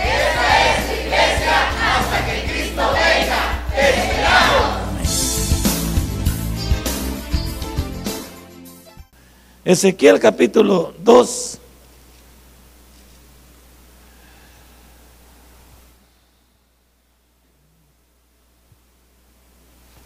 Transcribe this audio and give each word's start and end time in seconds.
Esta 0.00 0.46
es 0.66 0.80
iglesia 1.00 1.56
hasta 1.80 2.16
que 2.26 2.34
Cristo 2.50 2.82
venga. 2.92 3.40
¡Te 3.74 3.84
esperamos! 3.90 4.90
Ezequiel 9.64 10.18
capítulo 10.18 10.94
2. 10.98 11.58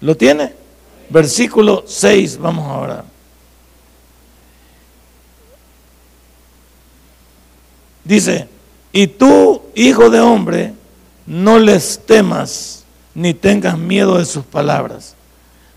¿Lo 0.01 0.17
tiene? 0.17 0.53
Versículo 1.09 1.85
6, 1.87 2.37
vamos 2.39 2.67
ahora. 2.69 3.05
Dice, 8.05 8.49
y 8.97 9.09
tú, 9.09 9.61
hijo 9.75 10.09
de 10.09 10.21
hombre, 10.21 10.73
no 11.27 11.59
les 11.59 11.99
temas 12.07 12.85
ni 13.13 13.35
tengas 13.35 13.77
miedo 13.77 14.19
de 14.19 14.25
sus 14.25 14.45
palabras. 14.45 15.17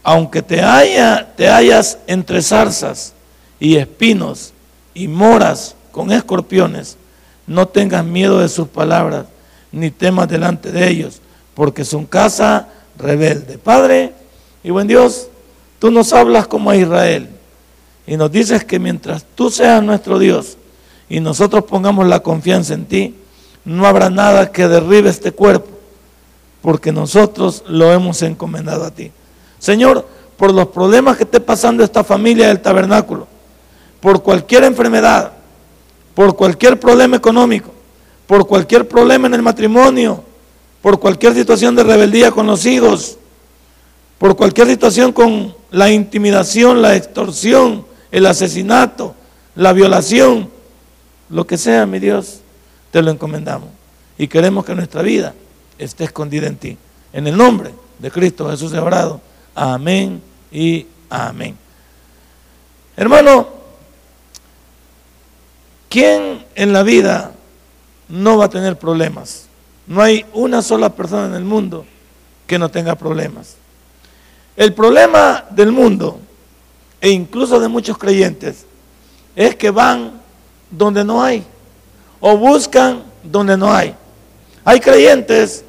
Aunque 0.04 0.44
te, 0.44 0.62
haya, 0.62 1.34
te 1.36 1.50
hayas 1.50 1.98
entre 2.06 2.44
zarzas 2.44 3.14
y 3.60 3.78
espinos 3.78 4.54
y 4.94 5.08
moras 5.08 5.76
con 5.92 6.12
escorpiones, 6.12 6.96
no 7.48 7.68
tengas 7.68 8.06
miedo 8.06 8.38
de 8.38 8.50
sus 8.50 8.68
palabras, 8.68 9.26
ni 9.72 9.90
temas 9.90 10.30
delante 10.30 10.72
de 10.72 10.88
ellos, 10.88 11.20
porque 11.56 11.84
son 11.84 12.06
casa 12.06 12.68
rebelde. 13.00 13.58
Padre 13.58 14.14
y 14.64 14.70
buen 14.70 14.86
Dios, 14.86 15.28
tú 15.80 15.90
nos 15.90 16.14
hablas 16.14 16.46
como 16.46 16.70
a 16.70 16.76
Israel 16.76 17.30
y 18.06 18.16
nos 18.16 18.32
dices 18.32 18.64
que 18.64 18.78
mientras 18.78 19.26
tú 19.34 19.50
seas 19.50 19.82
nuestro 19.82 20.20
Dios 20.20 20.56
y 21.10 21.20
nosotros 21.20 21.64
pongamos 21.64 22.08
la 22.08 22.20
confianza 22.22 22.74
en 22.74 22.86
ti, 22.86 23.16
no 23.66 23.86
habrá 23.86 24.10
nada 24.10 24.52
que 24.52 24.68
derribe 24.68 25.10
este 25.10 25.32
cuerpo, 25.32 25.70
porque 26.62 26.92
nosotros 26.92 27.64
lo 27.68 27.92
hemos 27.92 28.22
encomendado 28.22 28.86
a 28.86 28.92
ti. 28.92 29.12
Señor, 29.60 30.08
por 30.38 30.54
los 30.54 30.68
problemas 30.68 31.18
que 31.18 31.24
esté 31.24 31.40
pasando 31.40 31.84
esta 31.84 32.04
familia 32.04 32.48
del 32.48 32.62
tabernáculo, 32.62 33.28
por 34.00 34.22
cualquier 34.22 34.64
enfermedad, 34.64 35.34
por 36.14 36.36
cualquier 36.36 36.80
problema 36.80 37.18
económico, 37.18 37.72
por 38.26 38.46
cualquier 38.46 38.88
problema 38.88 39.28
en 39.28 39.34
el 39.34 39.42
matrimonio, 39.42 40.24
por 40.82 41.00
cualquier 41.00 41.34
situación 41.34 41.76
de 41.76 41.84
rebeldía 41.84 42.32
con 42.32 42.48
los 42.48 42.66
hijos, 42.66 43.18
por 44.18 44.36
cualquier 44.36 44.68
situación 44.68 45.12
con 45.12 45.54
la 45.72 45.90
intimidación, 45.92 46.82
la 46.82 46.96
extorsión, 46.96 47.86
el 48.12 48.26
asesinato, 48.26 49.16
la 49.56 49.74
violación, 49.74 50.50
lo 51.30 51.46
que 51.46 51.58
sea, 51.58 51.86
mi 51.86 52.00
Dios, 52.00 52.42
te 52.92 53.02
lo 53.02 53.12
encomendamos. 53.12 53.70
Y 54.18 54.28
queremos 54.28 54.66
que 54.66 54.76
nuestra 54.76 55.02
vida 55.02 55.34
esté 55.78 56.06
escondida 56.06 56.48
en 56.48 56.58
ti. 56.58 56.78
En 57.14 57.28
el 57.28 57.38
nombre 57.38 57.72
de 58.00 58.12
Cristo 58.12 58.50
Jesús 58.50 58.74
orado. 58.74 59.22
Amén 59.56 60.22
y 60.52 60.86
amén. 61.10 61.58
Hermano, 62.96 63.48
¿quién 65.90 66.46
en 66.56 66.74
la 66.74 66.84
vida 66.84 67.32
no 68.10 68.38
va 68.38 68.46
a 68.46 68.50
tener 68.50 68.78
problemas? 68.78 69.48
No 69.86 70.02
hay 70.02 70.26
una 70.34 70.62
sola 70.62 70.90
persona 70.90 71.28
en 71.28 71.34
el 71.34 71.44
mundo 71.44 71.86
que 72.46 72.60
no 72.60 72.70
tenga 72.70 72.96
problemas. 72.96 73.56
El 74.56 74.74
problema 74.74 75.46
del 75.52 75.72
mundo, 75.72 76.20
e 77.00 77.10
incluso 77.10 77.60
de 77.60 77.68
muchos 77.68 77.98
creyentes, 77.98 78.66
es 79.36 79.56
que 79.56 79.70
van 79.70 80.17
donde 80.70 81.04
no 81.04 81.22
hay 81.24 81.44
o 82.20 82.38
buscan 82.38 83.04
donde 83.24 83.58
no 83.58 83.72
hay. 83.72 83.96
Hay 84.64 84.80
creyentes 84.80 85.64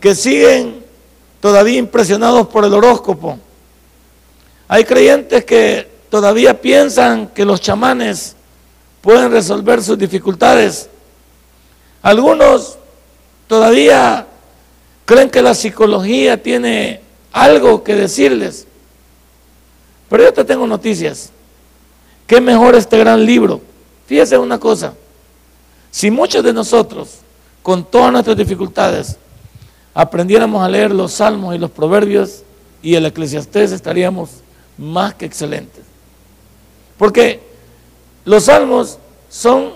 que 0.00 0.14
siguen 0.14 0.84
todavía 1.40 1.78
impresionados 1.78 2.46
por 2.48 2.64
el 2.64 2.74
horóscopo. 2.74 3.38
Hay 4.68 4.84
creyentes 4.84 5.44
que 5.44 5.88
todavía 6.10 6.60
piensan 6.60 7.28
que 7.28 7.44
los 7.44 7.60
chamanes 7.60 8.36
pueden 9.00 9.30
resolver 9.30 9.82
sus 9.82 9.98
dificultades. 9.98 10.88
Algunos 12.02 12.78
todavía 13.46 14.26
creen 15.04 15.30
que 15.30 15.42
la 15.42 15.54
psicología 15.54 16.42
tiene 16.42 17.00
algo 17.32 17.82
que 17.82 17.94
decirles. 17.94 18.66
Pero 20.08 20.24
yo 20.24 20.32
te 20.32 20.44
tengo 20.44 20.66
noticias. 20.66 21.30
¿Qué 22.26 22.40
mejor 22.40 22.74
este 22.74 22.98
gran 22.98 23.24
libro? 23.24 23.60
Fíjese 24.08 24.38
una 24.38 24.58
cosa. 24.58 24.94
Si 25.90 26.10
muchos 26.10 26.42
de 26.42 26.54
nosotros, 26.54 27.18
con 27.62 27.84
todas 27.84 28.10
nuestras 28.10 28.38
dificultades, 28.38 29.18
aprendiéramos 29.92 30.64
a 30.64 30.68
leer 30.68 30.92
los 30.92 31.12
salmos 31.12 31.54
y 31.54 31.58
los 31.58 31.70
proverbios 31.70 32.42
y 32.80 32.94
el 32.94 33.04
eclesiastés, 33.04 33.70
estaríamos 33.70 34.30
más 34.78 35.12
que 35.12 35.26
excelentes. 35.26 35.84
Porque 36.96 37.42
los 38.24 38.44
salmos 38.44 38.98
son 39.28 39.72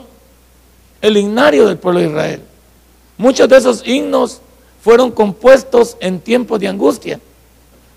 el 1.03 1.19
himnario 1.19 1.67
del 1.67 1.77
pueblo 1.77 2.01
de 2.01 2.07
Israel. 2.07 2.43
Muchos 3.19 3.47
de 3.51 3.59
esos 3.59 3.87
himnos 3.87 4.41
fueron 4.81 5.11
compuestos 5.11 5.99
en 6.01 6.19
tiempos 6.19 6.59
de 6.59 6.69
angustia. 6.69 7.21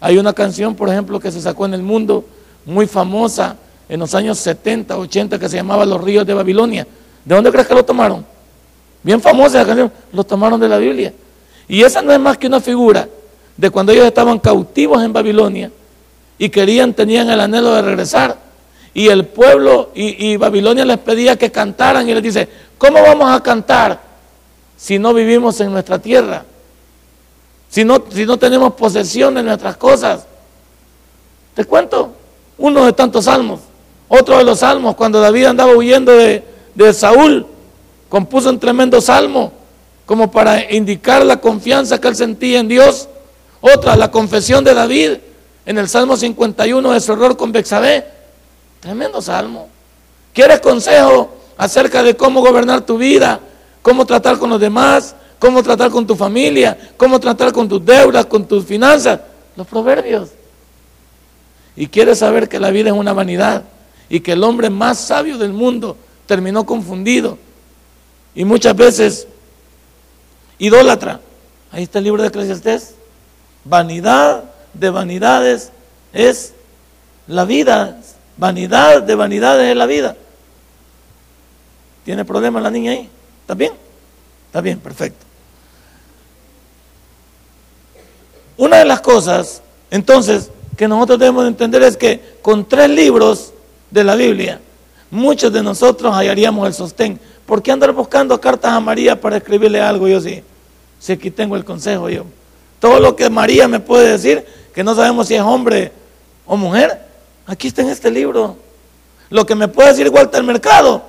Hay 0.01 0.18
una 0.18 0.34
canción, 0.34 0.75
por 0.75 0.90
ejemplo, 0.90 1.18
que 1.18 1.31
se 1.31 1.40
sacó 1.40 1.66
en 1.66 1.75
el 1.75 1.81
mundo, 1.81 2.25
muy 2.66 2.88
famosa 2.88 3.56
en 3.88 4.00
los 4.00 4.16
años 4.16 4.38
70, 4.40 4.97
80, 4.97 5.40
que 5.40 5.50
se 5.50 5.57
llamaba 5.57 5.85
Los 5.85 6.03
ríos 6.03 6.25
de 6.25 6.34
Babilonia. 6.34 6.88
¿De 7.23 7.35
dónde 7.35 7.51
crees 7.51 7.68
que 7.68 7.73
lo 7.73 7.85
tomaron? 7.85 8.25
Bien 9.03 9.22
famosa 9.22 9.59
la 9.59 9.66
canción, 9.66 9.91
lo 10.12 10.23
tomaron 10.23 10.59
de 10.59 10.68
la 10.68 10.78
Biblia. 10.78 11.13
Y 11.68 11.84
esa 11.84 12.01
no 12.01 12.12
es 12.12 12.19
más 12.19 12.38
que 12.38 12.47
una 12.47 12.59
figura 12.59 13.07
de 13.57 13.69
cuando 13.69 13.91
ellos 13.91 14.06
estaban 14.06 14.40
cautivos 14.40 15.01
en 15.03 15.13
Babilonia 15.13 15.72
y 16.38 16.50
querían, 16.50 16.94
tenían 16.94 17.29
el 17.29 17.40
anhelo 17.40 17.74
de 17.74 17.81
regresar. 17.81 18.38
Y 18.94 19.09
el 19.09 19.25
pueblo 19.25 19.91
y, 19.94 20.38
Babilonia 20.38 20.85
les 20.85 20.97
pedía 21.00 21.35
que 21.35 21.51
cantaran 21.51 22.07
y 22.07 22.13
les 22.13 22.24
dice, 22.24 22.47
¿cómo 22.78 23.01
vamos 23.01 23.29
a 23.29 23.44
cantar 23.44 24.00
si 24.78 24.97
no 24.97 25.13
vivimos 25.13 25.59
en 25.59 25.72
nuestra 25.72 26.00
tierra? 26.00 26.45
Si 27.69 27.84
no, 27.84 28.01
si 28.09 28.25
no 28.25 28.38
tenemos 28.38 28.74
posesión 28.74 29.35
de 29.35 29.44
nuestras 29.44 29.75
cosas. 29.75 30.25
Te 31.53 31.66
cuento 31.66 32.13
uno 32.57 32.85
de 32.85 32.94
tantos 32.94 33.25
salmos. 33.25 33.59
Otro 34.07 34.38
de 34.38 34.43
los 34.43 34.59
salmos, 34.59 34.95
cuando 34.95 35.19
David 35.19 35.45
andaba 35.45 35.75
huyendo 35.75 36.11
de, 36.11 36.43
de 36.75 36.93
Saúl, 36.93 37.45
compuso 38.09 38.49
un 38.49 38.59
tremendo 38.59 39.01
salmo 39.01 39.51
como 40.05 40.29
para 40.31 40.71
indicar 40.71 41.25
la 41.25 41.41
confianza 41.41 41.99
que 41.99 42.07
él 42.07 42.15
sentía 42.15 42.59
en 42.59 42.67
Dios. 42.67 43.09
Otra, 43.61 43.95
la 43.95 44.11
confesión 44.11 44.63
de 44.63 44.73
David 44.73 45.17
en 45.65 45.77
el 45.77 45.89
Salmo 45.89 46.15
51 46.15 46.91
de 46.91 46.99
su 46.99 47.13
error 47.13 47.35
con 47.35 47.51
Bexabé. 47.51 48.05
Tremendo 48.79 49.21
salmo. 49.21 49.67
¿Quieres 50.33 50.59
consejo 50.59 51.33
acerca 51.57 52.03
de 52.03 52.15
cómo 52.15 52.41
gobernar 52.41 52.81
tu 52.81 52.97
vida? 52.97 53.39
¿Cómo 53.81 54.05
tratar 54.05 54.38
con 54.38 54.51
los 54.51 54.59
demás? 54.59 55.15
¿Cómo 55.39 55.63
tratar 55.63 55.89
con 55.89 56.06
tu 56.06 56.15
familia? 56.15 56.77
¿Cómo 56.97 57.19
tratar 57.19 57.51
con 57.51 57.68
tus 57.68 57.83
deudas, 57.83 58.27
con 58.27 58.45
tus 58.45 58.63
finanzas? 58.65 59.21
Los 59.56 59.65
proverbios. 59.65 60.30
Y 61.75 61.88
quieres 61.88 62.19
saber 62.19 62.47
que 62.47 62.59
la 62.59 62.69
vida 62.69 62.89
es 62.89 62.95
una 62.95 63.13
vanidad 63.13 63.63
y 64.10 64.19
que 64.19 64.34
el 64.34 64.44
hombre 64.44 64.69
más 64.69 65.00
sabio 65.00 65.38
del 65.38 65.54
mundo 65.54 65.98
terminó 66.25 66.66
confundido 66.66 67.38
y 68.34 68.46
muchas 68.46 68.75
veces 68.75 69.28
idólatra. 70.60 71.22
Ahí 71.72 71.84
está 71.84 72.00
el 72.00 72.06
libro 72.06 72.22
de 72.22 72.28
Eclesiastés. 72.30 72.96
Vanidad 73.63 74.44
de 74.74 74.90
vanidades 74.90 75.72
es 76.13 76.54
la 77.28 77.46
vida. 77.46 78.00
Vanidad 78.38 79.02
de 79.02 79.16
vanidades 79.16 79.72
es 79.72 79.78
la 79.78 79.86
vida. 79.86 80.16
¿Tiene 82.04 82.24
problema 82.25 82.62
la 82.62 82.69
niña 82.69 82.92
ahí? 82.92 83.10
¿Está 83.42 83.56
bien? 83.56 83.74
Está 84.48 84.62
bien, 84.62 84.80
perfecto. 84.80 85.25
Una 88.57 88.78
de 88.78 88.86
las 88.86 89.02
cosas, 89.02 89.62
entonces, 89.92 90.52
que 90.78 90.88
nosotros 90.88 91.19
debemos 91.19 91.48
entender 91.48 91.84
es 91.84 91.98
que 91.98 92.38
con 92.42 92.68
tres 92.68 92.90
libros 92.90 93.54
de 93.95 94.03
la 94.03 94.15
Biblia, 94.15 94.59
muchos 95.09 95.53
de 95.53 95.63
nosotros 95.63 96.13
hallaríamos 96.13 96.68
el 96.68 96.74
sostén 96.74 97.18
¿por 97.45 97.63
qué 97.63 97.71
andar 97.71 97.94
buscando 97.94 98.39
cartas 98.42 98.74
a 98.74 98.80
María 98.81 99.19
para 99.19 99.38
escribirle 99.38 99.80
algo? 99.80 100.06
Yo 100.06 100.19
sí, 100.19 100.44
si 101.00 101.13
aquí 101.13 101.31
tengo 101.31 101.56
el 101.56 101.63
consejo 101.63 102.09
yo. 102.09 102.25
Todo 102.81 103.00
lo 103.00 103.15
que 103.15 103.30
María 103.30 103.69
me 103.69 103.80
puede 103.80 104.12
decir, 104.12 104.45
que 104.74 104.83
no 104.83 104.94
sabemos 104.95 105.30
si 105.30 105.36
es 105.36 105.42
hombre 105.42 105.94
o 106.45 106.57
mujer, 106.57 107.00
aquí 107.47 107.69
está 107.69 107.83
en 107.83 107.89
este 107.89 108.12
libro. 108.12 108.57
Lo 109.30 109.45
que 109.45 109.56
me 109.56 109.69
puede 109.69 109.89
decir 109.89 110.09
Walter 110.09 110.44
Mercado, 110.44 111.01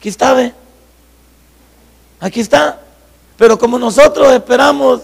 aquí 0.00 0.08
está, 0.08 0.32
ve. 0.32 0.52
Aquí 2.18 2.40
está. 2.40 2.80
Pero 3.36 3.56
como 3.56 3.78
nosotros 3.78 4.32
esperamos 4.32 5.02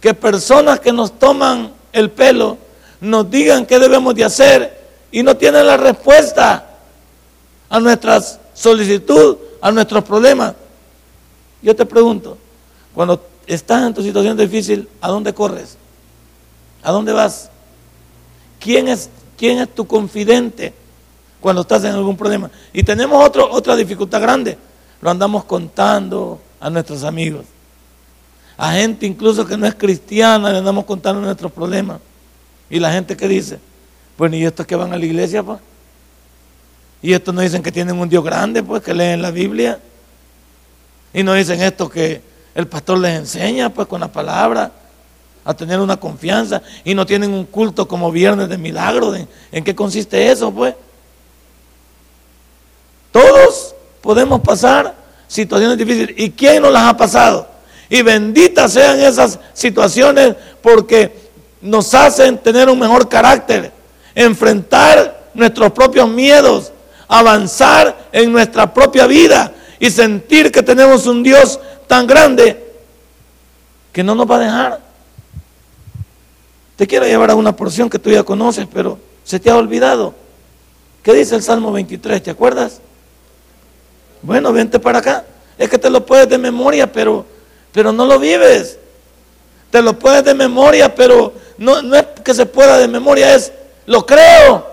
que 0.00 0.14
personas 0.14 0.80
que 0.80 0.90
nos 0.90 1.18
toman 1.18 1.70
el 1.92 2.10
pelo 2.10 2.56
nos 2.98 3.30
digan 3.30 3.66
qué 3.66 3.78
debemos 3.78 4.14
de 4.14 4.24
hacer 4.24 4.75
y 5.16 5.22
no 5.22 5.34
tienen 5.34 5.66
la 5.66 5.78
respuesta 5.78 6.62
a 7.70 7.80
nuestras 7.80 8.38
solicitud, 8.52 9.38
a 9.62 9.72
nuestros 9.72 10.04
problemas. 10.04 10.52
Yo 11.62 11.74
te 11.74 11.86
pregunto, 11.86 12.36
cuando 12.94 13.26
estás 13.46 13.86
en 13.86 13.94
tu 13.94 14.02
situación 14.02 14.36
difícil, 14.36 14.86
¿a 15.00 15.08
dónde 15.08 15.32
corres? 15.32 15.78
¿A 16.82 16.92
dónde 16.92 17.14
vas? 17.14 17.48
¿Quién 18.60 18.88
es, 18.88 19.08
quién 19.38 19.58
es 19.58 19.74
tu 19.74 19.86
confidente 19.86 20.74
cuando 21.40 21.62
estás 21.62 21.84
en 21.84 21.92
algún 21.92 22.18
problema? 22.18 22.50
Y 22.74 22.82
tenemos 22.82 23.26
otra 23.26 23.74
dificultad 23.74 24.20
grande. 24.20 24.58
Lo 25.00 25.08
andamos 25.08 25.44
contando 25.44 26.42
a 26.60 26.68
nuestros 26.68 27.04
amigos. 27.04 27.46
A 28.58 28.72
gente 28.72 29.06
incluso 29.06 29.46
que 29.46 29.56
no 29.56 29.66
es 29.66 29.76
cristiana 29.76 30.52
le 30.52 30.58
andamos 30.58 30.84
contando 30.84 31.22
nuestros 31.22 31.52
problemas. 31.52 32.00
Y 32.68 32.78
la 32.78 32.92
gente 32.92 33.16
que 33.16 33.26
dice, 33.26 33.58
bueno, 34.18 34.36
¿y 34.36 34.44
estos 34.44 34.66
que 34.66 34.76
van 34.76 34.92
a 34.92 34.96
la 34.96 35.04
iglesia, 35.04 35.42
pues? 35.42 35.58
Y 37.02 37.12
estos 37.12 37.34
no 37.34 37.40
dicen 37.40 37.62
que 37.62 37.70
tienen 37.70 37.98
un 37.98 38.08
Dios 38.08 38.24
grande, 38.24 38.62
pues, 38.62 38.82
que 38.82 38.94
leen 38.94 39.22
la 39.22 39.30
Biblia. 39.30 39.78
Y 41.12 41.22
no 41.22 41.34
dicen 41.34 41.60
esto 41.62 41.88
que 41.88 42.22
el 42.54 42.66
pastor 42.66 42.98
les 42.98 43.18
enseña, 43.18 43.68
pues, 43.68 43.86
con 43.86 44.00
la 44.00 44.08
palabra, 44.08 44.72
a 45.44 45.54
tener 45.54 45.78
una 45.78 45.98
confianza. 45.98 46.62
Y 46.84 46.94
no 46.94 47.06
tienen 47.06 47.32
un 47.32 47.44
culto 47.44 47.86
como 47.86 48.10
viernes 48.10 48.48
de 48.48 48.58
milagro. 48.58 49.14
¿En 49.52 49.64
qué 49.64 49.74
consiste 49.74 50.30
eso, 50.30 50.50
pues? 50.52 50.74
Todos 53.12 53.74
podemos 54.00 54.40
pasar 54.40 54.94
situaciones 55.28 55.78
difíciles. 55.78 56.14
¿Y 56.18 56.30
quién 56.30 56.62
nos 56.62 56.72
las 56.72 56.84
ha 56.84 56.96
pasado? 56.96 57.48
Y 57.88 58.02
benditas 58.02 58.72
sean 58.72 59.00
esas 59.00 59.38
situaciones 59.52 60.34
porque 60.60 61.30
nos 61.60 61.94
hacen 61.94 62.38
tener 62.38 62.68
un 62.68 62.78
mejor 62.78 63.08
carácter, 63.08 63.72
enfrentar 64.16 65.28
nuestros 65.34 65.70
propios 65.70 66.08
miedos, 66.08 66.72
avanzar 67.06 68.08
en 68.10 68.32
nuestra 68.32 68.72
propia 68.72 69.06
vida 69.06 69.52
y 69.78 69.90
sentir 69.90 70.50
que 70.50 70.62
tenemos 70.62 71.06
un 71.06 71.22
Dios 71.22 71.60
tan 71.86 72.06
grande 72.06 72.64
que 73.92 74.02
no 74.02 74.14
nos 74.14 74.28
va 74.28 74.36
a 74.36 74.40
dejar. 74.40 74.80
Te 76.76 76.86
quiero 76.86 77.06
llevar 77.06 77.30
a 77.30 77.34
una 77.34 77.54
porción 77.54 77.88
que 77.88 77.98
tú 77.98 78.10
ya 78.10 78.22
conoces, 78.22 78.66
pero 78.72 78.98
se 79.22 79.38
te 79.38 79.50
ha 79.50 79.56
olvidado. 79.56 80.14
¿Qué 81.02 81.12
dice 81.12 81.36
el 81.36 81.42
Salmo 81.42 81.70
23? 81.70 82.22
¿Te 82.22 82.30
acuerdas? 82.30 82.80
Bueno, 84.22 84.52
vente 84.52 84.80
para 84.80 84.98
acá. 84.98 85.24
Es 85.58 85.68
que 85.68 85.78
te 85.78 85.90
lo 85.90 86.04
puedes 86.04 86.28
de 86.28 86.38
memoria, 86.38 86.90
pero, 86.90 87.24
pero 87.72 87.92
no 87.92 88.06
lo 88.06 88.18
vives. 88.18 88.78
Te 89.70 89.82
lo 89.82 89.98
puedes 89.98 90.24
de 90.24 90.34
memoria, 90.34 90.94
pero 90.94 91.32
no, 91.58 91.82
no 91.82 91.96
es 91.96 92.06
que 92.24 92.34
se 92.34 92.46
pueda 92.46 92.78
de 92.78 92.88
memoria, 92.88 93.34
es 93.34 93.52
lo 93.86 94.04
creo. 94.04 94.66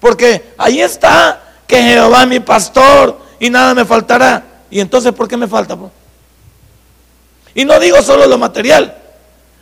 Porque 0.00 0.52
ahí 0.58 0.80
está 0.80 1.40
que 1.66 1.82
Jehová 1.82 2.22
es 2.22 2.28
mi 2.28 2.40
pastor 2.40 3.18
y 3.40 3.50
nada 3.50 3.74
me 3.74 3.84
faltará. 3.84 4.44
Y 4.70 4.80
entonces, 4.80 5.12
¿por 5.12 5.28
qué 5.28 5.36
me 5.36 5.48
falta? 5.48 5.76
Y 7.54 7.64
no 7.64 7.78
digo 7.80 8.02
solo 8.02 8.26
lo 8.26 8.38
material. 8.38 8.98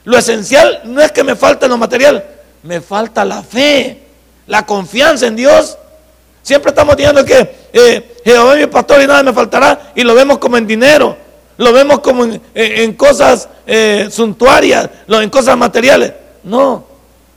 Lo 0.05 0.19
esencial 0.19 0.83
no 0.85 1.01
es 1.01 1.13
que 1.13 1.23
me 1.23 1.37
falte 1.37 1.69
lo 1.69 1.77
material, 1.79 2.25
me 2.65 2.81
falta 2.81 3.25
la 3.25 3.43
fe, 3.43 4.01
la 4.47 4.67
confianza 4.67 5.27
en 5.27 5.37
Dios. 5.37 5.79
Siempre 6.43 6.71
estamos 6.71 6.97
diciendo 6.97 7.25
que 7.25 7.69
eh, 7.73 8.17
Jehová 8.25 8.55
es 8.55 8.61
mi 8.61 8.67
pastor 8.67 9.01
y 9.01 9.07
nada 9.07 9.23
me 9.23 9.33
faltará 9.33 9.93
y 9.95 10.03
lo 10.03 10.15
vemos 10.15 10.39
como 10.39 10.57
en 10.57 10.67
dinero, 10.67 11.17
lo 11.57 11.73
vemos 11.73 12.01
como 12.01 12.25
en, 12.25 12.95
cosas 12.95 13.49
eh, 13.65 14.09
suntuarias, 14.11 14.89
en 15.07 15.31
cosas 15.31 15.57
materiales. 15.57 16.13
No, 16.43 16.85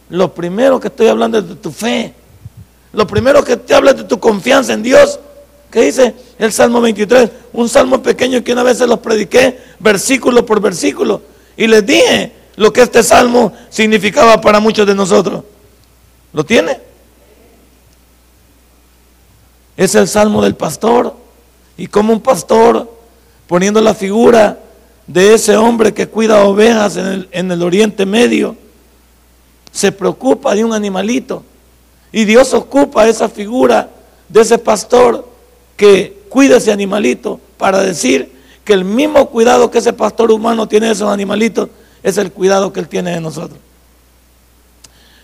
lo 0.10 0.34
primero 0.34 0.80
que 0.80 0.88
estoy 0.88 1.08
hablando 1.08 1.40
es 1.40 1.48
de 1.48 1.56
tu 1.56 1.72
fe. 1.72 2.14
Lo 2.94 3.08
primero 3.08 3.44
que 3.44 3.58
te 3.58 3.74
habla 3.74 3.92
es 3.92 3.98
de 3.98 4.04
tu 4.04 4.20
confianza 4.20 4.74
en 4.74 4.84
Dios. 4.84 5.20
¿Qué 5.72 5.82
dice 5.82 6.16
el 6.40 6.54
Salmo 6.54 6.80
23? 6.80 7.30
Un 7.54 7.68
salmo 7.68 8.02
pequeño 8.02 8.44
que 8.44 8.54
una 8.54 8.64
vez 8.64 8.78
se 8.78 8.88
los 8.88 9.00
prediqué 9.00 9.60
versículo 9.80 10.46
por 10.46 10.62
versículo. 10.62 11.22
Y 11.58 11.68
les 11.68 11.86
dije 11.86 12.32
lo 12.56 12.72
que 12.72 12.82
este 12.82 13.04
salmo 13.04 13.52
significaba 13.70 14.40
para 14.40 14.60
muchos 14.60 14.88
de 14.88 14.96
nosotros. 14.96 15.44
¿Lo 16.32 16.46
tiene? 16.46 16.80
Es 19.76 19.96
el 19.96 20.08
salmo 20.08 20.42
del 20.42 20.56
pastor. 20.56 21.16
Y 21.78 21.88
como 21.88 22.14
un 22.14 22.22
pastor, 22.22 22.90
poniendo 23.48 23.82
la 23.82 23.94
figura 23.94 24.60
de 25.08 25.34
ese 25.34 25.58
hombre 25.58 25.94
que 25.94 26.08
cuida 26.08 26.46
ovejas 26.46 26.96
en 26.96 27.06
el, 27.08 27.30
en 27.32 27.52
el 27.52 27.62
Oriente 27.62 28.06
Medio, 28.06 28.56
se 29.76 29.92
preocupa 29.92 30.56
de 30.56 30.64
un 30.64 30.72
animalito 30.72 31.44
y 32.14 32.24
Dios 32.24 32.54
ocupa 32.54 33.10
esa 33.10 33.28
figura 33.28 33.90
de 34.30 34.40
ese 34.40 34.58
pastor 34.58 35.28
que 35.76 36.24
cuida 36.30 36.58
ese 36.58 36.72
animalito 36.72 37.42
para 37.58 37.82
decir 37.82 38.32
que 38.64 38.72
el 38.72 38.86
mismo 38.86 39.30
cuidado 39.30 39.70
que 39.70 39.80
ese 39.80 39.92
pastor 39.92 40.32
humano 40.32 40.66
tiene 40.66 40.86
de 40.86 40.94
esos 40.94 41.12
animalitos 41.12 41.68
es 42.02 42.18
el 42.18 42.32
cuidado 42.32 42.72
que 42.72 42.80
él 42.80 42.88
tiene 42.88 43.12
de 43.12 43.20
nosotros. 43.20 43.60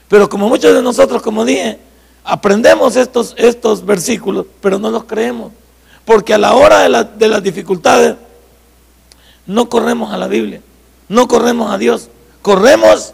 Pero 0.10 0.28
como 0.28 0.50
muchos 0.50 0.76
de 0.76 0.82
nosotros, 0.82 1.22
como 1.22 1.46
dije, 1.46 1.80
aprendemos 2.26 2.98
estos, 2.98 3.34
estos 3.38 3.86
versículos, 3.86 4.48
pero 4.60 4.80
no 4.80 4.92
los 4.92 5.06
creemos. 5.06 5.54
Porque 6.04 6.34
a 6.34 6.38
la 6.38 6.56
hora 6.56 6.80
de, 6.80 7.08
de 7.18 7.28
las 7.30 7.42
dificultades, 7.42 8.18
no 9.46 9.70
corremos 9.70 10.12
a 10.14 10.18
la 10.18 10.28
Biblia, 10.28 10.62
no 11.08 11.30
corremos 11.30 11.72
a 11.72 11.78
Dios, 11.78 12.10
corremos 12.42 13.14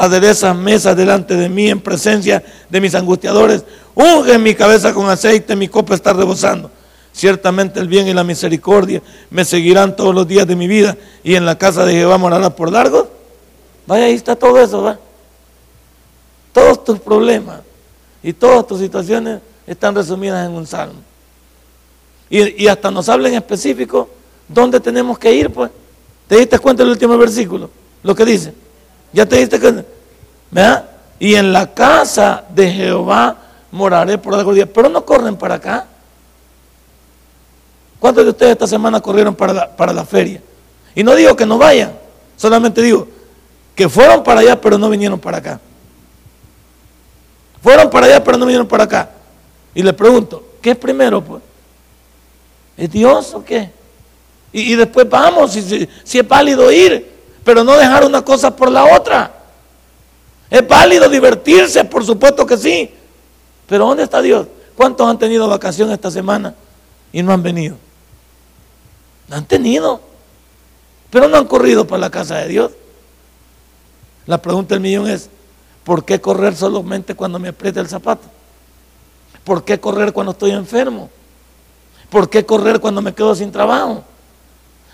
Aderezas 0.00 0.54
mesas 0.54 0.96
delante 0.96 1.34
de 1.34 1.48
mí 1.48 1.68
en 1.68 1.80
presencia 1.80 2.40
de 2.70 2.80
mis 2.80 2.94
angustiadores. 2.94 3.64
Unge 3.96 4.38
mi 4.38 4.54
cabeza 4.54 4.94
con 4.94 5.10
aceite, 5.10 5.56
mi 5.56 5.66
copa 5.66 5.96
está 5.96 6.12
rebosando. 6.12 6.70
Ciertamente 7.12 7.80
el 7.80 7.88
bien 7.88 8.06
y 8.06 8.14
la 8.14 8.22
misericordia 8.22 9.02
me 9.28 9.44
seguirán 9.44 9.96
todos 9.96 10.14
los 10.14 10.28
días 10.28 10.46
de 10.46 10.54
mi 10.54 10.68
vida 10.68 10.96
y 11.24 11.34
en 11.34 11.44
la 11.44 11.58
casa 11.58 11.84
de 11.84 11.94
Jehová 11.94 12.16
morará 12.16 12.48
por 12.50 12.70
largo. 12.70 13.08
Vaya, 13.88 14.04
ahí 14.04 14.14
está 14.14 14.36
todo 14.36 14.56
eso, 14.60 14.82
va. 14.84 15.00
Todos 16.52 16.84
tus 16.84 17.00
problemas 17.00 17.62
y 18.22 18.32
todas 18.32 18.68
tus 18.68 18.78
situaciones 18.78 19.40
están 19.66 19.96
resumidas 19.96 20.46
en 20.46 20.54
un 20.54 20.64
salmo. 20.64 21.00
Y, 22.30 22.68
hasta 22.68 22.92
nos 22.92 23.08
habla 23.08 23.30
en 23.30 23.34
específico 23.34 24.08
dónde 24.46 24.78
tenemos 24.78 25.18
que 25.18 25.32
ir, 25.34 25.50
pues. 25.50 25.72
¿Te 26.28 26.36
diste 26.36 26.56
cuenta 26.60 26.84
del 26.84 26.92
último 26.92 27.18
versículo? 27.18 27.68
Lo 28.04 28.14
que 28.14 28.24
dice. 28.24 28.54
¿Ya 29.12 29.26
te 29.26 29.36
diste 29.36 29.60
cuenta? 29.60 29.84
¿Verdad? 30.50 30.84
Y 31.18 31.34
en 31.34 31.52
la 31.52 31.72
casa 31.74 32.44
de 32.50 32.70
Jehová 32.70 33.36
moraré 33.70 34.18
por 34.18 34.34
algo 34.34 34.54
día. 34.54 34.66
Pero 34.66 34.88
no 34.88 35.04
corren 35.04 35.36
para 35.36 35.56
acá. 35.56 35.86
¿Cuántos 37.98 38.24
de 38.24 38.30
ustedes 38.30 38.52
esta 38.52 38.66
semana 38.66 39.00
corrieron 39.00 39.34
para 39.34 39.52
la, 39.52 39.76
para 39.76 39.92
la 39.92 40.04
feria? 40.04 40.40
Y 40.94 41.02
no 41.02 41.14
digo 41.14 41.34
que 41.36 41.46
no 41.46 41.58
vayan, 41.58 41.92
solamente 42.36 42.80
digo 42.82 43.08
que 43.74 43.88
fueron 43.88 44.24
para 44.24 44.40
allá 44.40 44.60
pero 44.60 44.78
no 44.78 44.90
vinieron 44.90 45.18
para 45.18 45.38
acá. 45.38 45.60
Fueron 47.62 47.90
para 47.90 48.06
allá 48.06 48.22
pero 48.22 48.36
no 48.38 48.46
vinieron 48.46 48.66
para 48.66 48.84
acá. 48.84 49.10
Y 49.74 49.82
le 49.82 49.92
pregunto, 49.92 50.44
¿qué 50.60 50.70
es 50.70 50.76
primero? 50.76 51.22
Pues? 51.22 51.42
¿Es 52.76 52.90
Dios 52.90 53.34
o 53.34 53.44
qué? 53.44 53.70
Y, 54.50 54.74
después 54.74 55.08
vamos, 55.08 55.52
si, 55.52 55.88
si 56.02 56.18
es 56.18 56.26
válido 56.26 56.72
ir, 56.72 57.17
pero 57.48 57.64
no 57.64 57.78
dejar 57.78 58.04
una 58.04 58.20
cosa 58.20 58.54
por 58.54 58.70
la 58.70 58.94
otra. 58.94 59.32
Es 60.50 60.68
válido 60.68 61.08
divertirse, 61.08 61.82
por 61.82 62.04
supuesto 62.04 62.44
que 62.44 62.58
sí, 62.58 62.90
pero 63.66 63.86
¿dónde 63.86 64.02
está 64.02 64.20
Dios? 64.20 64.46
¿Cuántos 64.76 65.08
han 65.08 65.18
tenido 65.18 65.48
vacaciones 65.48 65.94
esta 65.94 66.10
semana 66.10 66.54
y 67.10 67.22
no 67.22 67.32
han 67.32 67.42
venido? 67.42 67.78
No 69.28 69.36
han 69.36 69.46
tenido. 69.46 69.98
pero 71.08 71.26
no 71.26 71.38
han 71.38 71.46
corrido 71.46 71.86
para 71.86 72.00
la 72.00 72.10
casa 72.10 72.36
de 72.36 72.48
Dios. 72.48 72.72
La 74.26 74.42
pregunta 74.42 74.74
del 74.74 74.82
millón 74.82 75.08
es, 75.08 75.30
¿por 75.84 76.04
qué 76.04 76.20
correr 76.20 76.54
solamente 76.54 77.14
cuando 77.14 77.38
me 77.38 77.48
aprieta 77.48 77.80
el 77.80 77.88
zapato? 77.88 78.28
¿Por 79.42 79.64
qué 79.64 79.80
correr 79.80 80.12
cuando 80.12 80.32
estoy 80.32 80.50
enfermo? 80.50 81.08
¿Por 82.10 82.28
qué 82.28 82.44
correr 82.44 82.78
cuando 82.78 83.00
me 83.00 83.14
quedo 83.14 83.34
sin 83.34 83.50
trabajo? 83.50 84.04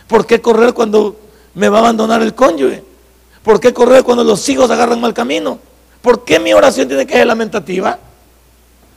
¿Por 0.07 0.25
qué 0.25 0.41
correr 0.41 0.73
cuando 0.73 1.17
me 1.55 1.69
va 1.69 1.79
a 1.79 1.81
abandonar 1.81 2.23
el 2.23 2.35
cónyuge? 2.35 2.83
¿Por 3.43 3.61
qué 3.61 3.73
correr 3.73 4.03
cuando 4.03 4.25
los 4.25 4.49
hijos 4.49 4.71
agarran 4.71 5.01
mal 5.01 5.15
camino? 5.15 5.59
¿Por 6.01 6.25
qué 6.25 6.39
mi 6.41 6.53
oración 6.53 6.89
tiene 6.89 7.07
que 7.07 7.15
ser 7.15 7.27
lamentativa? 7.27 7.99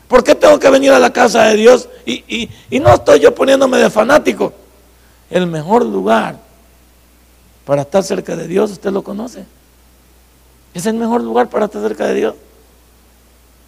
¿Por 0.08 0.24
qué 0.24 0.36
tengo 0.36 0.58
que 0.58 0.70
venir 0.70 0.92
a 0.92 1.00
la 1.00 1.12
casa 1.12 1.44
de 1.44 1.56
Dios? 1.56 1.90
Y, 2.06 2.50
y 2.70 2.80
no 2.80 2.94
estoy 2.94 3.20
yo 3.20 3.36
poniéndome 3.36 3.78
de 3.78 3.90
fanático. 3.90 4.54
El 5.30 5.48
mejor 5.48 5.86
lugar 5.86 6.38
para 7.66 7.82
estar 7.82 8.02
cerca 8.02 8.36
de 8.36 8.48
Dios, 8.48 8.72
usted 8.72 8.92
lo 8.92 9.04
conoce. 9.04 9.46
Es 10.74 10.86
el 10.86 10.94
mejor 10.94 11.22
lugar 11.22 11.50
para 11.50 11.66
estar 11.66 11.82
cerca 11.82 12.08
de 12.08 12.14
Dios. 12.14 12.36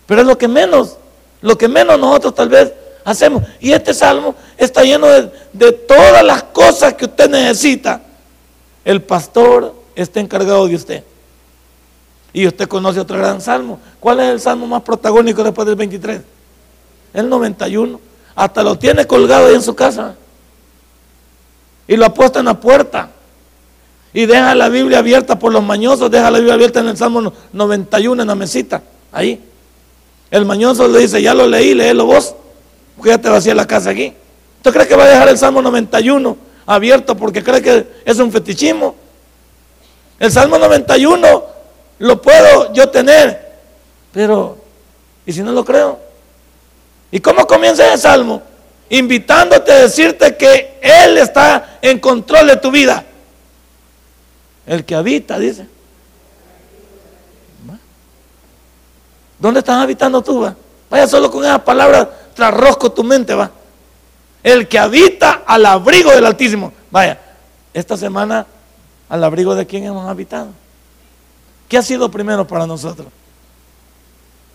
Pero 0.05 0.21
es 0.21 0.27
lo 0.27 0.37
que 0.37 0.47
menos, 0.47 0.97
lo 1.41 1.57
que 1.57 1.67
menos 1.67 1.99
nosotros 1.99 2.33
tal 2.33 2.47
vez 2.47 2.71
hacemos. 3.03 3.43
Y 3.59 3.73
este 3.73 3.93
salmo 3.93 4.35
está 4.57 4.83
lleno 4.83 5.07
de, 5.07 5.71
todas 5.71 6.23
las 6.23 6.43
cosas 6.43 6.93
que 6.93 7.05
usted 7.05 7.29
necesita. 7.29 8.01
El 8.89 9.03
pastor 9.03 9.75
está 9.95 10.19
encargado 10.19 10.67
de 10.67 10.73
usted. 10.73 11.03
Y 12.33 12.47
usted 12.47 12.67
conoce 12.67 12.99
otro 12.99 13.19
gran 13.19 13.39
salmo. 13.39 13.79
¿Cuál 13.99 14.19
es 14.19 14.29
el 14.29 14.39
salmo 14.39 14.65
más 14.65 14.81
protagónico 14.81 15.43
después 15.43 15.67
del 15.67 15.75
23? 15.75 16.21
El 17.13 17.29
91. 17.29 17.99
Hasta 18.33 18.63
lo 18.63 18.79
tiene 18.79 19.05
colgado 19.05 19.45
ahí 19.45 19.53
en 19.53 19.61
su 19.61 19.75
casa. 19.75 20.15
Y 21.87 21.97
lo 21.97 22.05
ha 22.07 22.11
puesto 22.15 22.39
en 22.39 22.45
la 22.45 22.59
puerta. 22.59 23.11
Y 24.11 24.25
deja 24.25 24.55
la 24.55 24.69
Biblia 24.69 24.97
abierta 24.97 25.37
por 25.37 25.53
los 25.53 25.63
mañosos, 25.63 26.09
deja 26.09 26.31
la 26.31 26.39
Biblia 26.39 26.55
abierta 26.55 26.79
en 26.79 26.87
el 26.87 26.97
Salmo 26.97 27.31
91 27.53 28.23
en 28.23 28.27
la 28.27 28.33
mesita, 28.33 28.81
ahí. 29.11 29.39
El 30.31 30.47
mañoso 30.47 30.87
le 30.87 31.01
dice, 31.01 31.21
ya 31.21 31.35
lo 31.35 31.45
leí, 31.45 31.75
léelo 31.75 32.07
vos, 32.07 32.33
porque 32.95 33.11
ya 33.11 33.21
te 33.21 33.29
vacía 33.29 33.53
la 33.53 33.67
casa 33.67 33.91
aquí. 33.91 34.15
¿Tú 34.63 34.71
crees 34.71 34.87
que 34.87 34.95
va 34.95 35.03
a 35.03 35.09
dejar 35.09 35.29
el 35.29 35.37
Salmo 35.37 35.61
91 35.61 36.48
abierto 36.69 37.17
porque 37.17 37.43
cree 37.43 37.61
que 37.63 37.87
es 38.05 38.19
un 38.19 38.31
fetichismo? 38.31 38.95
El 40.19 40.31
Salmo 40.31 40.59
91 40.59 41.43
lo 41.97 42.21
puedo 42.21 42.71
yo 42.73 42.89
tener, 42.89 43.57
pero 44.11 44.55
¿y 45.25 45.33
si 45.33 45.41
no 45.41 45.51
lo 45.51 45.65
creo? 45.65 45.99
¿Y 47.11 47.19
cómo 47.19 47.47
comienza 47.47 47.91
el 47.91 47.99
Salmo? 47.99 48.43
Invitándote 48.89 49.71
a 49.71 49.79
decirte 49.79 50.37
que 50.37 50.79
Él 50.81 51.17
está 51.17 51.79
en 51.81 51.99
control 51.99 52.47
de 52.47 52.57
tu 52.57 52.69
vida. 52.69 53.03
El 54.67 54.85
que 54.85 54.93
habita, 54.93 55.39
dice. 55.39 55.65
¿Dónde 59.39 59.61
estás 59.61 59.77
habitando 59.77 60.21
tú? 60.21 60.41
Va? 60.41 60.55
Vaya 60.89 61.07
solo 61.07 61.31
con 61.31 61.43
esa 61.43 61.63
palabra, 61.63 62.07
trasrosco 62.35 62.91
tu 62.91 63.03
mente, 63.03 63.33
va. 63.33 63.49
El 64.43 64.67
que 64.67 64.79
habita 64.79 65.43
al 65.45 65.65
abrigo 65.65 66.11
del 66.11 66.25
Altísimo. 66.25 66.71
Vaya, 66.91 67.19
esta 67.73 67.97
semana, 67.97 68.45
al 69.09 69.23
abrigo 69.23 69.55
de 69.55 69.65
quién 69.65 69.83
hemos 69.83 70.07
habitado. 70.07 70.49
¿Qué 71.67 71.77
ha 71.77 71.81
sido 71.81 72.09
primero 72.09 72.47
para 72.47 72.65
nosotros? 72.65 73.07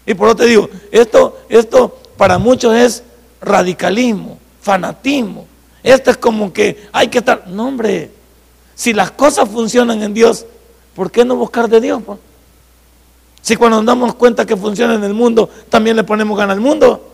Y 0.07 0.15
por 0.15 0.29
eso 0.29 0.37
te 0.37 0.47
digo, 0.47 0.69
esto, 0.91 1.39
esto 1.49 1.99
para 2.17 2.39
muchos 2.39 2.75
es 2.75 3.03
radicalismo, 3.41 4.39
fanatismo. 4.61 5.47
Esto 5.83 6.11
es 6.11 6.17
como 6.17 6.53
que 6.53 6.89
hay 6.93 7.09
que 7.09 7.19
estar. 7.19 7.47
No, 7.47 7.69
hombre, 7.69 8.11
si 8.75 8.93
las 8.93 9.11
cosas 9.11 9.49
funcionan 9.49 10.03
en 10.03 10.15
Dios, 10.15 10.47
¿por 10.95 11.11
qué 11.11 11.25
no 11.25 11.37
buscar 11.37 11.69
de 11.69 11.81
Dios? 11.81 12.03
Si 13.43 13.57
cuando 13.57 13.77
nos 13.77 13.87
damos 13.87 14.15
cuenta 14.15 14.47
que 14.47 14.57
funciona 14.57 14.95
en 14.95 15.05
el 15.05 15.15
mundo, 15.15 15.51
también 15.69 15.97
le 15.97 16.05
ponemos 16.05 16.37
gana 16.37 16.53
al 16.53 16.61
mundo. 16.61 17.13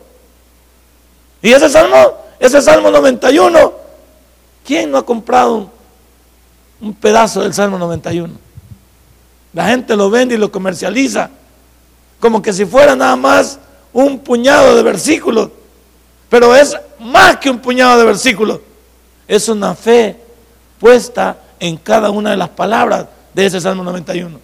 Y 1.42 1.52
ese 1.52 1.68
salmo, 1.68 1.96
ese 2.40 2.62
salmo 2.62 2.90
91, 2.90 3.72
¿quién 4.64 4.90
no 4.90 4.96
ha 4.96 5.04
comprado 5.04 5.70
un, 6.80 6.94
pedazo 6.94 7.42
del 7.42 7.52
salmo 7.52 7.78
91? 7.78 8.32
La 9.52 9.68
gente 9.68 9.94
lo 9.94 10.08
vende 10.08 10.36
y 10.36 10.38
lo 10.38 10.50
comercializa 10.50 11.30
como 12.18 12.40
que 12.40 12.52
si 12.52 12.64
fuera 12.64 12.96
nada 12.96 13.14
más 13.16 13.58
un 13.92 14.18
puñado 14.18 14.74
de 14.74 14.82
versículos. 14.82 15.50
Pero 16.30 16.54
es 16.54 16.76
más 16.98 17.36
que 17.38 17.50
un 17.50 17.58
puñado 17.58 17.98
de 17.98 18.04
versículos. 18.04 18.60
Es 19.26 19.48
una 19.48 19.74
fe 19.74 20.16
puesta 20.78 21.36
en 21.58 21.76
cada 21.76 22.10
una 22.10 22.30
de 22.30 22.36
las 22.36 22.50
palabras 22.50 23.06
de 23.34 23.46
ese 23.46 23.60
Salmo 23.60 23.82
91. 23.84 24.38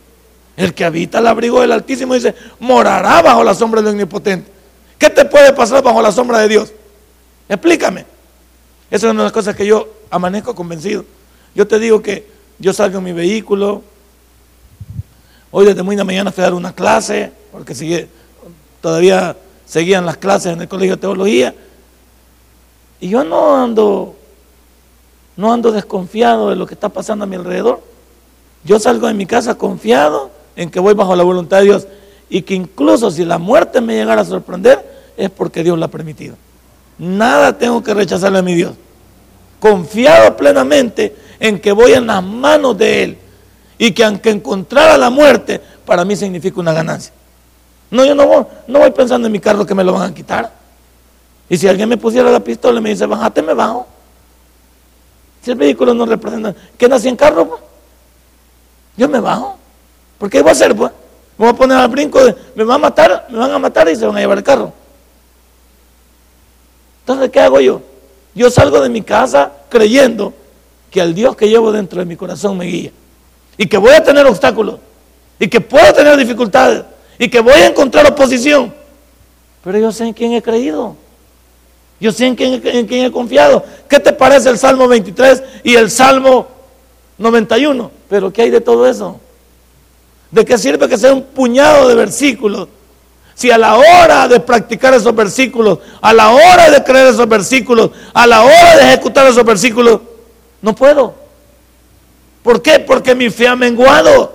El 0.56 0.74
que 0.74 0.84
habita 0.84 1.18
el 1.18 1.26
abrigo 1.26 1.60
del 1.60 1.72
Altísimo 1.72 2.14
dice, 2.14 2.34
morará 2.58 3.22
bajo 3.22 3.44
la 3.44 3.54
sombra 3.54 3.80
del 3.80 3.92
Omnipotente. 3.92 4.50
¿Qué 4.98 5.10
te 5.10 5.24
puede 5.24 5.52
pasar 5.52 5.82
bajo 5.82 6.00
la 6.00 6.12
sombra 6.12 6.38
de 6.38 6.48
Dios? 6.48 6.72
Explícame. 7.48 8.04
Esa 8.90 9.06
es 9.06 9.12
una 9.12 9.22
de 9.22 9.26
las 9.26 9.32
cosas 9.32 9.54
que 9.56 9.66
yo 9.66 9.88
amanezco 10.10 10.54
convencido. 10.54 11.04
Yo 11.54 11.66
te 11.66 11.78
digo 11.78 12.02
que 12.02 12.26
yo 12.58 12.72
salgo 12.72 12.98
en 12.98 13.04
mi 13.04 13.12
vehículo. 13.12 13.82
Hoy 15.50 15.66
desde 15.66 15.82
muy 15.82 15.96
de 15.96 16.04
mañana 16.04 16.32
fui 16.32 16.42
a 16.42 16.46
dar 16.46 16.54
una 16.54 16.72
clase, 16.72 17.32
porque 17.52 17.74
sigue, 17.74 18.08
todavía 18.80 19.36
seguían 19.64 20.06
las 20.06 20.16
clases 20.16 20.52
en 20.52 20.60
el 20.60 20.68
colegio 20.68 20.96
de 20.96 21.00
teología. 21.00 21.54
Y 23.00 23.08
yo 23.08 23.24
no 23.24 23.56
ando 23.56 24.16
no 25.36 25.52
ando 25.52 25.70
desconfiado 25.70 26.48
de 26.48 26.56
lo 26.56 26.66
que 26.66 26.74
está 26.74 26.88
pasando 26.88 27.24
a 27.24 27.28
mi 27.28 27.36
alrededor. 27.36 27.82
Yo 28.64 28.80
salgo 28.80 29.06
de 29.06 29.14
mi 29.14 29.26
casa 29.26 29.54
confiado 29.56 30.30
en 30.56 30.70
que 30.70 30.80
voy 30.80 30.94
bajo 30.94 31.14
la 31.14 31.22
voluntad 31.22 31.58
de 31.58 31.64
Dios 31.64 31.86
y 32.28 32.42
que 32.42 32.54
incluso 32.54 33.10
si 33.10 33.24
la 33.24 33.38
muerte 33.38 33.80
me 33.80 33.94
llegara 33.94 34.22
a 34.22 34.24
sorprender 34.24 35.12
es 35.16 35.30
porque 35.30 35.62
Dios 35.62 35.78
la 35.78 35.86
ha 35.86 35.90
permitido. 35.90 36.36
Nada 36.98 37.56
tengo 37.56 37.82
que 37.82 37.94
rechazarle 37.94 38.38
a 38.38 38.42
mi 38.42 38.54
Dios. 38.54 38.74
Confiado 39.60 40.36
plenamente 40.36 41.14
en 41.38 41.60
que 41.60 41.72
voy 41.72 41.92
en 41.92 42.06
las 42.06 42.22
manos 42.22 42.76
de 42.78 43.02
Él 43.02 43.18
y 43.78 43.92
que 43.92 44.04
aunque 44.04 44.30
encontrara 44.30 44.96
la 44.96 45.10
muerte, 45.10 45.60
para 45.84 46.04
mí 46.04 46.16
significa 46.16 46.60
una 46.60 46.72
ganancia. 46.72 47.12
No, 47.90 48.04
yo 48.04 48.14
no 48.14 48.26
voy, 48.26 48.44
no 48.66 48.78
voy 48.80 48.90
pensando 48.90 49.26
en 49.26 49.32
mi 49.32 49.40
carro 49.40 49.64
que 49.64 49.74
me 49.74 49.84
lo 49.84 49.92
van 49.92 50.10
a 50.10 50.14
quitar. 50.14 50.52
Y 51.48 51.56
si 51.56 51.68
alguien 51.68 51.88
me 51.88 51.96
pusiera 51.96 52.30
la 52.30 52.40
pistola 52.40 52.80
y 52.80 52.82
me 52.82 52.90
dice, 52.90 53.06
bájate, 53.06 53.42
me 53.42 53.54
bajo. 53.54 53.86
Si 55.42 55.50
el 55.52 55.56
vehículo 55.56 55.94
no 55.94 56.06
representa, 56.06 56.54
¿qué 56.76 56.88
nací 56.88 57.08
en 57.08 57.16
carro? 57.16 57.48
Pues? 57.48 57.60
Yo 58.96 59.08
me 59.08 59.20
bajo. 59.20 59.56
¿Por 60.18 60.28
qué 60.28 60.40
voy 60.40 60.48
a 60.48 60.52
hacer? 60.52 60.74
Pues? 60.74 60.90
Me 61.38 61.44
voy 61.46 61.54
a 61.54 61.56
poner 61.56 61.78
al 61.78 61.88
brinco 61.88 62.24
de, 62.24 62.34
me 62.54 62.64
van 62.64 62.76
a 62.76 62.78
matar, 62.78 63.26
me 63.30 63.38
van 63.38 63.52
a 63.52 63.58
matar 63.58 63.88
y 63.88 63.94
se 63.94 64.06
van 64.06 64.16
a 64.16 64.20
llevar 64.20 64.38
el 64.38 64.44
carro. 64.44 64.72
Entonces, 67.06 67.30
¿qué 67.30 67.38
hago 67.38 67.60
yo? 67.60 67.82
Yo 68.34 68.50
salgo 68.50 68.80
de 68.80 68.88
mi 68.88 69.00
casa 69.00 69.52
creyendo 69.68 70.34
que 70.90 71.00
el 71.00 71.14
Dios 71.14 71.36
que 71.36 71.48
llevo 71.48 71.70
dentro 71.70 72.00
de 72.00 72.04
mi 72.04 72.16
corazón 72.16 72.58
me 72.58 72.64
guía. 72.64 72.90
Y 73.56 73.66
que 73.66 73.78
voy 73.78 73.92
a 73.92 74.02
tener 74.02 74.26
obstáculos. 74.26 74.80
Y 75.38 75.46
que 75.46 75.60
puedo 75.60 75.92
tener 75.92 76.16
dificultades. 76.16 76.82
Y 77.16 77.28
que 77.28 77.38
voy 77.38 77.54
a 77.54 77.68
encontrar 77.68 78.10
oposición. 78.10 78.75
Pero 79.62 79.78
yo 79.78 79.92
sé 79.92 80.02
en 80.02 80.14
quién 80.14 80.32
he 80.32 80.42
creído. 80.42 80.96
Yo 82.00 82.10
sé 82.10 82.26
en 82.26 82.34
quién, 82.34 83.04
he 83.04 83.12
confiado. 83.12 83.62
¿Qué 83.88 84.00
te 84.00 84.12
parece 84.12 84.48
el 84.48 84.58
Salmo 84.58 84.88
23 84.88 85.44
y 85.62 85.76
el 85.76 85.92
Salmo 85.92 86.48
91? 87.18 87.88
Pero 88.08 88.32
¿qué 88.32 88.42
hay 88.42 88.50
de 88.50 88.60
todo 88.60 88.84
eso? 88.84 89.20
¿De 90.32 90.44
qué 90.44 90.58
sirve 90.58 90.88
que 90.88 90.98
sea 90.98 91.12
un 91.12 91.22
puñado 91.22 91.86
de 91.86 91.94
versículos? 91.94 92.66
Si 93.37 93.50
a 93.50 93.59
la 93.59 93.76
hora 93.76 94.26
de 94.28 94.40
practicar 94.40 94.95
esos 94.95 95.14
versículos, 95.14 95.78
a 96.00 96.14
la 96.14 96.31
hora 96.31 96.71
de 96.71 96.83
creer 96.83 97.09
esos 97.09 97.28
versículos, 97.28 97.90
a 98.14 98.26
la 98.26 98.43
hora 98.43 98.76
de 98.76 98.85
ejecutar 98.85 99.26
esos 99.26 99.45
versículos, 99.45 100.00
no 100.62 100.75
puedo. 100.75 101.14
¿Por 102.43 102.62
qué? 102.62 102.78
Porque 102.78 103.14
mi 103.14 103.28
fe 103.28 103.47
ha 103.47 103.55
menguado. 103.55 104.35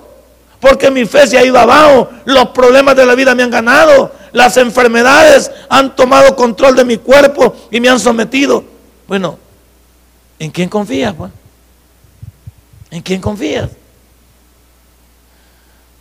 Porque 0.59 0.91
mi 0.91 1.05
fe 1.05 1.25
se 1.25 1.35
ha 1.35 1.43
ido 1.43 1.57
abajo. 1.57 2.09
Los 2.25 2.49
problemas 2.49 2.95
de 2.95 3.07
la 3.07 3.15
vida 3.15 3.33
me 3.33 3.41
han 3.41 3.49
ganado. 3.49 4.11
Las 4.33 4.55
enfermedades 4.57 5.49
han 5.67 5.95
tomado 5.95 6.35
control 6.35 6.75
de 6.75 6.85
mi 6.85 6.97
cuerpo 6.97 7.55
y 7.71 7.79
me 7.79 7.89
han 7.89 7.99
sometido. 7.99 8.63
Bueno, 9.07 9.39
¿en 10.37 10.51
quién 10.51 10.69
confías? 10.69 11.15
Pues? 11.15 11.31
¿En 12.91 13.01
quién 13.01 13.19
confías? 13.19 13.71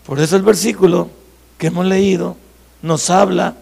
Por 0.04 0.20
eso 0.20 0.36
el 0.36 0.42
versículo 0.42 1.08
que 1.56 1.68
hemos 1.68 1.86
leído 1.86 2.36
nos 2.82 3.10
habla 3.10 3.54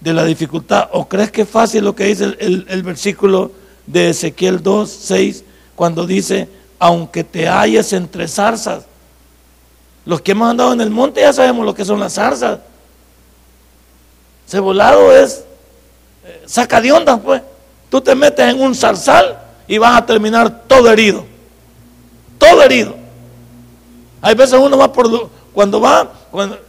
de 0.00 0.12
la 0.12 0.24
dificultad. 0.24 0.88
¿O 0.92 1.08
crees 1.08 1.30
que 1.30 1.42
es 1.42 1.48
fácil 1.48 1.84
lo 1.84 1.94
que 1.94 2.04
dice 2.04 2.36
el, 2.38 2.82
versículo 2.82 3.52
de 3.86 4.10
Ezequiel 4.10 4.62
2, 4.62 4.90
6, 4.90 5.44
cuando 5.74 6.06
dice, 6.06 6.48
aunque 6.78 7.24
te 7.24 7.48
halles 7.48 7.92
entre 7.92 8.28
zarzas? 8.28 8.84
Los 10.04 10.20
que 10.20 10.32
hemos 10.32 10.48
andado 10.48 10.72
en 10.72 10.80
el 10.80 10.90
monte 10.90 11.20
ya 11.20 11.32
sabemos 11.32 11.64
lo 11.64 11.74
que 11.74 11.84
son 11.84 11.98
las 11.98 12.14
zarzas. 12.14 12.60
Cebolado 14.46 15.12
es 15.12 15.44
eh, 16.24 16.42
saca 16.46 16.80
de 16.80 16.92
onda, 16.92 17.16
pues. 17.16 17.42
Tú 17.88 18.00
te 18.00 18.14
metes 18.14 18.48
en 18.48 18.60
un 18.60 18.74
zarzal 18.74 19.38
y 19.66 19.78
vas 19.78 19.96
a 19.96 20.06
terminar 20.06 20.64
todo 20.66 20.90
herido. 20.90 21.24
todo 22.38 22.62
herido. 22.62 22.94
Hay 24.20 24.34
veces 24.34 24.58
uno 24.58 24.76
va 24.76 24.92
por, 24.92 25.30
cuando 25.56 25.80
va, 25.80 26.12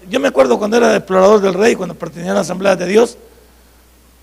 yo 0.09 0.17
me 0.21 0.29
acuerdo 0.29 0.57
cuando 0.57 0.77
era 0.77 0.95
explorador 0.95 1.41
del 1.41 1.55
rey, 1.55 1.75
cuando 1.75 1.93
pertenecía 1.93 2.31
a 2.31 2.35
la 2.35 2.39
Asamblea 2.39 2.73
de 2.77 2.85
Dios, 2.85 3.17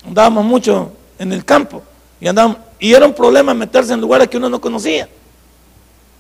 andábamos 0.06 0.42
mucho 0.47 0.90
en 1.18 1.35
el 1.35 1.44
campo 1.44 1.83
y 2.18 2.28
andábamos, 2.28 2.56
y 2.78 2.94
era 2.94 3.04
un 3.04 3.12
problema 3.12 3.52
meterse 3.52 3.92
en 3.92 4.00
lugares 4.00 4.26
que 4.26 4.38
uno 4.38 4.49
no 4.49 4.62
conocía. 4.62 5.06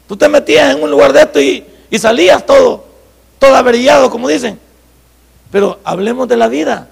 Tú 0.06 0.14
te 0.14 0.28
metías 0.28 0.76
en 0.76 0.82
un 0.82 0.90
lugar 0.90 1.14
de 1.14 1.20
esto 1.22 1.40
y, 1.40 1.64
y 1.88 1.98
salías 1.98 2.44
todo, 2.44 2.84
todo 3.38 3.56
averillado, 3.56 4.10
como 4.10 4.28
dicen. 4.28 4.60
Pero 5.50 5.80
hablemos 5.82 6.28
de 6.28 6.36
la 6.36 6.48
vida. 6.48 6.86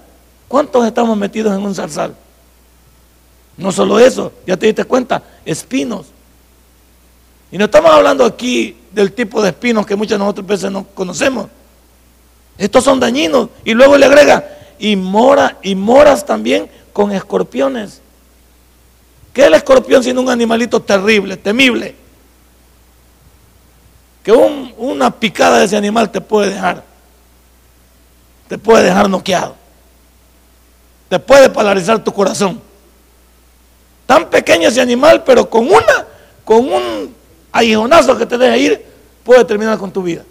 ¿Cuántos 0.47 0.87
estamos 0.87 1.15
metidos 1.15 1.55
en 1.55 1.63
un 1.63 1.75
zarzal? 1.75 2.15
No 3.57 3.71
solo 3.71 3.99
eso, 3.99 4.33
ya 4.47 4.57
te 4.57 4.65
diste 4.65 4.85
cuenta, 4.85 5.21
espinos. 5.45 6.07
Y 7.51 7.59
no 7.59 7.65
estamos 7.65 7.91
hablando 7.91 8.25
aquí 8.25 8.75
del 8.93 9.11
tipo 9.13 9.41
de 9.41 9.49
espinos 9.49 9.85
que 9.85 9.95
muchas 9.95 10.17
de 10.17 10.19
nosotros 10.19 10.45
veces 10.45 10.71
no 10.71 10.85
conocemos. 10.93 11.47
Estos 12.57 12.83
son 12.83 12.99
dañinos. 12.99 13.49
Y 13.65 13.73
luego 13.73 13.97
le 13.97 14.05
agrega, 14.05 14.47
y 14.79 14.95
mora, 14.95 15.57
y 15.61 15.75
moras 15.75 16.25
también 16.25 16.69
con 16.91 17.11
escorpiones. 17.11 18.01
¿Qué 19.33 19.41
es 19.41 19.47
el 19.47 19.55
escorpión 19.55 20.03
siendo 20.03 20.21
un 20.21 20.29
animalito 20.29 20.79
terrible, 20.79 21.37
temible? 21.37 21.95
Que 24.23 24.31
una 24.31 25.11
picada 25.11 25.59
de 25.59 25.65
ese 25.65 25.75
animal 25.75 26.11
te 26.11 26.21
puede 26.21 26.51
dejar, 26.51 26.83
te 28.47 28.57
puede 28.57 28.83
dejar 28.85 29.09
noqueado, 29.09 29.55
te 31.09 31.19
puede 31.19 31.49
polarizar 31.49 32.01
tu 32.03 32.13
corazón. 32.13 32.61
Tan 34.05 34.29
pequeño 34.29 34.69
ese 34.69 34.79
animal, 34.79 35.23
pero 35.25 35.49
con 35.49 35.67
una, 35.67 36.07
con 36.45 36.71
un 36.71 37.15
aguijonazo 37.53 38.17
que 38.17 38.25
te 38.25 38.37
deja 38.37 38.57
ir, 38.57 38.85
puede 39.23 39.45
terminar 39.45 39.77
con 39.77 39.91
tu 39.91 40.03
vida. 40.03 40.23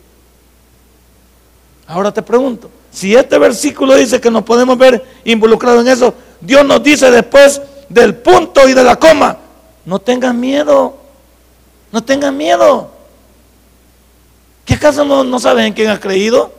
Ahora 1.87 2.13
te 2.13 2.21
pregunto, 2.21 2.71
si 2.91 3.15
este 3.15 3.39
versículo 3.39 3.95
dice 3.95 4.21
que 4.21 4.31
nos 4.31 4.43
podemos 4.43 4.77
ver 4.77 5.03
involucrados 5.25 5.87
en 5.87 5.93
eso, 5.93 6.15
Dios 6.41 6.65
nos 6.67 6.83
dice 6.83 7.11
después 7.11 7.63
del 7.89 8.17
punto 8.17 8.69
y 8.69 8.75
de 8.75 8.85
la 8.85 8.97
coma, 8.97 9.39
no 9.85 9.99
tengas 9.99 10.35
miedo, 10.35 10.97
no 11.91 12.03
tengas 12.03 12.33
miedo. 12.33 12.91
¿Qué 14.65 14.75
acaso 14.75 15.05
no, 15.05 15.25
no 15.25 15.39
sabes 15.39 15.67
en 15.67 15.73
quién 15.73 15.89
has 15.89 16.01
creído? 16.01 16.53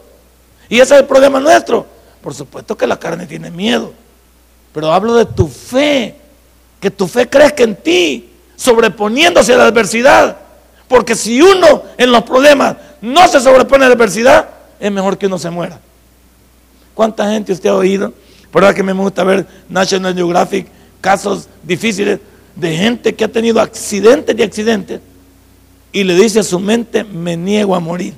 Y 0.70 0.80
ese 0.80 0.96
es 0.96 1.02
el 1.02 1.08
problema 1.08 1.40
nuestro. 1.40 1.86
Por 2.22 2.34
supuesto 2.34 2.78
que 2.78 2.88
la 2.88 2.98
carne 2.98 3.26
tiene 3.26 3.52
miedo, 3.52 3.92
pero 4.74 4.94
hablo 4.94 5.14
de 5.14 5.26
tu 5.26 5.48
fe, 5.48 6.16
que 6.80 6.90
tu 6.90 7.06
fe 7.08 7.30
crezca 7.30 7.64
en 7.64 7.76
ti, 7.76 8.30
sobreponiéndose 8.56 9.54
a 9.54 9.58
la 9.58 9.66
adversidad. 9.66 10.38
Porque 10.88 11.16
si 11.16 11.42
uno 11.42 11.84
en 11.98 12.12
los 12.12 12.24
problemas 12.24 12.78
no 13.02 13.28
se 13.28 13.40
sobrepone 13.40 13.86
a 13.86 13.90
la 13.90 13.96
adversidad, 13.96 14.50
es 14.80 14.92
mejor 14.92 15.18
que 15.18 15.28
uno 15.28 15.40
se 15.40 15.50
muera. 15.50 15.80
¿Cuánta 16.94 17.30
gente 17.32 17.54
usted 17.54 17.70
ha 17.70 17.76
oído? 17.76 18.14
Por 18.52 18.62
verdad 18.62 18.76
que 18.76 18.84
me 18.84 18.94
gusta 18.94 19.24
ver 19.24 19.48
National 19.70 20.14
Geographic, 20.14 20.68
casos 21.02 21.48
difíciles 21.64 22.20
de 22.56 22.78
gente 22.78 23.16
que 23.16 23.24
ha 23.24 23.28
tenido 23.28 23.60
accidentes 23.60 24.38
y 24.38 24.44
accidentes 24.44 25.02
y 25.94 26.04
le 26.04 26.16
dice 26.16 26.40
a 26.40 26.44
su 26.44 26.60
mente, 26.60 27.04
me 27.04 27.38
niego 27.38 27.76
a 27.76 27.80
morir. 27.80 28.16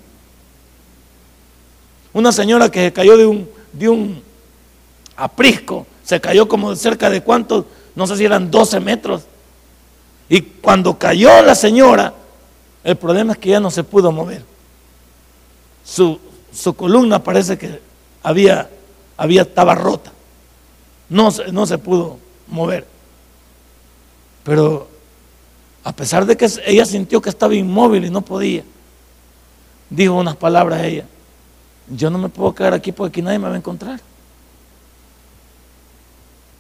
Una 2.13 2.31
señora 2.31 2.72
que 2.72 2.86
se 2.86 2.93
cayó 2.93 3.17
de 3.17 3.25
un, 3.25 3.50
de 3.74 3.89
un 3.89 4.24
aprisco, 5.17 5.86
se 6.03 6.22
cayó 6.22 6.48
como 6.48 6.72
de 6.72 6.77
cerca 6.77 7.10
de 7.10 7.22
cuántos, 7.22 7.65
no 7.93 8.07
sé 8.07 8.15
si 8.15 8.24
eran 8.25 8.50
12 8.50 8.79
metros. 8.79 9.24
Y 10.29 10.41
cuando 10.41 10.98
cayó 10.98 11.41
la 11.41 11.53
señora, 11.53 12.13
el 12.86 12.96
problema 12.98 13.34
es 13.34 13.39
que 13.39 13.50
ya 13.50 13.60
no 13.60 13.72
se 13.72 13.84
pudo 13.84 14.12
mover. 14.12 14.44
Su, 15.84 16.20
columna 16.75 17.22
parece 17.24 17.58
que 17.58 17.82
había, 18.22 18.70
había, 19.18 19.42
estaba 19.42 19.74
rota. 19.74 20.12
No, 21.10 21.30
no 21.52 21.65
se 21.65 21.80
pudo 21.80 22.19
mover. 22.48 22.86
Pero 24.43 24.88
a 25.84 25.93
pesar 25.93 26.28
de 26.28 26.38
que 26.38 26.48
ella 26.63 26.86
sintió 26.86 27.19
que 27.24 27.30
estaba 27.30 27.56
inmóvil 27.56 28.06
y 28.06 28.12
no 28.12 28.21
podía, 28.21 28.63
dijo 29.89 30.13
unas 30.13 30.36
palabras 30.36 30.82
a 30.82 30.86
ella. 30.86 31.06
Yo 31.88 32.12
no 32.12 32.19
me 32.19 32.30
puedo 32.30 32.54
quedar 32.54 32.76
aquí 32.76 32.91
porque 32.91 33.10
aquí 33.10 33.21
nadie 33.24 33.39
me 33.39 33.48
va 33.48 33.56
a 33.56 33.58
encontrar. 33.58 34.00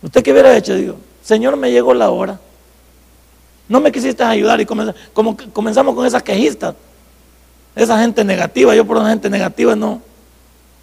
¿Usted 0.01 0.23
qué 0.23 0.31
hubiera 0.31 0.57
hecho? 0.57 0.73
Digo, 0.73 0.97
Señor, 1.23 1.55
me 1.55 1.71
llegó 1.71 1.93
la 1.93 2.09
hora. 2.09 2.39
No 3.67 3.79
me 3.79 3.91
quisiste 3.91 4.23
ayudar 4.23 4.61
y 4.61 4.65
como 4.65 5.35
comenzamos 5.51 5.95
con 5.95 6.05
esas 6.05 6.21
quejistas, 6.21 6.75
esa 7.75 7.99
gente 7.99 8.23
negativa. 8.23 8.75
Yo 8.75 8.85
por 8.85 8.97
una 8.97 9.09
gente 9.09 9.29
negativa 9.29 9.75
no, 9.75 10.01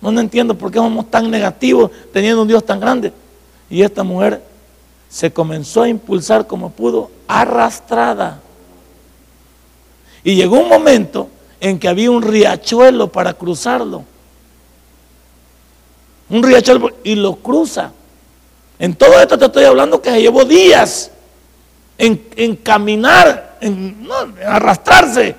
no, 0.00 0.20
entiendo 0.20 0.56
por 0.56 0.70
qué 0.70 0.78
somos 0.78 1.10
tan 1.10 1.30
negativos 1.30 1.90
teniendo 2.12 2.42
un 2.42 2.48
Dios 2.48 2.64
tan 2.64 2.80
grande. 2.80 3.12
Y 3.70 3.82
esta 3.82 4.02
mujer 4.02 4.42
se 5.08 5.32
comenzó 5.32 5.82
a 5.82 5.88
impulsar 5.88 6.46
como 6.46 6.70
pudo, 6.70 7.10
arrastrada. 7.28 8.40
Y 10.24 10.34
llegó 10.34 10.58
un 10.58 10.68
momento 10.68 11.28
en 11.60 11.78
que 11.78 11.88
había 11.88 12.10
un 12.10 12.22
riachuelo 12.22 13.10
para 13.10 13.32
cruzarlo. 13.32 14.04
Un 16.28 16.42
riachuelo 16.42 16.90
y 17.04 17.14
lo 17.14 17.36
cruza. 17.36 17.92
En 18.78 18.94
todo 18.94 19.20
esto 19.20 19.38
te 19.38 19.44
estoy 19.46 19.64
hablando 19.64 20.02
que 20.02 20.10
se 20.10 20.20
llevó 20.20 20.44
días 20.44 21.12
en, 21.98 22.57
caminar, 22.57 23.59
en, 23.61 24.09
arrastrarse, 24.44 25.37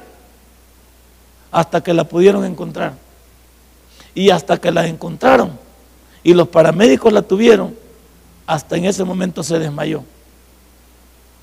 hasta 1.51 1.81
que 1.81 1.93
la 1.93 2.03
pudieron 2.03 2.45
encontrar. 2.45 2.93
Y 4.15 4.29
hasta 4.29 4.57
que 4.57 4.71
la 4.71 4.87
encontraron 4.87 5.63
y 6.23 6.33
los 6.33 6.47
paramédicos 6.47 7.11
la 7.11 7.21
tuvieron, 7.21 7.75
hasta 8.47 8.77
en 8.77 8.85
ese 8.85 9.03
momento 9.03 9.43
se 9.43 9.59
desmayó. 9.59 10.03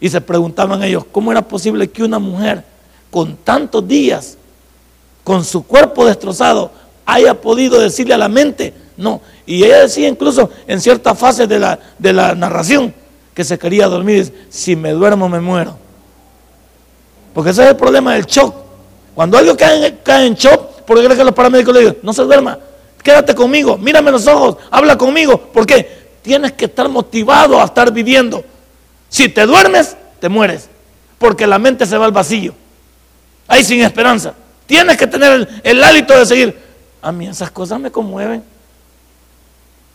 Y 0.00 0.08
se 0.08 0.20
preguntaban 0.20 0.82
ellos, 0.82 1.04
¿cómo 1.12 1.30
era 1.30 1.42
posible 1.42 1.90
que 1.90 2.02
una 2.02 2.18
mujer 2.18 2.64
con 3.10 3.36
tantos 3.36 3.86
días, 3.86 4.38
con 5.22 5.44
su 5.44 5.64
cuerpo 5.64 6.06
destrozado, 6.06 6.72
haya 7.04 7.38
podido 7.38 7.78
decirle 7.78 8.14
a 8.14 8.18
la 8.18 8.28
mente, 8.28 8.72
no? 8.96 9.20
Y 9.44 9.64
ella 9.64 9.80
decía 9.80 10.08
incluso 10.08 10.48
en 10.66 10.80
cierta 10.80 11.14
fase 11.14 11.46
de 11.46 11.58
la, 11.58 11.78
de 11.98 12.12
la 12.12 12.34
narración, 12.34 12.94
que 13.40 13.44
se 13.44 13.58
quería 13.58 13.88
dormir, 13.88 14.48
si 14.50 14.76
me 14.76 14.92
duermo 14.92 15.26
me 15.26 15.40
muero. 15.40 15.74
Porque 17.32 17.48
ese 17.48 17.62
es 17.62 17.68
el 17.70 17.76
problema 17.76 18.12
del 18.12 18.26
shock. 18.26 18.54
Cuando 19.14 19.38
alguien 19.38 19.56
cae, 19.56 20.26
en 20.26 20.34
shock, 20.34 20.82
porque 20.86 21.02
cree 21.06 21.16
que 21.16 21.24
los 21.24 21.32
paramédicos 21.32 21.72
le 21.72 21.80
dicen, 21.80 21.98
no 22.02 22.12
se 22.12 22.22
duerma, 22.22 22.58
quédate 23.02 23.34
conmigo, 23.34 23.78
mírame 23.78 24.10
los 24.10 24.26
ojos, 24.26 24.58
habla 24.70 24.98
conmigo. 24.98 25.38
¿Por 25.38 25.64
qué? 25.64 26.18
Tienes 26.20 26.52
que 26.52 26.66
estar 26.66 26.86
motivado 26.90 27.58
a 27.58 27.64
estar 27.64 27.90
viviendo. 27.90 28.44
Si 29.08 29.30
te 29.30 29.46
duermes, 29.46 29.96
te 30.20 30.28
mueres. 30.28 30.68
Porque 31.16 31.46
la 31.46 31.58
mente 31.58 31.86
se 31.86 31.96
va 31.96 32.04
al 32.04 32.12
vacío. 32.12 32.52
Ahí 33.48 33.64
sin 33.64 33.80
esperanza. 33.80 34.34
Tienes 34.66 34.98
que 34.98 35.06
tener 35.06 35.32
el, 35.32 35.48
el 35.64 35.82
hálito 35.82 36.12
de 36.14 36.26
seguir. 36.26 36.58
A 37.00 37.10
mí 37.10 37.26
esas 37.26 37.50
cosas 37.50 37.80
me 37.80 37.90
conmueven. 37.90 38.44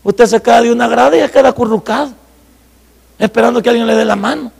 Usted 0.03 0.25
se 0.25 0.41
cae 0.41 0.63
de 0.63 0.71
una 0.71 0.87
grada 0.87 1.15
y 1.15 1.19
ya 1.19 1.29
queda 1.29 1.49
acurrucado 1.49 2.24
esperando 3.19 3.61
que 3.61 3.69
alguien 3.69 3.87
le 3.87 3.95
dé 3.95 4.05
la 4.05 4.15
mano. 4.15 4.51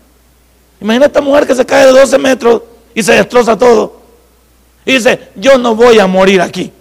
Imagina 0.82 1.06
esta 1.06 1.22
mujer 1.22 1.48
que 1.48 1.56
se 1.56 1.66
cae 1.66 1.86
de 1.86 1.92
12 1.92 2.18
metros 2.18 2.62
y 2.94 3.04
se 3.04 3.14
destroza 3.14 3.58
todo. 3.58 4.02
Y 4.86 4.94
dice, 4.94 5.32
yo 5.36 5.58
no 5.58 5.76
voy 5.76 6.00
a 6.00 6.08
morir 6.08 6.42
aquí. 6.42 6.72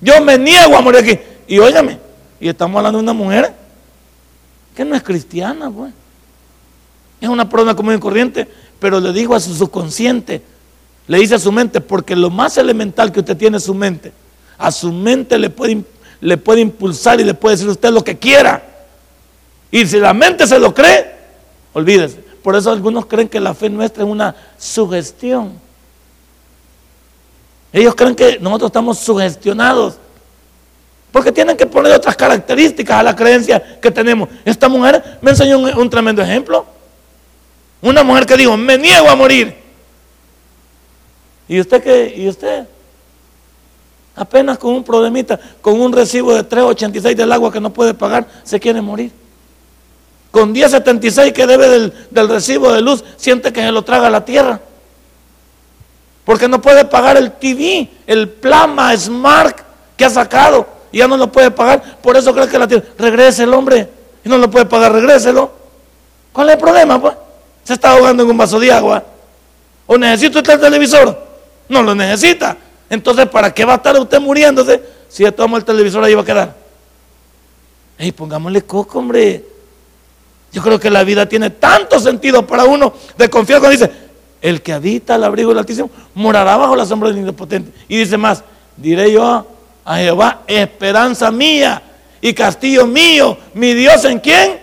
Yo 0.00 0.20
me 0.22 0.38
niego 0.38 0.76
a 0.76 0.80
morir 0.80 1.00
aquí. 1.00 1.18
Y 1.46 1.58
óigame, 1.58 1.98
y 2.40 2.48
estamos 2.48 2.76
hablando 2.76 2.98
de 2.98 3.02
una 3.02 3.12
mujer 3.12 3.54
que 4.74 4.84
no 4.84 4.94
es 4.94 5.02
cristiana, 5.02 5.70
pues. 5.70 5.92
Es 7.20 7.28
una 7.28 7.48
persona 7.48 7.74
común 7.74 7.94
y 7.94 7.98
corriente, 7.98 8.46
pero 8.78 9.00
le 9.00 9.12
dijo 9.12 9.34
a 9.34 9.40
su 9.40 9.54
subconsciente, 9.54 10.40
le 11.08 11.18
dice 11.18 11.34
a 11.34 11.38
su 11.38 11.50
mente, 11.50 11.80
porque 11.80 12.14
lo 12.14 12.30
más 12.30 12.58
elemental 12.58 13.10
que 13.10 13.20
usted 13.20 13.36
tiene 13.36 13.56
es 13.56 13.64
su 13.64 13.74
mente. 13.74 14.12
A 14.56 14.70
su 14.70 14.92
mente 14.92 15.38
le 15.38 15.50
puede, 15.50 15.82
le 16.20 16.36
puede 16.36 16.60
impulsar 16.60 17.20
y 17.20 17.24
le 17.24 17.34
puede 17.34 17.56
decir 17.56 17.68
usted 17.68 17.90
lo 17.90 18.04
que 18.04 18.18
quiera. 18.18 18.67
Y 19.70 19.86
si 19.86 19.98
la 19.98 20.14
mente 20.14 20.46
se 20.46 20.58
lo 20.58 20.72
cree, 20.72 21.14
olvídese. 21.72 22.16
Por 22.42 22.56
eso 22.56 22.70
algunos 22.70 23.06
creen 23.06 23.28
que 23.28 23.40
la 23.40 23.54
fe 23.54 23.68
nuestra 23.68 24.04
es 24.04 24.08
una 24.08 24.34
sugestión. 24.56 25.52
Ellos 27.72 27.94
creen 27.94 28.14
que 28.14 28.38
nosotros 28.38 28.70
estamos 28.70 28.98
sugestionados. 28.98 29.98
Porque 31.12 31.32
tienen 31.32 31.56
que 31.56 31.66
poner 31.66 31.92
otras 31.92 32.16
características 32.16 32.98
a 32.98 33.02
la 33.02 33.16
creencia 33.16 33.78
que 33.80 33.90
tenemos. 33.90 34.28
Esta 34.44 34.68
mujer 34.68 35.18
me 35.20 35.30
enseñó 35.30 35.58
un, 35.58 35.90
tremendo 35.90 36.22
ejemplo. 36.22 36.64
Una 37.82 38.02
mujer 38.02 38.26
que 38.26 38.36
dijo, 38.36 38.56
me 38.56 38.78
niego 38.78 39.08
a 39.08 39.14
morir. 39.14 39.54
¿Y 41.48 41.60
usted 41.60 41.82
qué? 41.82 42.14
¿Y 42.16 42.28
usted? 42.28 42.66
Apenas 44.14 44.58
con 44.58 44.74
un 44.74 44.84
problemita, 44.84 45.38
con 45.60 45.80
un 45.80 45.92
recibo 45.92 46.34
de 46.34 46.46
3.86 46.46 47.14
del 47.14 47.32
agua 47.32 47.52
que 47.52 47.60
no 47.60 47.72
puede 47.72 47.94
pagar, 47.94 48.26
se 48.42 48.58
quiere 48.58 48.80
morir 48.80 49.12
con 50.30 50.54
10.76 50.54 51.32
que 51.32 51.46
debe 51.46 51.68
del, 51.68 52.28
recibo 52.28 52.72
de 52.72 52.82
luz, 52.82 53.04
siente 53.16 53.52
que 53.52 53.60
se 53.60 53.72
lo 53.72 53.82
traga 53.82 54.10
la 54.10 54.24
tierra. 54.24 54.60
Porque 56.24 56.48
no 56.48 56.60
puede 56.60 56.84
pagar 56.84 57.16
el 57.16 57.32
TV, 57.32 57.88
el 58.06 58.28
Plasma 58.28 58.94
Smart 58.96 59.58
que 59.96 60.04
ha 60.04 60.10
sacado. 60.10 60.66
Y 60.92 60.98
ya 60.98 61.08
no 61.08 61.16
lo 61.16 61.32
puede 61.32 61.50
pagar. 61.50 61.98
Por 62.02 62.16
eso 62.16 62.32
creo 62.34 62.48
que 62.48 62.58
la 62.58 62.68
tiene. 62.68 62.84
Regrese 62.98 63.44
el 63.44 63.54
hombre. 63.54 63.88
Y 64.24 64.28
no 64.28 64.36
lo 64.36 64.50
puede 64.50 64.66
pagar, 64.66 64.92
regréselo. 64.92 65.50
¿Cuál 66.32 66.50
es 66.50 66.54
el 66.56 66.60
problema, 66.60 67.00
pues? 67.00 67.14
Se 67.64 67.74
está 67.74 67.92
ahogando 67.92 68.22
en 68.22 68.30
un 68.30 68.36
vaso 68.36 68.60
de 68.60 68.70
agua. 68.70 69.02
¿O 69.86 69.96
necesita 69.96 70.38
usted 70.38 70.54
el 70.54 70.60
televisor? 70.60 71.26
No 71.68 71.82
lo 71.82 71.94
necesita. 71.94 72.56
Entonces, 72.90 73.26
¿para 73.26 73.52
qué 73.52 73.64
va 73.64 73.74
a 73.74 73.76
estar 73.76 73.98
usted 73.98 74.20
muriéndose 74.20 74.82
si 75.08 75.22
ya 75.22 75.32
toma 75.32 75.56
el 75.56 75.64
televisor 75.64 76.04
ahí 76.04 76.14
va 76.14 76.22
a 76.22 76.24
quedar? 76.24 76.54
Ey, 77.96 78.12
pongámosle 78.12 78.62
coco, 78.62 78.98
hombre. 78.98 79.44
Yo 80.52 80.62
creo 80.62 80.80
que 80.80 80.90
la 80.90 81.04
vida 81.04 81.28
tiene 81.28 81.50
tanto 81.50 82.00
sentido 82.00 82.46
para 82.46 82.64
uno 82.64 82.94
de 83.16 83.28
confiar 83.28 83.60
cuando 83.60 83.78
dice, 83.78 83.90
el 84.40 84.62
que 84.62 84.72
habita 84.72 85.16
al 85.16 85.24
abrigo 85.24 85.50
del 85.50 85.58
Altísimo 85.58 85.90
morará 86.14 86.56
bajo 86.56 86.74
la 86.74 86.86
sombra 86.86 87.10
del 87.10 87.18
Independiente. 87.18 87.72
Y 87.88 87.98
dice 87.98 88.16
más, 88.16 88.42
diré 88.76 89.12
yo 89.12 89.46
a 89.84 89.96
Jehová, 89.96 90.42
esperanza 90.46 91.30
mía 91.30 91.82
y 92.20 92.32
castillo 92.32 92.86
mío, 92.86 93.36
mi 93.54 93.74
Dios 93.74 94.04
en 94.04 94.20
quién. 94.20 94.58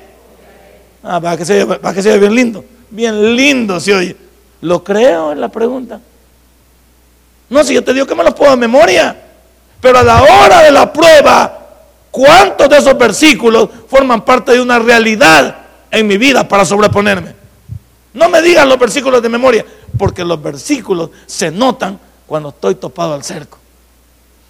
Ah, 1.04 1.22
para 1.22 1.38
que 1.38 1.46
se 1.46 1.68
que 1.94 2.02
se 2.02 2.18
bien 2.18 2.34
lindo, 2.34 2.66
bien 2.90 3.36
lindo 3.36 3.80
se 3.80 3.94
oye. 3.94 4.16
¿Lo 4.62 4.84
creo? 4.84 5.32
Es 5.32 5.38
la 5.38 5.50
pregunta. 5.50 6.00
No, 7.50 7.64
si 7.64 7.76
yo 7.76 7.84
te 7.84 7.94
digo 7.94 8.08
que 8.08 8.16
me 8.16 8.24
lo 8.24 8.34
puedo 8.34 8.52
de 8.52 8.58
memoria, 8.58 9.16
pero 9.80 10.00
a 10.00 10.04
la 10.04 10.24
hora 10.24 10.64
de 10.64 10.72
la 10.72 10.92
prueba, 10.92 11.60
¿cuántos 12.10 12.68
de 12.70 12.78
esos 12.78 12.98
versículos 12.98 13.70
forman 13.88 14.26
parte 14.26 14.54
de 14.54 14.62
una 14.62 14.80
realidad 14.80 15.65
en 15.96 16.08
mi 16.08 16.18
vida 16.18 16.48
para 16.48 16.66
sobreponerme? 16.66 17.34
No 18.14 18.30
me 18.30 18.42
digan 18.42 18.70
los 18.70 18.80
versículos 18.80 19.22
de 19.22 19.30
memoria, 19.30 19.66
porque 19.98 20.24
los 20.24 20.42
versículos 20.42 21.10
se 21.26 21.52
notan 21.52 22.00
cuando 22.26 22.50
estoy 22.50 22.76
topado 22.76 23.14
al 23.14 23.24
cerco. 23.24 23.58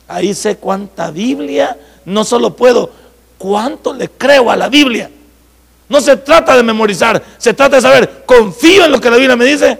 Ahí 0.07 0.33
sé 0.33 0.57
cuánta 0.57 1.09
Biblia, 1.09 1.77
no 2.05 2.23
solo 2.23 2.55
puedo, 2.55 2.91
cuánto 3.37 3.93
le 3.93 4.09
creo 4.09 4.51
a 4.51 4.55
la 4.55 4.69
Biblia. 4.69 5.09
No 5.89 5.99
se 6.01 6.17
trata 6.17 6.55
de 6.55 6.63
memorizar, 6.63 7.23
se 7.37 7.53
trata 7.53 7.77
de 7.77 7.81
saber, 7.81 8.23
confío 8.25 8.85
en 8.85 8.91
lo 8.91 8.99
que 8.99 9.09
la 9.09 9.17
Biblia 9.17 9.35
me 9.35 9.45
dice. 9.45 9.79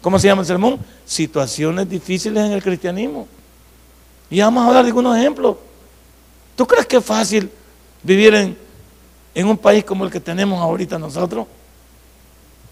¿Cómo 0.00 0.18
se 0.18 0.28
llama 0.28 0.42
el 0.42 0.46
sermón? 0.46 0.78
Situaciones 1.04 1.88
difíciles 1.88 2.44
en 2.44 2.52
el 2.52 2.62
cristianismo. 2.62 3.26
Y 4.30 4.40
vamos 4.40 4.64
a 4.64 4.68
hablar 4.68 4.84
algunos 4.84 5.16
ejemplos. 5.16 5.56
¿Tú 6.54 6.66
crees 6.66 6.86
que 6.86 6.96
es 6.98 7.04
fácil 7.04 7.50
vivir 8.02 8.34
en, 8.34 8.58
en 9.34 9.46
un 9.46 9.58
país 9.58 9.84
como 9.84 10.04
el 10.04 10.10
que 10.10 10.20
tenemos 10.20 10.60
ahorita 10.60 10.98
nosotros? 10.98 11.46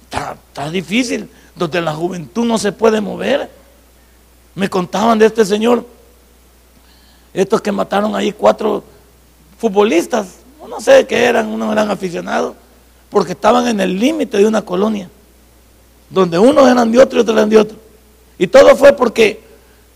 Está, 0.04 0.70
difícil, 0.70 1.28
donde 1.54 1.80
la 1.80 1.94
juventud 1.94 2.44
no 2.44 2.58
se 2.58 2.72
puede 2.72 3.00
mover. 3.00 3.50
Me 4.54 4.68
contaban 4.68 5.18
de 5.18 5.26
este 5.26 5.44
señor 5.44 5.84
estos 7.34 7.60
que 7.60 7.70
mataron 7.70 8.16
ahí 8.16 8.32
cuatro 8.32 8.82
futbolistas, 9.58 10.38
no 10.68 10.80
sé 10.80 11.06
qué 11.06 11.24
eran, 11.24 11.48
unos 11.48 11.70
eran 11.70 11.90
aficionados, 11.90 12.54
porque 13.10 13.32
estaban 13.32 13.68
en 13.68 13.80
el 13.80 13.98
límite 13.98 14.38
de 14.38 14.46
una 14.46 14.62
colonia, 14.62 15.08
donde 16.10 16.38
unos 16.38 16.68
eran 16.68 16.90
de 16.90 16.98
otro 16.98 17.18
y 17.18 17.22
otros 17.22 17.36
eran 17.36 17.48
de 17.50 17.58
otro. 17.58 17.76
Y 18.38 18.46
todo 18.46 18.74
fue 18.74 18.92
porque 18.94 19.40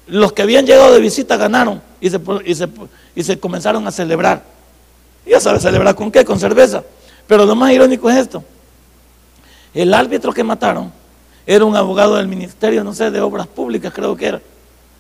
los 0.07 0.33
que 0.33 0.43
habían 0.43 0.67
llegado 0.67 0.93
de 0.93 1.01
visita 1.01 1.37
ganaron 1.37 1.83
y 2.01 2.11
se, 3.25 3.39
comenzaron 3.39 3.87
a 3.87 3.91
celebrar. 3.91 4.43
Ya 5.31 5.41
sabes, 5.41 5.63
celebrar 5.63 5.95
con 5.95 6.11
qué, 6.11 6.25
con 6.25 6.39
cerveza. 6.41 6.83
Pero 7.27 7.47
lo 7.47 7.55
más 7.55 7.73
irónico 7.73 8.11
es 8.11 8.17
esto. 8.17 8.43
El 9.73 9.95
árbitro 9.95 10.33
que 10.33 10.43
mataron 10.43 10.93
era 11.47 11.65
un 11.65 11.77
abogado 11.77 12.17
del 12.17 12.27
Ministerio, 12.27 12.83
no 12.83 12.93
sé, 12.93 13.11
de 13.11 13.21
Obras 13.21 13.47
Públicas, 13.47 13.93
creo 13.95 14.17
que 14.17 14.27
era. 14.27 14.41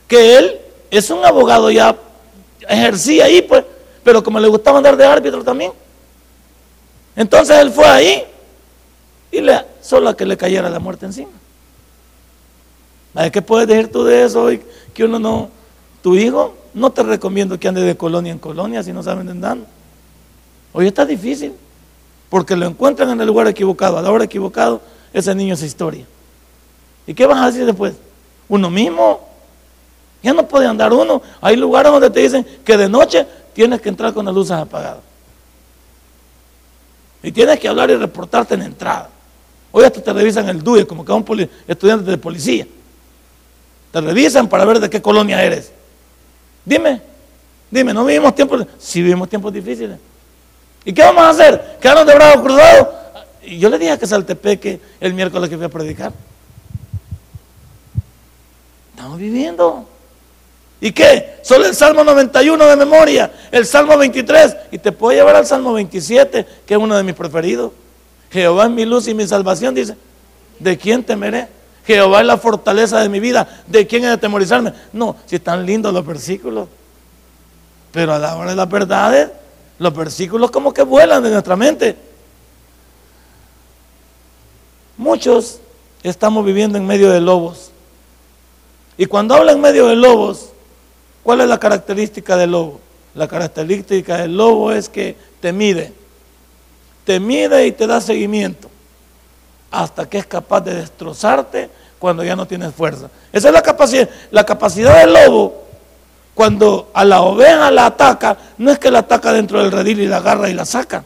Que 0.07 0.39
él 0.39 0.59
es 0.91 1.11
un 1.11 1.25
abogado 1.25 1.71
ya 1.71 1.97
ejercía 2.69 3.25
ahí, 3.25 3.43
pues, 3.43 3.65
pero 4.05 4.23
como 4.23 4.39
le 4.39 4.49
gustaba 4.49 4.79
andar 4.79 4.97
de 4.97 5.05
árbitro 5.05 5.43
también. 5.43 5.73
Entonces 7.17 7.59
él 7.59 7.71
fue 7.73 7.87
ahí 7.87 8.25
y 9.33 9.41
le, 9.41 9.65
solo 9.83 10.11
a 10.11 10.17
que 10.17 10.25
le 10.25 10.37
cayera 10.37 10.71
la 10.71 10.79
muerte 10.79 11.07
encima. 11.07 11.31
¿Qué 13.33 13.43
puedes 13.43 13.67
decir 13.67 13.91
tú 13.91 14.05
de 14.05 14.25
eso 14.25 14.45
hoy? 14.45 14.63
Que 14.95 15.05
uno 15.05 15.19
no, 15.19 15.51
tu 16.03 16.15
hijo, 16.15 16.55
no 16.73 16.91
te 16.91 17.03
recomiendo 17.03 17.59
que 17.59 17.67
ande 17.67 17.83
de 17.83 17.97
colonia 17.97 18.31
en 18.31 18.39
colonia 18.39 18.83
si 18.85 18.93
no 18.93 19.03
saben 19.03 19.29
andar. 19.29 19.59
Hoy 20.73 20.87
está 20.87 21.05
difícil, 21.05 21.53
porque 22.29 22.57
lo 22.57 22.67
encuentran 22.67 23.11
en 23.11 23.21
el 23.21 23.27
lugar 23.27 23.49
equivocado, 23.49 23.99
a 23.99 24.03
la 24.03 24.11
hora 24.11 24.25
equivocado, 24.25 24.81
ese 25.13 25.35
niño 25.35 25.55
es 25.55 25.63
historia. 25.63 26.07
¿Y 27.07 27.15
qué 27.15 27.27
vas 27.27 27.41
a 27.41 27.47
decir 27.47 27.67
después? 27.67 27.95
Uno 28.49 28.71
mismo 28.71 29.29
ya 30.23 30.33
no 30.33 30.47
puede 30.47 30.67
andar 30.67 30.93
uno. 30.93 31.23
Hay 31.41 31.57
lugares 31.57 31.91
donde 31.91 32.11
te 32.11 32.21
dicen 32.21 32.47
que 32.65 32.77
de 32.77 32.89
noche 32.89 33.27
tienes 33.53 33.81
que 33.81 33.89
entrar 33.89 34.13
con 34.13 34.25
las 34.25 34.35
luces 34.35 34.53
apagadas. 34.53 35.03
Y 37.23 37.33
tienes 37.33 37.59
que 37.59 37.69
hablar 37.69 37.91
y 37.91 37.97
reportarte 37.97 38.55
en 38.55 38.63
entrada. 38.63 39.11
Hoy 39.73 39.85
hasta 39.85 40.03
te 40.03 40.13
revisan 40.13 40.49
el 40.49 40.63
DUE 40.63 40.87
como 40.87 41.05
que 41.05 41.13
a 41.13 41.15
un 41.15 41.49
estudiante 41.67 42.11
de 42.11 42.19
policía. 42.19 42.67
Te 43.93 44.01
revisan 44.01 44.49
para 44.49 44.65
ver 44.65 44.81
de 44.81 44.89
qué 44.89 45.03
colonia 45.03 45.43
eres. 45.43 45.73
Dime, 46.65 47.01
dime, 47.71 47.93
¿no 47.93 48.05
vivimos 48.05 48.35
tiempos? 48.35 48.67
Sí 48.79 49.03
vivimos 49.03 49.29
tiempos 49.29 49.53
difíciles. 49.53 49.99
¿Y 50.85 50.93
qué 50.93 51.03
vamos 51.03 51.23
a 51.23 51.31
hacer? 51.31 51.79
¿Quedaron 51.81 52.07
de 52.07 52.15
brazos 52.15 52.43
cruzados? 52.43 52.89
Y 53.43 53.59
yo 53.59 53.69
le 53.69 53.79
dije 53.79 53.93
a 53.93 53.99
que 53.99 54.07
Saltepeque 54.07 54.81
el 55.01 55.15
miércoles 55.15 55.49
que 55.49 55.57
fui 55.57 55.67
a 55.67 55.69
predicar. 55.69 56.13
Estamos 58.95 59.19
viviendo. 59.19 59.87
¿Y 60.81 60.93
qué? 60.93 61.39
Solo 61.43 61.67
el 61.67 61.75
Salmo 61.75 62.05
91 62.05 62.67
de 62.67 62.77
memoria, 62.77 63.31
el 63.51 63.67
Salmo 63.67 63.99
23, 63.99 64.57
y 64.73 64.79
te 64.79 64.93
puedo 64.93 65.17
llevar 65.17 65.37
al 65.37 65.47
Salmo 65.47 65.75
27, 65.75 66.47
que 66.67 66.75
es 66.75 66.81
uno 66.81 66.97
de 66.97 67.03
mis 67.03 67.15
preferidos. 67.15 67.73
Jehová 68.31 68.65
es 68.65 68.71
mi 68.71 68.87
luz 68.87 69.09
y 69.09 69.15
mi 69.15 69.27
salvación, 69.27 69.75
dice. 69.75 69.97
¿De 70.59 70.79
quién 70.79 71.05
temeré? 71.05 71.49
Jehová 71.87 72.21
es 72.21 72.27
la 72.27 72.39
fortaleza 72.39 73.01
de 73.01 73.09
mi 73.09 73.21
vida. 73.21 73.63
¿De 73.67 73.87
quién 73.87 74.05
he 74.05 74.09
de 74.09 74.19
temorizarme? 74.19 74.73
No, 74.93 75.17
si 75.27 75.37
están 75.37 75.67
lindos 75.67 75.93
los 75.93 76.07
versículos. 76.07 76.69
Pero 77.93 78.15
a 78.15 78.19
la 78.19 78.37
hora 78.37 78.51
de 78.51 78.57
las 78.57 78.69
verdades, 78.69 79.29
los 79.81 79.93
versículos 79.93 80.53
como 80.53 80.73
que 80.73 80.83
vuelan 80.83 81.25
de 81.25 81.31
nuestra 81.31 81.57
mente. 81.57 81.97
Muchos 84.97 85.59
estamos 86.05 86.45
viviendo 86.45 86.79
en 86.79 86.87
medio 86.87 87.11
de 87.11 87.21
lobos. 87.21 87.73
Y 88.97 89.07
cuando 89.07 89.35
habla 89.35 89.51
en 89.51 89.61
medio 89.61 89.89
de 89.89 89.97
lobos, 89.97 90.51
¿Cuál 91.23 91.43
es 91.43 91.49
la 91.49 91.59
característica 91.59 92.37
del 92.37 92.53
lobo? 92.53 92.81
La 93.15 93.29
característica 93.29 94.19
del 94.19 94.37
lobo 94.37 94.73
es 94.73 94.89
que 94.89 95.17
te 95.41 95.53
mide. 95.53 95.93
Te 97.05 97.21
mide 97.21 97.67
y 97.67 97.73
te 97.73 97.87
da 97.87 98.01
seguimiento 98.01 98.69
hasta 99.71 100.09
que 100.09 100.19
es 100.19 100.27
capaz 100.27 100.63
de 100.63 100.75
destrozarte 100.75 101.71
cuando 101.99 102.25
ya 102.25 102.35
no 102.35 102.47
tienes 102.47 102.75
fuerza. 102.75 103.09
Esa 103.33 103.49
es 103.49 103.55
la 103.55 103.63
capacidad. 103.63 104.09
La 104.31 104.45
capacidad 104.45 105.01
del 105.01 105.13
lobo, 105.13 105.67
cuando 106.41 106.91
a 106.95 107.05
la 107.05 107.21
oveja 107.21 107.71
la 107.71 107.85
ataca, 107.85 108.35
no 108.57 108.71
es 108.71 108.79
que 108.79 108.91
la 108.91 109.01
ataca 109.01 109.31
dentro 109.31 109.61
del 109.61 109.71
redil 109.71 110.01
y 110.01 110.07
la 110.07 110.17
agarra 110.17 110.49
y 110.49 110.55
la 110.55 110.65
saca. 110.65 111.05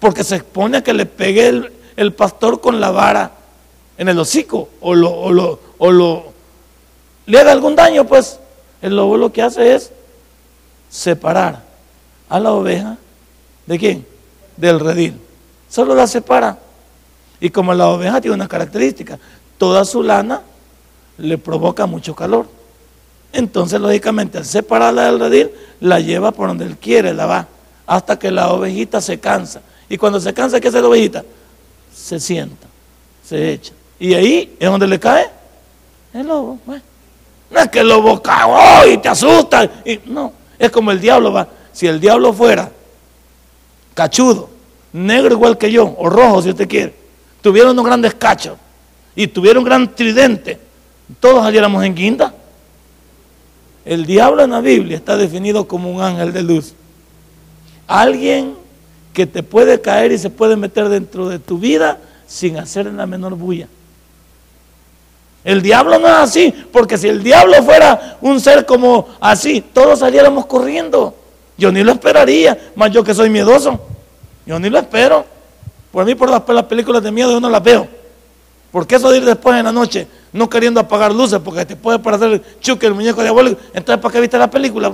Porque 0.00 0.22
se 0.22 0.36
expone 0.36 0.76
a 0.76 0.84
que 0.84 0.92
le 0.92 1.06
pegue 1.06 1.70
el, 1.96 2.12
pastor 2.12 2.60
con 2.60 2.78
la 2.78 2.90
vara 2.90 3.30
en 3.96 4.10
el 4.10 4.18
hocico 4.18 4.68
o 4.82 4.94
lo, 4.94 5.10
o 5.10 5.32
lo, 5.32 5.58
o 5.78 5.90
lo 5.90 6.24
le 7.24 7.40
haga 7.40 7.52
algún 7.52 7.74
daño, 7.74 8.06
pues 8.06 8.38
el 8.82 8.96
lobo 8.96 9.16
lo 9.16 9.32
que 9.32 9.40
hace 9.40 9.74
es 9.74 9.90
separar 10.90 11.62
a 12.28 12.38
la 12.38 12.52
oveja 12.52 12.98
de 13.64 13.78
quién? 13.78 14.06
Del 14.58 14.78
redil. 14.78 15.18
Solo 15.70 15.94
la 15.94 16.06
separa. 16.06 16.58
Y 17.40 17.48
como 17.48 17.72
la 17.72 17.88
oveja 17.88 18.20
tiene 18.20 18.34
una 18.34 18.46
característica, 18.46 19.18
toda 19.56 19.86
su 19.86 20.02
lana 20.02 20.42
le 21.16 21.38
provoca 21.38 21.86
mucho 21.86 22.14
calor. 22.14 22.60
Entonces, 23.32 23.80
lógicamente, 23.80 24.38
al 24.38 24.44
separarla 24.44 25.06
del 25.06 25.18
redil, 25.18 25.50
la 25.80 26.00
lleva 26.00 26.32
por 26.32 26.48
donde 26.48 26.64
él 26.64 26.76
quiere, 26.76 27.14
la 27.14 27.26
va, 27.26 27.48
hasta 27.86 28.18
que 28.18 28.30
la 28.30 28.52
ovejita 28.52 29.00
se 29.00 29.18
cansa. 29.18 29.62
Y 29.88 29.96
cuando 29.96 30.20
se 30.20 30.32
cansa, 30.34 30.60
¿qué 30.60 30.68
hace 30.68 30.80
la 30.80 30.88
ovejita? 30.88 31.24
Se 31.94 32.20
sienta, 32.20 32.66
se 33.24 33.52
echa. 33.52 33.72
Y 33.98 34.14
ahí 34.14 34.56
es 34.58 34.70
donde 34.70 34.86
le 34.86 34.98
cae 34.98 35.30
el 36.12 36.26
lobo. 36.26 36.58
Bueno. 36.66 36.82
No 37.50 37.60
es 37.60 37.68
que 37.68 37.80
el 37.80 37.88
lobo 37.88 38.20
cagó 38.22 38.86
y 38.86 38.98
te 38.98 39.08
asusta. 39.08 39.70
No, 40.06 40.32
es 40.58 40.70
como 40.70 40.90
el 40.90 41.00
diablo 41.00 41.32
va. 41.32 41.46
Si 41.72 41.86
el 41.86 42.00
diablo 42.00 42.32
fuera 42.32 42.70
cachudo, 43.94 44.48
negro 44.92 45.34
igual 45.34 45.58
que 45.58 45.70
yo, 45.70 45.94
o 45.98 46.08
rojo 46.08 46.42
si 46.42 46.50
usted 46.50 46.68
quiere, 46.68 46.94
tuviera 47.40 47.70
unos 47.70 47.84
grandes 47.84 48.14
cachos 48.14 48.56
y 49.14 49.26
tuviera 49.26 49.58
un 49.58 49.64
gran 49.64 49.94
tridente, 49.94 50.58
todos 51.20 51.42
saliéramos 51.42 51.84
en 51.84 51.94
guinda. 51.94 52.34
El 53.84 54.06
diablo 54.06 54.42
en 54.42 54.50
la 54.50 54.60
Biblia 54.60 54.96
está 54.96 55.16
definido 55.16 55.66
como 55.66 55.90
un 55.90 56.00
ángel 56.00 56.32
de 56.32 56.42
luz. 56.42 56.74
Alguien 57.86 58.54
que 59.12 59.26
te 59.26 59.42
puede 59.42 59.80
caer 59.80 60.12
y 60.12 60.18
se 60.18 60.30
puede 60.30 60.56
meter 60.56 60.88
dentro 60.88 61.28
de 61.28 61.38
tu 61.38 61.58
vida 61.58 61.98
sin 62.26 62.56
hacer 62.56 62.86
la 62.86 63.06
menor 63.06 63.34
bulla. 63.34 63.68
El 65.44 65.60
diablo 65.60 65.98
no 65.98 66.06
es 66.06 66.14
así, 66.14 66.54
porque 66.72 66.96
si 66.96 67.08
el 67.08 67.22
diablo 67.22 67.60
fuera 67.62 68.18
un 68.20 68.40
ser 68.40 68.64
como 68.64 69.08
así, 69.20 69.60
todos 69.60 69.98
saliéramos 69.98 70.46
corriendo. 70.46 71.14
Yo 71.58 71.72
ni 71.72 71.82
lo 71.82 71.92
esperaría, 71.92 72.72
más 72.76 72.90
yo 72.92 73.02
que 73.02 73.14
soy 73.14 73.28
miedoso. 73.28 73.80
Yo 74.46 74.58
ni 74.58 74.70
lo 74.70 74.78
espero. 74.78 75.24
Por 75.90 76.04
mí, 76.06 76.14
por 76.14 76.30
las, 76.30 76.64
películas 76.64 77.02
de 77.02 77.10
miedo, 77.10 77.32
yo 77.32 77.40
no 77.40 77.50
las 77.50 77.62
veo. 77.62 77.86
Porque 78.72 78.96
eso 78.96 79.10
de 79.10 79.18
ir 79.18 79.24
después 79.26 79.56
en 79.58 79.66
la 79.66 79.72
noche, 79.72 80.08
no 80.32 80.48
queriendo 80.48 80.80
apagar 80.80 81.12
luces, 81.12 81.38
porque 81.44 81.66
te 81.66 81.76
puede 81.76 81.98
parecer 81.98 82.42
chuque, 82.58 82.86
el 82.86 82.94
muñeco 82.94 83.22
diabólico. 83.22 83.60
Entonces, 83.74 84.00
¿para 84.02 84.12
qué 84.12 84.20
viste 84.20 84.38
la 84.38 84.50
película? 84.50 84.90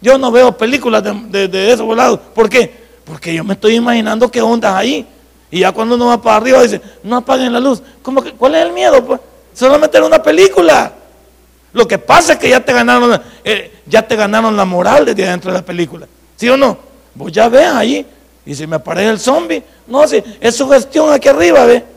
Yo 0.00 0.18
no 0.18 0.32
veo 0.32 0.50
películas 0.56 1.02
de, 1.02 1.46
de, 1.46 1.72
esos 1.72 1.86
volados. 1.86 2.18
¿Por 2.34 2.48
qué? 2.48 2.86
Porque 3.04 3.32
yo 3.32 3.44
me 3.44 3.54
estoy 3.54 3.76
imaginando 3.76 4.28
qué 4.28 4.42
ondas 4.42 4.74
ahí. 4.74 5.06
Y 5.48 5.60
ya 5.60 5.70
cuando 5.70 5.94
uno 5.94 6.06
va 6.06 6.20
para 6.20 6.36
arriba 6.38 6.60
dice, 6.60 6.80
no 7.04 7.16
apaguen 7.18 7.52
la 7.52 7.60
luz. 7.60 7.80
¿Cómo 8.02 8.20
que, 8.20 8.32
¿Cuál 8.32 8.56
es 8.56 8.66
el 8.66 8.72
miedo? 8.72 9.02
Pues 9.04 9.20
solamente 9.54 9.96
en 9.98 10.04
una 10.04 10.20
película. 10.20 10.92
Lo 11.72 11.86
que 11.86 11.98
pasa 11.98 12.32
es 12.32 12.38
que 12.40 12.48
ya 12.48 12.64
te 12.64 12.72
ganaron, 12.72 13.20
eh, 13.44 13.80
ya 13.86 14.06
te 14.06 14.16
ganaron 14.16 14.56
la 14.56 14.64
moral 14.64 15.04
desde 15.06 15.28
adentro 15.28 15.52
de 15.52 15.58
la 15.58 15.64
película. 15.64 16.08
¿Sí 16.34 16.48
o 16.48 16.56
no? 16.56 16.76
Vos 17.14 17.30
ya 17.30 17.48
ves 17.48 17.66
ahí. 17.66 18.04
Y 18.44 18.54
si 18.54 18.66
me 18.66 18.76
aparece 18.76 19.10
el 19.10 19.20
zombie, 19.20 19.62
no, 19.86 20.06
si 20.08 20.22
es 20.40 20.56
su 20.56 20.68
gestión 20.68 21.12
aquí 21.12 21.28
arriba, 21.28 21.64
ve. 21.64 21.95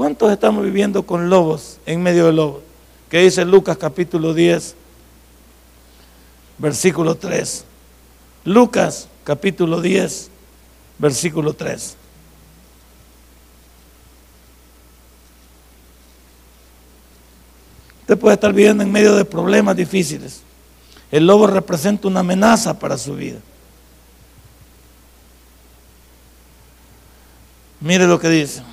¿Cuántos 0.00 0.32
estamos 0.32 0.64
viviendo 0.64 1.02
con 1.02 1.28
lobos 1.28 1.78
en 1.84 2.02
medio 2.02 2.24
de 2.24 2.32
lobos? 2.32 2.62
Que 3.10 3.18
dice 3.18 3.44
Lucas 3.44 3.76
capítulo 3.76 4.32
10, 4.32 4.74
versículo 6.56 7.16
3. 7.16 7.64
Lucas 8.46 9.08
capítulo 9.24 9.82
10, 9.82 10.30
versículo 10.98 11.52
3. 11.52 11.96
Usted 18.00 18.18
puede 18.18 18.36
estar 18.36 18.54
viviendo 18.54 18.82
en 18.82 18.90
medio 18.90 19.14
de 19.14 19.26
problemas 19.26 19.76
difíciles. 19.76 20.40
El 21.10 21.26
lobo 21.26 21.46
representa 21.46 22.08
una 22.08 22.20
amenaza 22.20 22.78
para 22.78 22.96
su 22.96 23.16
vida. 23.16 23.40
Mire 27.80 28.06
lo 28.06 28.18
que 28.18 28.30
dice. 28.30 28.69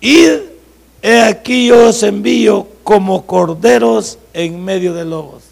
Id, 0.00 0.40
he 1.02 1.20
aquí 1.22 1.66
yo 1.66 1.88
os 1.88 2.02
envío 2.02 2.66
como 2.84 3.26
corderos 3.26 4.18
en 4.32 4.64
medio 4.64 4.94
de 4.94 5.04
lobos. 5.04 5.42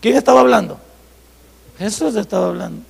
¿Quién 0.00 0.16
estaba 0.16 0.40
hablando? 0.40 0.78
Jesús 1.78 2.14
estaba 2.16 2.48
hablando. 2.48 2.82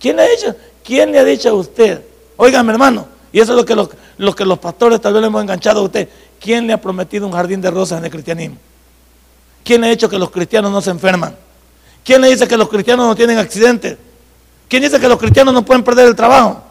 ¿Quién 0.00 0.16
le 0.16 0.22
ha 0.22 0.28
dicho? 0.28 0.54
¿Quién 0.84 1.12
le 1.12 1.18
ha 1.18 1.24
dicho 1.24 1.48
a 1.50 1.54
usted? 1.54 2.02
Óigame, 2.36 2.72
hermano, 2.72 3.06
y 3.32 3.40
eso 3.40 3.52
es 3.52 3.56
lo 3.56 3.64
que 3.64 3.74
los, 3.74 4.34
que 4.34 4.44
los 4.44 4.58
pastores 4.58 5.00
tal 5.00 5.12
vez 5.14 5.20
le 5.22 5.28
hemos 5.28 5.42
enganchado 5.42 5.80
a 5.80 5.84
usted. 5.84 6.08
¿Quién 6.40 6.66
le 6.66 6.72
ha 6.72 6.80
prometido 6.80 7.26
un 7.26 7.32
jardín 7.32 7.60
de 7.60 7.70
rosas 7.70 7.98
en 7.98 8.04
el 8.04 8.10
cristianismo? 8.10 8.56
¿Quién 9.64 9.84
ha 9.84 9.88
dicho 9.88 10.08
que 10.08 10.18
los 10.18 10.30
cristianos 10.30 10.72
no 10.72 10.80
se 10.80 10.90
enferman? 10.90 11.36
¿Quién 12.04 12.20
le 12.20 12.28
dice 12.28 12.48
que 12.48 12.56
los 12.56 12.68
cristianos 12.68 13.06
no 13.06 13.14
tienen 13.14 13.38
accidentes? 13.38 13.96
¿Quién 14.68 14.82
dice 14.82 14.98
que 14.98 15.08
los 15.08 15.18
cristianos 15.18 15.54
no 15.54 15.64
pueden 15.64 15.84
perder 15.84 16.08
el 16.08 16.16
trabajo? 16.16 16.62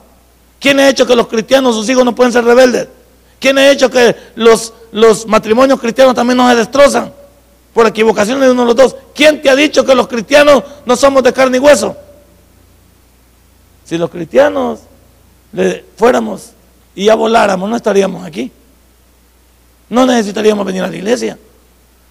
¿Quién 0.60 0.80
ha 0.80 0.90
hecho 0.90 1.08
que 1.08 1.16
los 1.16 1.28
cristianos, 1.28 1.76
sus 1.76 1.90
hijos 1.90 2.04
no 2.04 2.14
pueden 2.14 2.34
ser 2.34 2.44
rebeldes? 2.44 2.88
¿Quién 3.42 3.58
ha 3.58 3.72
hecho 3.72 3.90
que 3.90 4.16
los, 4.36 4.72
los 4.92 5.26
matrimonios 5.26 5.80
cristianos 5.80 6.14
también 6.14 6.38
no 6.38 6.48
se 6.48 6.56
destrozan 6.56 7.12
por 7.74 7.88
equivocaciones 7.88 8.46
de 8.46 8.52
uno 8.52 8.62
de 8.62 8.68
los 8.68 8.76
dos? 8.76 8.96
¿Quién 9.16 9.42
te 9.42 9.50
ha 9.50 9.56
dicho 9.56 9.84
que 9.84 9.96
los 9.96 10.08
cristianos 10.08 10.64
no 10.86 10.96
somos 10.96 11.24
de 11.24 11.34
carne 11.34 11.58
y 11.58 11.60
hueso? 11.60 11.98
Si 13.84 13.98
los 13.98 14.12
cristianos 14.12 14.82
fuéramos 15.98 16.52
y 16.94 17.06
ya 17.06 17.16
voláramos, 17.16 17.68
no 17.68 17.76
estaríamos 17.76 18.24
aquí. 18.24 18.52
No 19.90 20.06
necesitaríamos 20.06 20.64
venir 20.64 20.84
a 20.84 20.88
la 20.88 20.96
iglesia. 20.96 21.40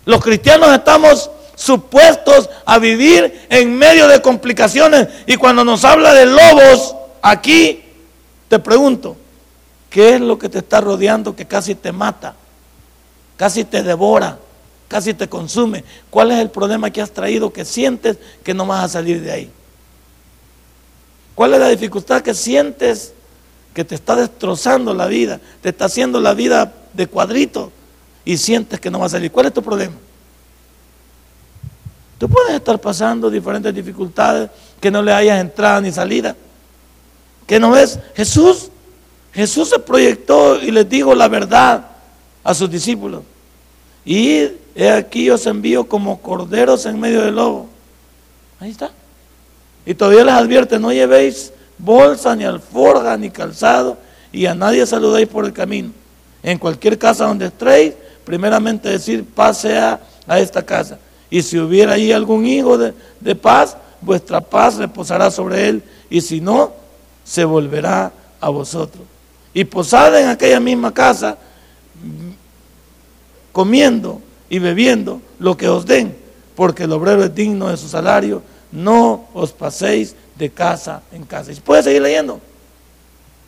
Los 0.07 0.21
cristianos 0.21 0.75
estamos 0.75 1.31
supuestos 1.55 2.51
a 2.67 2.81
vivir 2.81 3.47
en 3.51 3.79
medio 3.79 4.09
de 4.09 4.21
complicaciones. 4.21 5.07
Y 5.29 5.37
cuando 5.37 5.65
nos 5.65 5.85
habla 5.85 6.13
de 6.13 6.27
lobos 6.27 6.97
aquí, 7.23 7.85
te 8.49 8.59
pregunto, 8.59 9.17
¿qué 9.91 10.15
es 10.15 10.21
lo 10.21 10.39
que 10.39 10.49
te 10.49 10.59
está 10.59 10.81
rodeando 10.81 11.37
que 11.37 11.45
casi 11.45 11.75
te 11.75 11.93
mata? 11.93 12.35
Casi 13.37 13.65
te 13.65 13.83
devora, 13.83 14.39
casi 14.89 15.13
te 15.13 15.29
consume. 15.29 15.85
¿Cuál 16.09 16.31
es 16.31 16.39
el 16.39 16.51
problema 16.51 16.91
que 16.91 17.03
has 17.03 17.11
traído 17.11 17.53
que 17.53 17.65
sientes 17.65 18.17
que 18.43 18.55
no 18.55 18.65
vas 18.67 18.85
a 18.85 18.89
salir 18.89 19.21
de 19.21 19.33
ahí? 19.33 19.51
¿Cuál 21.35 21.55
es 21.55 21.61
la 21.61 21.69
dificultad 21.69 22.23
que 22.23 22.35
sientes 22.35 23.13
que 23.75 23.85
te 23.85 23.95
está 23.95 24.15
destrozando 24.17 24.95
la 24.95 25.07
vida? 25.07 25.41
Te 25.61 25.71
está 25.71 25.87
haciendo 25.87 26.21
la 26.21 26.35
vida 26.35 26.73
de 26.93 27.07
cuadrito 27.07 27.73
y 28.25 28.37
sientes 28.37 28.79
que 28.79 28.91
no 28.91 28.99
vas 28.99 29.13
a 29.13 29.17
salir. 29.17 29.33
¿Cuál 29.33 29.47
es 29.47 29.55
tu 29.55 29.63
problema? 29.63 29.95
Tú 32.19 32.29
puedes 32.29 32.53
estar 32.53 32.79
pasando 32.79 33.31
diferentes 33.31 33.75
dificultades 33.75 34.51
que 34.79 34.91
no 34.91 35.01
le 35.03 35.15
hayas 35.15 35.41
entrada 35.41 35.81
ni 35.81 35.91
salida. 35.91 36.37
¿Qué 37.47 37.59
no 37.59 37.71
ves? 37.71 37.99
Jesús, 38.15 38.71
Jesús 39.33 39.69
se 39.69 39.79
proyectó 39.79 40.61
y 40.61 40.71
les 40.71 40.89
dijo 40.89 41.15
la 41.15 41.29
verdad 41.29 41.87
a 42.43 42.55
sus 42.55 42.71
discípulos. 42.71 43.23
Y 44.05 44.49
he 44.75 44.91
aquí 44.91 45.31
os 45.31 45.47
envío 45.47 45.85
como 45.85 46.21
corderos 46.21 46.87
en 46.87 46.99
medio 46.99 47.23
del 47.23 47.37
lobo. 47.37 47.69
Ahí 48.59 48.71
está. 48.71 48.91
Y 49.87 49.95
todavía 49.95 50.25
les 50.25 50.35
advierte, 50.35 50.79
no 50.79 50.93
llevéis 50.93 51.53
bolsa, 51.79 52.37
ni 52.37 52.45
alforja, 52.45 53.17
ni 53.17 53.31
calzado, 53.31 53.97
y 54.33 54.47
a 54.47 54.55
nadie 54.55 54.87
saludéis 54.87 55.29
por 55.29 55.45
el 55.45 55.53
camino. 55.53 55.91
En 56.43 56.59
cualquier 56.59 56.99
casa 56.99 57.27
donde 57.27 57.47
estéis, 57.47 57.95
primeramente 58.25 58.89
decir, 58.89 59.25
pase 59.25 59.77
a, 59.77 60.01
esta 60.39 60.63
casa. 60.63 60.99
Y 61.29 61.43
si 61.43 61.59
hubiera 61.59 61.95
ahí 61.95 62.13
algún 62.13 62.47
hijo 62.47 62.79
de, 62.79 62.95
de 63.21 63.35
paz, 63.35 63.77
vuestra 64.01 64.41
paz 64.41 64.77
reposará 64.77 65.31
sobre 65.31 65.69
él. 65.69 65.83
Y 66.09 66.21
si 66.21 66.41
no, 66.41 66.73
se 67.25 67.45
volverá 67.45 68.13
a 68.41 68.49
vosotros. 68.49 69.03
Y 69.53 69.65
posad 69.65 70.21
en 70.21 70.29
aquella 70.29 70.61
misma 70.61 70.95
casa, 70.95 71.37
comiendo 73.53 74.21
y 74.49 74.59
bebiendo 74.59 75.21
lo 75.39 75.57
que 75.57 75.69
os 75.69 75.87
den, 75.87 76.17
porque 76.55 76.85
el 76.85 76.93
obrero 76.93 77.25
es 77.25 77.35
digno 77.35 77.69
de 77.69 77.77
su 77.77 77.89
salario, 77.89 78.43
no 78.73 79.27
os 79.35 79.53
paséis 79.53 80.15
de 80.37 80.51
casa 80.51 81.03
en 81.13 81.25
casa. 81.25 81.53
¿Y 81.53 81.57
puede 81.57 81.83
seguir 81.83 82.03
leyendo? 82.03 82.41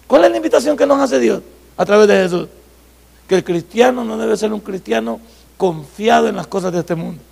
¿Cuál 0.07 0.25
es 0.25 0.31
la 0.31 0.37
invitación 0.37 0.77
que 0.77 0.87
nos 0.87 1.01
hace 1.01 1.19
Dios 1.19 1.43
a 1.77 1.85
través 1.85 2.09
de 2.09 2.17
Jesús? 2.17 2.49
Que 3.29 3.37
el 3.37 3.45
cristiano 3.45 4.05
no 4.05 4.19
debe 4.19 4.37
ser 4.37 4.53
un 4.53 4.61
cristiano 4.61 5.21
confiado 5.57 6.29
en 6.29 6.37
las 6.37 6.47
cosas 6.47 6.73
de 6.73 6.81
este 6.81 6.95
mundo, 6.95 7.23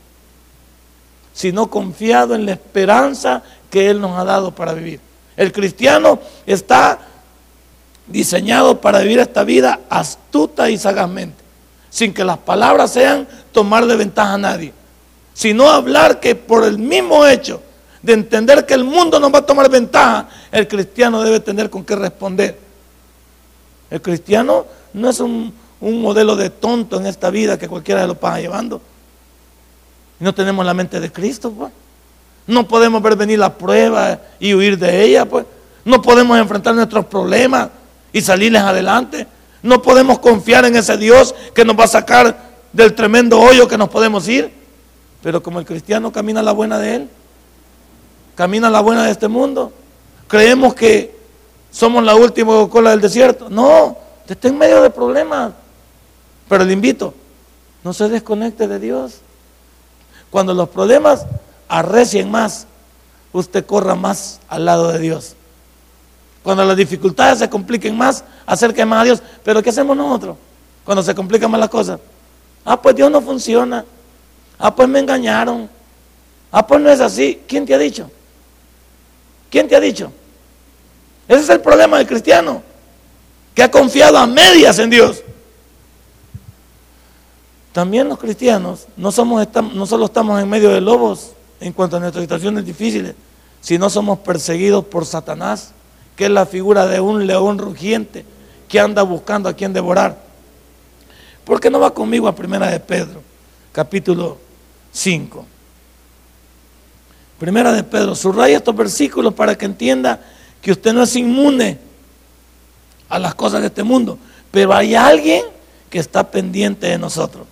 sino 1.35 1.69
confiado 1.69 2.35
en 2.35 2.47
la 2.47 2.53
esperanza 2.53 3.43
que 3.69 3.91
Él 3.91 4.01
nos 4.01 4.19
ha 4.19 4.25
dado 4.25 4.55
para 4.55 4.73
vivir. 4.73 5.01
El 5.37 5.53
cristiano 5.53 6.21
está 6.47 6.99
diseñado 8.11 8.81
para 8.81 9.01
vivir 9.01 9.19
esta 9.19 9.45
vida 9.45 9.81
astuta 9.89 10.71
y 10.71 10.79
sagazmente, 10.79 11.43
sin 11.89 12.13
que 12.13 12.25
las 12.25 12.39
palabras 12.39 12.93
sean 12.93 13.27
tomar 13.53 13.87
de 13.87 13.97
ventaja 13.97 14.35
a 14.35 14.39
nadie, 14.39 14.73
sino 15.35 15.69
hablar 15.69 16.21
que 16.21 16.35
por 16.35 16.65
el 16.65 16.79
mismo 16.79 17.27
hecho 17.27 17.63
de 18.03 18.13
entender 18.15 18.67
que 18.67 18.75
el 18.75 18.85
mundo 18.85 19.21
no 19.21 19.31
va 19.31 19.41
a 19.41 19.47
tomar 19.47 19.71
ventaja, 19.71 20.29
el 20.51 20.67
cristiano 20.67 21.23
debe 21.23 21.41
tener 21.41 21.71
con 21.71 21.85
qué 21.85 21.97
responder. 21.97 22.59
El 23.91 24.01
cristiano 24.01 24.67
no 24.93 25.11
es 25.11 25.21
un, 25.21 25.53
modelo 25.81 26.37
de 26.37 26.51
tonto 26.51 26.99
en 26.99 27.07
esta 27.07 27.31
vida 27.31 27.59
que 27.59 27.69
cualquiera 27.69 28.03
se 28.03 28.07
lo 28.07 28.15
pasa 28.15 28.41
llevando. 28.41 28.81
No 30.19 30.35
tenemos 30.35 30.65
la 30.65 30.75
mente 30.75 31.01
de 31.01 31.11
Cristo, 31.11 31.51
pues. 31.51 31.73
No 32.47 32.69
podemos 32.69 33.03
ver 33.03 33.17
venir 33.17 33.39
la 33.39 33.57
prueba 33.57 34.21
y 34.39 34.53
huir 34.53 34.79
de 34.79 35.03
ella, 35.03 35.25
pues. 35.25 35.47
No 35.85 36.03
podemos 36.03 36.39
enfrentar 36.39 36.75
nuestros 36.75 37.07
problemas 37.07 37.71
y 38.13 38.21
salirles 38.21 38.63
adelante. 38.63 39.27
No 39.63 39.83
podemos 39.83 40.19
confiar 40.19 40.65
en 40.65 40.77
ese 40.77 40.97
Dios 40.97 41.35
que 41.55 41.65
nos 41.65 41.79
va 41.79 41.85
a 41.85 41.89
sacar 41.89 42.51
del 42.73 42.95
tremendo 42.95 43.39
hoyo 43.41 43.69
que 43.69 43.79
nos 43.79 43.89
podemos 43.89 44.27
ir. 44.29 44.53
Pero 45.23 45.43
como 45.43 45.59
el 45.59 45.67
cristiano 45.67 46.13
camina 46.13 46.43
la 46.43 46.53
buena 46.53 46.79
de 46.79 46.97
Él, 46.97 47.11
camina 48.35 48.71
la 48.71 48.81
buena 48.81 49.05
de 49.05 49.11
este 49.11 49.29
mundo, 49.29 49.73
creemos 50.29 50.75
que 50.75 51.15
somos 51.71 52.03
la 52.05 52.15
última 52.15 52.69
cola 52.69 52.91
del 52.91 53.01
desierto. 53.01 53.51
No, 53.51 53.99
está 54.27 54.49
en 54.49 54.59
medio 54.59 54.83
de 54.83 54.91
problemas. 54.91 55.53
Pero 56.49 56.65
le 56.65 56.73
invito, 56.73 57.15
no 57.85 57.93
se 57.93 58.09
desconecte 58.09 58.67
de 58.67 58.79
Dios. 58.79 59.21
Cuando 60.31 60.55
los 60.55 60.69
problemas 60.69 61.27
arrecien 61.69 62.31
más, 62.31 62.67
usted 63.33 63.65
corra 63.67 63.95
más 63.95 64.41
al 64.49 64.65
lado 64.65 64.91
de 64.91 64.99
Dios. 64.99 65.37
Cuando 66.43 66.65
las 66.65 66.77
dificultades 66.77 67.39
se 67.39 67.51
compliquen 67.51 67.97
más, 67.97 68.25
acerque 68.47 68.85
más 68.85 69.03
a 69.03 69.05
Dios. 69.05 69.23
Pero 69.45 69.63
¿qué 69.63 69.71
hacemos 69.71 69.97
nosotros 69.97 70.37
cuando 70.85 71.03
se 71.03 71.15
complican 71.15 71.51
más 71.51 71.61
las 71.61 71.69
cosas? 71.69 72.01
Ah, 72.65 72.81
pues 72.81 72.97
Dios 72.97 73.11
no 73.11 73.21
funciona. 73.21 73.85
Ah, 74.59 74.75
pues 74.75 74.89
me 74.89 74.99
engañaron. 74.99 75.69
Ah, 76.51 76.67
pues 76.67 76.81
no 76.81 76.91
es 76.91 77.01
así. 77.01 77.43
¿Quién 77.47 77.67
te 77.67 77.75
ha 77.75 77.79
dicho? 77.79 78.11
¿Quién 79.51 79.69
te 79.69 79.77
ha 79.77 79.81
dicho? 79.81 80.13
Ese 81.29 81.41
es 81.41 81.49
el 81.49 81.61
problema 81.61 81.99
del 81.99 82.07
cristiano. 82.07 82.63
que 83.55 83.63
ha 83.63 83.71
confiado 83.71 84.17
a 84.17 84.27
medias 84.27 84.79
en 84.79 84.91
Dios. 84.91 85.23
También 87.73 88.09
los 88.09 88.19
cristianos 88.19 88.87
no 88.97 89.13
solo 89.13 89.43
estamos 90.05 90.41
en 90.41 90.49
medio 90.49 90.71
de 90.71 90.81
lobos 90.81 91.33
en 91.61 91.73
cuanto 91.73 91.97
a 91.97 92.01
nuestras 92.01 92.23
situaciones 92.23 92.65
difíciles, 92.65 93.15
sino 93.61 93.91
somos 93.91 94.21
perseguidos 94.21 94.85
por 94.85 95.05
Satanás, 95.05 95.73
que 96.17 96.27
es 96.27 96.31
la 96.31 96.47
figura 96.47 96.87
de 96.87 97.01
un 97.01 97.27
león 97.27 97.59
rugiente 97.59 98.25
que 98.69 98.79
anda 98.79 99.03
buscando 99.03 99.49
a 99.49 99.55
quien 99.55 99.73
devorar. 99.73 100.23
¿Por 101.45 101.61
qué 101.61 101.71
no 101.71 101.81
va 101.81 101.93
conmigo 101.93 102.29
a 102.29 102.35
Primera 102.35 102.71
de 102.71 102.79
Pedro, 102.79 103.23
capítulo 103.73 104.39
5? 104.93 105.47
Primera 107.39 107.73
de 107.73 107.83
Pedro, 107.83 108.15
subraya 108.15 108.59
estos 108.59 108.77
versículos 108.77 109.33
para 109.35 109.57
que 109.57 109.65
entienda 109.65 110.21
que 110.61 110.73
usted 110.73 110.93
no 110.93 111.03
es 111.03 111.17
inmune 111.17 111.79
a 113.09 113.19
las 113.19 113.35
cosas 113.35 113.63
de 113.63 113.69
este 113.69 113.83
mundo, 113.83 114.19
pero 114.51 114.75
hay 114.75 114.95
alguien 114.95 115.45
que 115.89 115.99
está 115.99 116.31
pendiente 116.31 116.87
de 116.87 116.99
nosotros. 116.99 117.47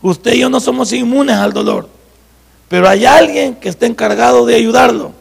Usted 0.00 0.34
y 0.34 0.40
yo 0.40 0.48
no 0.50 0.60
somos 0.60 0.92
inmunes 0.92 1.36
al 1.36 1.52
dolor, 1.52 1.88
pero 2.68 2.88
hay 2.88 3.04
alguien 3.04 3.56
que 3.56 3.68
está 3.68 3.86
encargado 3.86 4.46
de 4.46 4.54
ayudarlo. 4.54 5.12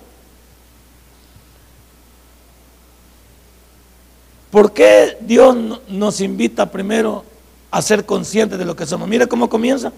¿Por 4.51 4.71
qué 4.71 5.17
Dios 5.21 5.55
nos 5.89 6.21
invita 6.21 6.71
primero 6.71 7.25
a 7.69 7.81
ser 7.81 8.05
conscientes 8.05 8.57
de 8.57 8.65
lo 8.65 8.75
que 8.75 8.85
somos? 8.85 9.07
Mire 9.07 9.27
cómo 9.27 9.49
comienza. 9.49 9.91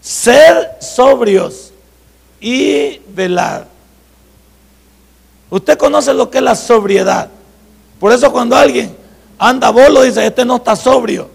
Ser 0.00 0.76
sobrios 0.80 1.72
y 2.40 3.00
velar. 3.08 3.66
Usted 5.50 5.76
conoce 5.76 6.14
lo 6.14 6.30
que 6.30 6.38
es 6.38 6.44
la 6.44 6.54
sobriedad. 6.54 7.28
Por 7.98 8.12
eso 8.12 8.30
cuando 8.30 8.54
alguien 8.56 8.96
anda 9.38 9.70
bolo 9.70 10.02
dice, 10.02 10.24
este 10.24 10.44
no 10.44 10.56
está 10.56 10.76
sobrio. 10.76 11.28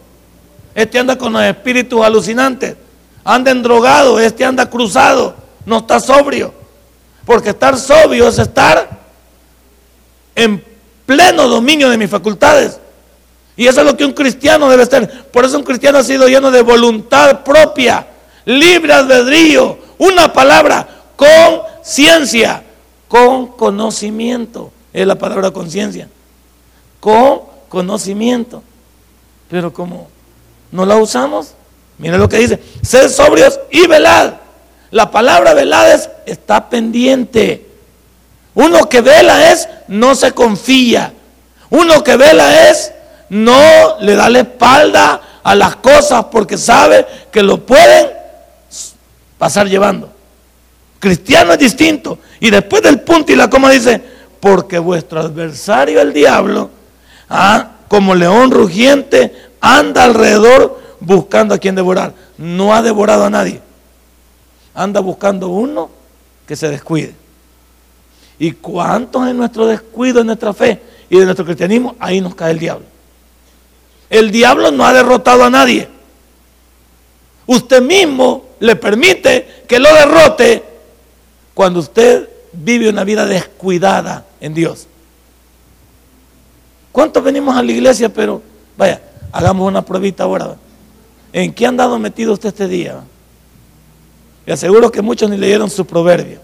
Este 0.76 1.00
anda 1.00 1.18
con 1.18 1.34
los 1.34 1.44
espíritus 1.44 2.04
alucinantes. 2.04 2.76
Anda 3.24 3.52
endrogado, 3.52 4.20
este 4.20 4.46
anda 4.46 4.70
cruzado. 4.70 5.36
No 5.66 5.80
está 5.80 6.00
sobrio. 6.00 6.54
Porque 7.26 7.50
estar 7.50 7.78
sobrio 7.78 8.28
es 8.28 8.40
estar 8.40 9.00
en 10.36 10.73
pleno 11.06 11.48
dominio 11.48 11.90
de 11.90 11.98
mis 11.98 12.10
facultades. 12.10 12.80
Y 13.56 13.68
eso 13.68 13.82
es 13.82 13.86
lo 13.86 13.96
que 13.96 14.06
un 14.06 14.14
cristiano 14.14 14.70
debe 14.70 14.86
ser. 14.86 15.26
Por 15.26 15.46
eso 15.46 15.58
un 15.58 15.64
cristiano 15.64 16.00
ha 16.00 16.04
sido 16.04 16.28
lleno 16.28 16.50
de 16.50 16.62
voluntad 16.62 17.44
propia, 17.44 18.08
libre 18.46 18.94
albedrío, 18.94 19.78
una 20.00 20.34
palabra, 20.34 20.88
conciencia, 21.16 22.64
con 23.08 23.48
conocimiento. 23.48 24.72
Es 24.92 25.06
la 25.06 25.16
palabra 25.16 25.52
conciencia. 25.52 26.10
Con 27.00 27.42
conocimiento. 27.70 28.64
Pero 29.50 29.72
como 29.72 30.08
no 30.72 30.86
la 30.86 30.98
usamos, 30.98 31.54
mira 32.00 32.18
lo 32.18 32.28
que 32.28 32.40
dice, 32.40 32.60
sed 32.82 33.10
sobrios 33.10 33.60
y 33.72 33.86
velad. 33.88 34.34
La 34.90 35.12
palabra 35.12 35.54
velad 35.54 35.92
es 35.92 36.10
está 36.26 36.70
pendiente. 36.70 37.73
Uno 38.56 38.88
que 38.88 39.02
vela 39.02 39.52
es 39.52 39.68
no 39.88 40.16
se 40.16 40.32
confía. 40.34 41.14
Uno 41.70 42.04
que 42.04 42.18
vela 42.18 42.70
es 42.70 42.92
no 43.30 44.00
le 44.00 44.16
da 44.16 44.30
la 44.30 44.40
espalda 44.40 45.22
a 45.44 45.56
las 45.56 45.78
cosas 45.78 46.26
porque 46.26 46.58
sabe 46.58 47.06
que 47.32 47.42
lo 47.42 47.66
pueden 47.66 48.10
pasar 49.38 49.68
llevando. 49.68 50.12
Cristiano 51.00 51.54
es 51.54 51.60
distinto. 51.60 52.20
Y 52.40 52.50
después 52.50 52.82
del 52.82 53.02
punto 53.02 53.32
y 53.32 53.36
la 53.36 53.50
coma 53.50 53.70
dice, 53.72 54.02
porque 54.40 54.78
vuestro 54.80 55.20
adversario 55.20 56.00
el 56.00 56.14
diablo, 56.14 56.70
ah, 57.30 57.72
como 57.88 58.16
león 58.16 58.52
rugiente, 58.52 59.50
anda 59.60 60.04
alrededor 60.04 60.82
buscando 61.00 61.56
a 61.56 61.58
quien 61.58 61.76
devorar. 61.76 62.14
No 62.38 62.74
ha 62.74 62.82
devorado 62.82 63.26
a 63.26 63.30
nadie. 63.30 63.62
Anda 64.76 65.00
buscando 65.00 65.50
uno 65.50 65.90
que 66.48 66.56
se 66.56 66.70
descuide. 66.70 67.23
¿Y 68.40 68.52
cuántos 68.54 69.28
en 69.28 69.38
nuestro 69.38 69.68
descuido, 69.68 70.22
en 70.22 70.28
nuestra 70.28 70.54
fe 70.54 70.82
y 71.10 71.18
de 71.18 71.26
nuestro 71.26 71.46
cristianismo, 71.46 71.96
ahí 72.00 72.20
nos 72.22 72.36
cae 72.36 72.52
el 72.52 72.60
diablo? 72.60 72.86
El 74.10 74.32
diablo 74.32 74.72
no 74.72 74.86
ha 74.86 74.94
derrotado 74.94 75.44
a 75.44 75.50
nadie. 75.50 75.88
Usted 77.46 77.82
mismo 77.82 78.46
le 78.60 78.76
permite 78.76 79.64
que 79.68 79.80
lo 79.80 79.94
derrote 79.94 80.64
cuando 81.54 81.80
usted 81.80 82.30
vive 82.54 82.90
una 82.90 83.04
vida 83.04 83.26
descuidada 83.26 84.26
en 84.40 84.54
Dios. 84.54 84.88
¿Cuántos 86.92 87.24
venimos 87.24 87.56
a 87.58 87.64
la 87.64 87.72
iglesia? 87.72 88.14
Pero, 88.14 88.42
vaya, 88.78 89.02
hagamos 89.32 89.68
una 89.68 89.84
pruebita 89.84 90.24
ahora. 90.24 90.56
¿En 91.34 91.52
qué 91.54 91.66
han 91.66 91.76
dado 91.76 91.98
metido 91.98 92.34
usted 92.34 92.50
este 92.50 92.68
día? 92.68 93.04
Le 94.46 94.54
aseguro 94.54 94.92
que 94.92 95.02
muchos 95.02 95.30
ni 95.30 95.38
leyeron 95.38 95.70
su 95.70 95.86
proverbio. 95.86 96.40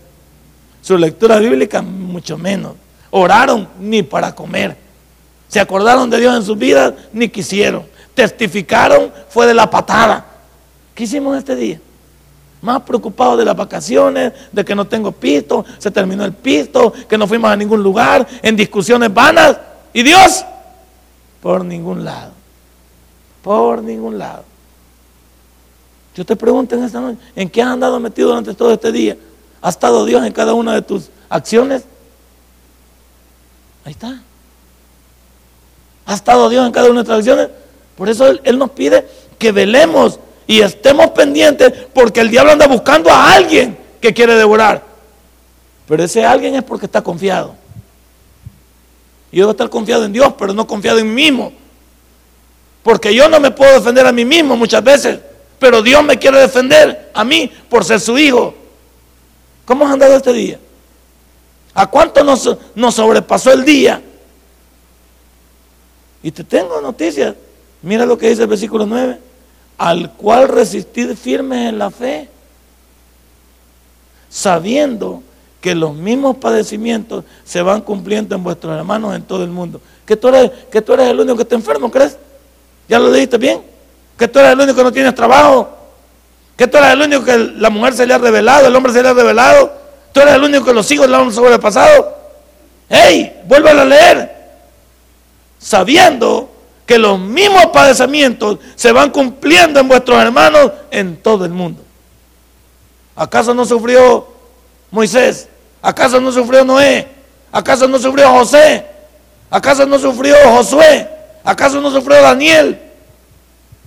Su 0.82 0.98
lectura 0.98 1.40
bíblica, 1.40 1.82
mucho 1.82 2.38
menos. 2.38 2.74
Oraron 3.12 3.68
ni 3.80 4.04
para 4.04 4.34
comer. 4.34 4.78
Se 5.48 5.60
acordaron 5.60 6.10
de 6.10 6.20
Dios 6.20 6.36
en 6.36 6.44
sus 6.44 6.58
vidas, 6.58 6.94
ni 7.12 7.28
quisieron. 7.30 7.86
Testificaron, 8.14 9.12
fue 9.30 9.48
de 9.48 9.54
la 9.54 9.70
patada. 9.70 10.26
¿Qué 10.94 11.04
hicimos 11.04 11.38
este 11.38 11.56
día? 11.56 11.80
Más 12.62 12.82
preocupados 12.82 13.38
de 13.38 13.46
las 13.46 13.56
vacaciones, 13.56 14.34
de 14.52 14.66
que 14.66 14.76
no 14.76 14.86
tengo 14.86 15.12
pisto, 15.12 15.66
se 15.78 15.90
terminó 15.90 16.26
el 16.26 16.34
pisto, 16.34 16.94
que 17.08 17.18
no 17.18 17.26
fuimos 17.26 17.50
a 17.50 17.56
ningún 17.56 17.82
lugar, 17.82 18.28
en 18.42 18.56
discusiones 18.56 19.14
vanas. 19.14 19.58
¿Y 19.94 20.04
Dios? 20.04 20.46
Por 21.42 21.64
ningún 21.66 22.04
lado. 22.04 22.32
Por 23.42 23.82
ningún 23.82 24.18
lado. 24.18 24.44
Yo 26.16 26.26
te 26.26 26.36
pregunto 26.36 26.76
en 26.76 26.84
esta 26.84 27.00
noche, 27.00 27.18
¿en 27.36 27.50
qué 27.50 27.62
has 27.62 27.70
andado 27.70 28.00
metido 28.00 28.30
durante 28.30 28.54
todo 28.54 28.74
este 28.74 28.92
día? 28.92 29.16
¿Ha 29.62 29.70
estado 29.70 30.06
Dios 30.06 30.26
en 30.26 30.32
cada 30.32 30.54
una 30.54 30.74
de 30.74 30.82
tus 30.82 31.10
acciones? 31.30 31.84
Ahí 33.86 33.92
está. 33.92 34.22
¿Ha 36.06 36.14
estado 36.14 36.50
Dios 36.50 36.66
en 36.66 36.72
cada 36.72 36.86
una 36.88 37.02
de 37.02 37.08
nuestras 37.08 37.20
acciones? 37.20 37.50
Por 37.96 38.10
eso 38.10 38.28
él, 38.28 38.42
él 38.44 38.58
nos 38.58 38.72
pide 38.72 39.06
que 39.38 39.52
velemos 39.52 40.20
y 40.48 40.62
estemos 40.62 41.12
pendientes 41.12 41.72
porque 41.94 42.22
el 42.22 42.30
diablo 42.30 42.52
anda 42.52 42.68
buscando 42.68 43.12
a 43.12 43.34
alguien 43.34 43.78
que 44.02 44.14
quiere 44.14 44.36
devorar. 44.36 44.84
Pero 45.88 46.04
ese 46.04 46.26
alguien 46.26 46.56
es 46.56 46.64
porque 46.64 46.86
está 46.86 47.02
confiado. 47.02 47.56
Y 49.32 49.38
yo 49.38 49.44
debo 49.44 49.52
estar 49.52 49.70
confiado 49.70 50.06
en 50.06 50.14
Dios, 50.14 50.34
pero 50.38 50.54
no 50.54 50.66
confiado 50.66 51.00
en 51.00 51.14
mí 51.14 51.24
mismo. 51.24 51.52
Porque 52.84 53.14
yo 53.14 53.30
no 53.30 53.40
me 53.40 53.52
puedo 53.52 53.76
defender 53.76 54.08
a 54.08 54.12
mí 54.12 54.26
mismo 54.26 54.56
muchas 54.56 54.84
veces, 54.84 55.20
pero 55.60 55.82
Dios 55.82 56.04
me 56.04 56.18
quiere 56.18 56.40
defender 56.40 57.12
a 57.14 57.24
mí 57.24 57.52
por 57.70 57.84
ser 57.84 58.00
su 58.00 58.18
hijo. 58.18 58.54
¿Cómo 59.70 59.86
has 59.86 59.94
andado 59.94 60.16
este 60.16 60.34
día? 60.34 60.60
¿A 61.76 61.86
cuánto 61.86 62.24
nos, 62.24 62.96
sobrepasó 62.96 63.54
el 63.54 63.64
día? 63.64 64.02
Y 66.24 66.32
te 66.32 66.44
tengo 66.44 66.82
noticias. 66.82 67.36
Mira 67.84 68.04
lo 68.08 68.18
que 68.18 68.30
dice 68.30 68.42
el 68.42 68.48
versículo 68.48 68.88
9. 68.88 69.20
Al 69.78 70.14
cual 70.14 70.48
resistir 70.48 71.16
firmes 71.16 71.70
en 71.70 71.78
la 71.78 71.92
fe, 71.92 72.28
sabiendo 74.28 75.22
que 75.62 75.76
los 75.76 75.94
mismos 75.94 76.38
padecimientos 76.38 77.24
se 77.46 77.62
van 77.62 77.82
cumpliendo 77.82 78.34
en 78.34 78.44
vuestros 78.44 78.76
hermanos 78.76 79.16
en 79.16 79.22
todo 79.22 79.44
el 79.44 79.52
mundo. 79.52 79.80
Que 80.04 80.18
tú 80.18 80.30
eres, 80.30 80.50
que 80.72 80.82
tú 80.82 80.94
eres 80.94 81.10
el 81.10 81.20
único 81.20 81.36
que 81.36 81.44
está 81.44 81.54
enfermo, 81.54 81.92
¿crees? 81.92 82.18
¿Ya 82.88 82.98
lo 82.98 83.12
dijiste 83.12 83.38
bien? 83.38 83.62
Que 84.18 84.28
tú 84.28 84.40
eres 84.40 84.54
el 84.54 84.62
único 84.62 84.76
que 84.76 84.84
no 84.84 84.92
tienes 84.92 85.14
trabajo. 85.14 85.79
Que 86.60 86.68
tú 86.68 86.78
eres 86.78 86.90
el 86.92 87.02
único 87.02 87.24
que 87.24 87.38
la 87.38 87.70
mujer 87.70 87.94
se 87.94 88.06
le 88.06 88.14
ha 88.14 88.18
revelado, 88.18 88.68
el 88.68 88.76
hombre 88.76 88.92
se 88.92 89.02
le 89.02 89.08
ha 89.08 89.14
revelado. 89.14 89.72
Tú 90.12 90.20
eres 90.20 90.34
el 90.34 90.44
único 90.44 90.66
que 90.66 90.74
los 90.74 90.92
hijos 90.92 91.08
le 91.08 91.16
han 91.16 91.32
sobrepasado. 91.32 92.18
¡Ey! 92.90 93.44
Vuélvelo 93.46 93.80
a 93.80 93.86
leer. 93.86 94.30
Sabiendo 95.58 96.52
que 96.86 96.98
los 96.98 97.18
mismos 97.18 97.68
padecimientos 97.68 98.60
se 98.76 98.92
van 98.92 99.10
cumpliendo 99.10 99.80
en 99.80 99.88
vuestros 99.88 100.22
hermanos 100.22 100.74
en 100.92 101.16
todo 101.22 101.46
el 101.46 101.52
mundo. 101.52 101.82
¿Acaso 103.16 103.54
no 103.54 103.64
sufrió 103.64 104.28
Moisés? 104.92 105.48
¿Acaso 105.82 106.20
no 106.20 106.30
sufrió 106.30 106.66
Noé? 106.66 107.08
¿Acaso 107.54 107.88
no 107.88 107.98
sufrió 107.98 108.30
José? 108.32 108.86
¿Acaso 109.50 109.86
no 109.86 109.98
sufrió 109.98 110.36
Josué? 110.52 111.08
¿Acaso 111.42 111.80
no 111.80 111.90
sufrió 111.90 112.22
Daniel? 112.22 112.78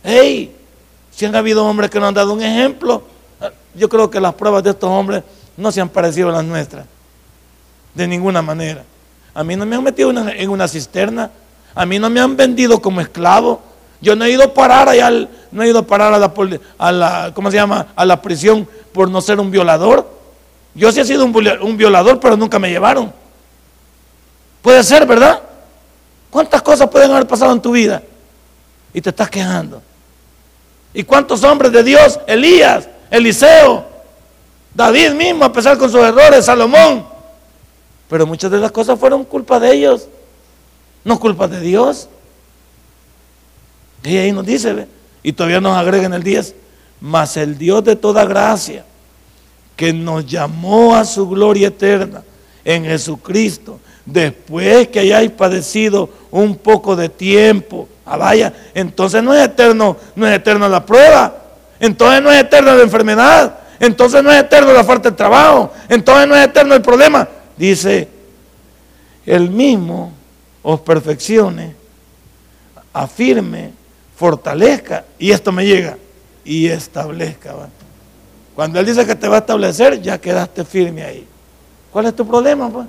¡Ey! 0.02 0.61
Si 1.14 1.24
han 1.24 1.34
habido 1.36 1.64
hombres 1.66 1.90
que 1.90 2.00
nos 2.00 2.08
han 2.08 2.14
dado 2.14 2.32
un 2.32 2.42
ejemplo, 2.42 3.02
yo 3.74 3.88
creo 3.88 4.10
que 4.10 4.20
las 4.20 4.34
pruebas 4.34 4.62
de 4.62 4.70
estos 4.70 4.90
hombres 4.90 5.22
no 5.56 5.70
se 5.70 5.80
han 5.80 5.88
parecido 5.88 6.30
a 6.30 6.32
las 6.32 6.44
nuestras. 6.44 6.86
De 7.94 8.06
ninguna 8.08 8.42
manera. 8.42 8.84
A 9.34 9.44
mí 9.44 9.56
no 9.56 9.64
me 9.66 9.76
han 9.76 9.82
metido 9.82 10.10
en 10.10 10.50
una 10.50 10.66
cisterna. 10.68 11.30
A 11.74 11.86
mí 11.86 11.98
no 11.98 12.10
me 12.10 12.20
han 12.20 12.36
vendido 12.36 12.80
como 12.80 13.00
esclavo. 13.00 13.62
Yo 14.00 14.16
no 14.16 14.24
he 14.24 14.30
ido 14.30 14.42
a 14.42 14.52
parar 14.52 14.88
allá, 14.88 15.10
no 15.52 15.62
he 15.62 15.68
ido 15.68 15.78
a 15.78 15.86
parar 15.86 16.12
a 16.12 16.92
la, 16.92 17.32
¿cómo 17.34 17.50
se 17.50 17.56
llama? 17.56 17.88
A 17.94 18.04
la 18.04 18.20
prisión 18.20 18.66
por 18.92 19.08
no 19.08 19.20
ser 19.20 19.38
un 19.38 19.50
violador. 19.50 20.10
Yo 20.74 20.90
sí 20.90 21.00
he 21.00 21.04
sido 21.04 21.24
un 21.24 21.76
violador, 21.76 22.18
pero 22.18 22.36
nunca 22.36 22.58
me 22.58 22.70
llevaron. 22.70 23.12
Puede 24.60 24.82
ser, 24.82 25.06
¿verdad? 25.06 25.40
¿Cuántas 26.30 26.62
cosas 26.62 26.88
pueden 26.88 27.10
haber 27.10 27.26
pasado 27.26 27.52
en 27.52 27.60
tu 27.60 27.72
vida? 27.72 28.02
Y 28.92 29.00
te 29.00 29.10
estás 29.10 29.30
quejando. 29.30 29.82
¿Y 30.94 31.04
cuántos 31.04 31.42
hombres 31.44 31.72
de 31.72 31.82
Dios? 31.82 32.20
Elías, 32.26 32.88
Eliseo, 33.10 33.84
David 34.74 35.10
mismo, 35.12 35.44
a 35.44 35.52
pesar 35.52 35.78
con 35.78 35.90
sus 35.90 36.00
errores, 36.00 36.44
Salomón. 36.44 37.06
Pero 38.08 38.26
muchas 38.26 38.50
de 38.50 38.58
las 38.58 38.72
cosas 38.72 38.98
fueron 38.98 39.24
culpa 39.24 39.58
de 39.58 39.72
ellos, 39.72 40.08
no 41.04 41.18
culpa 41.18 41.48
de 41.48 41.60
Dios. 41.60 42.08
Y 44.04 44.16
ahí 44.16 44.32
nos 44.32 44.44
dice, 44.44 44.86
y 45.22 45.32
todavía 45.32 45.60
nos 45.60 45.76
agrega 45.76 46.06
en 46.06 46.14
el 46.14 46.22
10, 46.22 46.54
mas 47.00 47.36
el 47.36 47.56
Dios 47.56 47.84
de 47.84 47.96
toda 47.96 48.24
gracia, 48.24 48.84
que 49.76 49.92
nos 49.92 50.26
llamó 50.26 50.94
a 50.94 51.04
su 51.04 51.28
gloria 51.28 51.68
eterna 51.68 52.22
en 52.64 52.84
Jesucristo, 52.84 53.80
después 54.04 54.88
que 54.88 55.00
hayáis 55.00 55.30
padecido 55.30 56.10
un 56.30 56.56
poco 56.56 56.96
de 56.96 57.08
tiempo, 57.08 57.88
ah, 58.04 58.16
vaya, 58.16 58.52
entonces 58.74 59.22
no 59.22 59.34
es 59.34 59.44
eterno, 59.44 59.96
no 60.14 60.26
es 60.26 60.34
eterno 60.34 60.68
la 60.68 60.84
prueba, 60.84 61.34
entonces 61.80 62.22
no 62.22 62.30
es 62.30 62.40
eterna 62.40 62.74
la 62.74 62.82
enfermedad, 62.82 63.58
entonces 63.80 64.22
no 64.22 64.30
es 64.30 64.40
eterno 64.40 64.72
la 64.72 64.84
falta 64.84 65.10
de 65.10 65.16
trabajo, 65.16 65.72
entonces 65.88 66.28
no 66.28 66.36
es 66.36 66.46
eterno 66.46 66.74
el 66.74 66.82
problema. 66.82 67.28
Dice, 67.56 68.08
el 69.26 69.50
mismo 69.50 70.12
os 70.62 70.80
perfeccione, 70.80 71.74
afirme, 72.92 73.72
fortalezca, 74.16 75.04
y 75.18 75.32
esto 75.32 75.50
me 75.52 75.66
llega, 75.66 75.96
y 76.44 76.68
establezca. 76.68 77.54
Cuando 78.54 78.78
Él 78.78 78.86
dice 78.86 79.06
que 79.06 79.14
te 79.14 79.28
va 79.28 79.36
a 79.36 79.40
establecer, 79.40 80.00
ya 80.00 80.20
quedaste 80.20 80.64
firme 80.64 81.02
ahí. 81.02 81.26
¿Cuál 81.90 82.06
es 82.06 82.16
tu 82.16 82.26
problema? 82.26 82.68
Pues? 82.70 82.86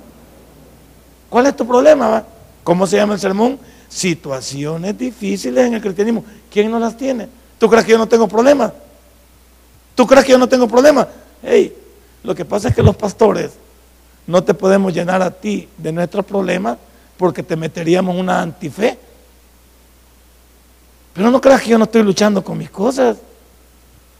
¿Cuál 1.28 1.46
es 1.46 1.56
tu 1.56 1.66
problema? 1.66 2.08
Va? 2.08 2.24
¿Cómo 2.64 2.86
se 2.86 2.96
llama 2.96 3.14
el 3.14 3.20
sermón? 3.20 3.58
Situaciones 3.88 4.98
difíciles 4.98 5.66
en 5.66 5.74
el 5.74 5.80
cristianismo. 5.82 6.24
¿Quién 6.50 6.70
no 6.70 6.78
las 6.78 6.96
tiene? 6.96 7.28
¿Tú 7.58 7.68
crees 7.68 7.84
que 7.84 7.92
yo 7.92 7.98
no 7.98 8.08
tengo 8.08 8.26
problemas? 8.26 8.72
¿Tú 9.94 10.06
crees 10.06 10.24
que 10.24 10.32
yo 10.32 10.38
no 10.38 10.48
tengo 10.48 10.66
problemas? 10.66 11.06
Hey, 11.42 11.76
lo 12.22 12.34
que 12.34 12.44
pasa 12.44 12.68
es 12.68 12.74
que 12.74 12.82
los 12.82 12.96
pastores 12.96 13.52
no 14.26 14.42
te 14.42 14.54
podemos 14.54 14.92
llenar 14.92 15.22
a 15.22 15.30
ti 15.30 15.68
de 15.76 15.92
nuestros 15.92 16.24
problemas 16.24 16.78
porque 17.18 17.42
te 17.42 17.54
meteríamos 17.54 18.16
una 18.16 18.40
antife. 18.40 18.98
Pero 21.12 21.30
no 21.30 21.40
creas 21.40 21.62
que 21.62 21.70
yo 21.70 21.78
no 21.78 21.84
estoy 21.84 22.02
luchando 22.02 22.42
con 22.42 22.56
mis 22.56 22.70
cosas. 22.70 23.18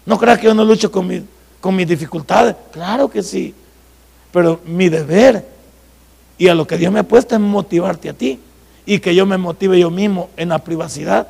No 0.04 0.18
creas 0.18 0.38
que 0.38 0.44
yo 0.44 0.54
no 0.54 0.64
lucho 0.64 0.92
con, 0.92 1.26
con 1.60 1.74
mis 1.74 1.88
dificultades. 1.88 2.54
Claro 2.70 3.08
que 3.08 3.22
sí. 3.22 3.54
Pero 4.30 4.60
mi 4.66 4.90
deber 4.90 5.53
y 6.38 6.48
a 6.48 6.54
lo 6.54 6.66
que 6.66 6.76
Dios 6.76 6.92
me 6.92 7.00
ha 7.00 7.04
puesto 7.04 7.34
es 7.34 7.40
motivarte 7.40 8.08
a 8.08 8.12
ti. 8.12 8.38
Y 8.86 8.98
que 8.98 9.14
yo 9.14 9.24
me 9.24 9.38
motive 9.38 9.78
yo 9.78 9.90
mismo 9.90 10.28
en 10.36 10.50
la 10.50 10.58
privacidad. 10.58 11.26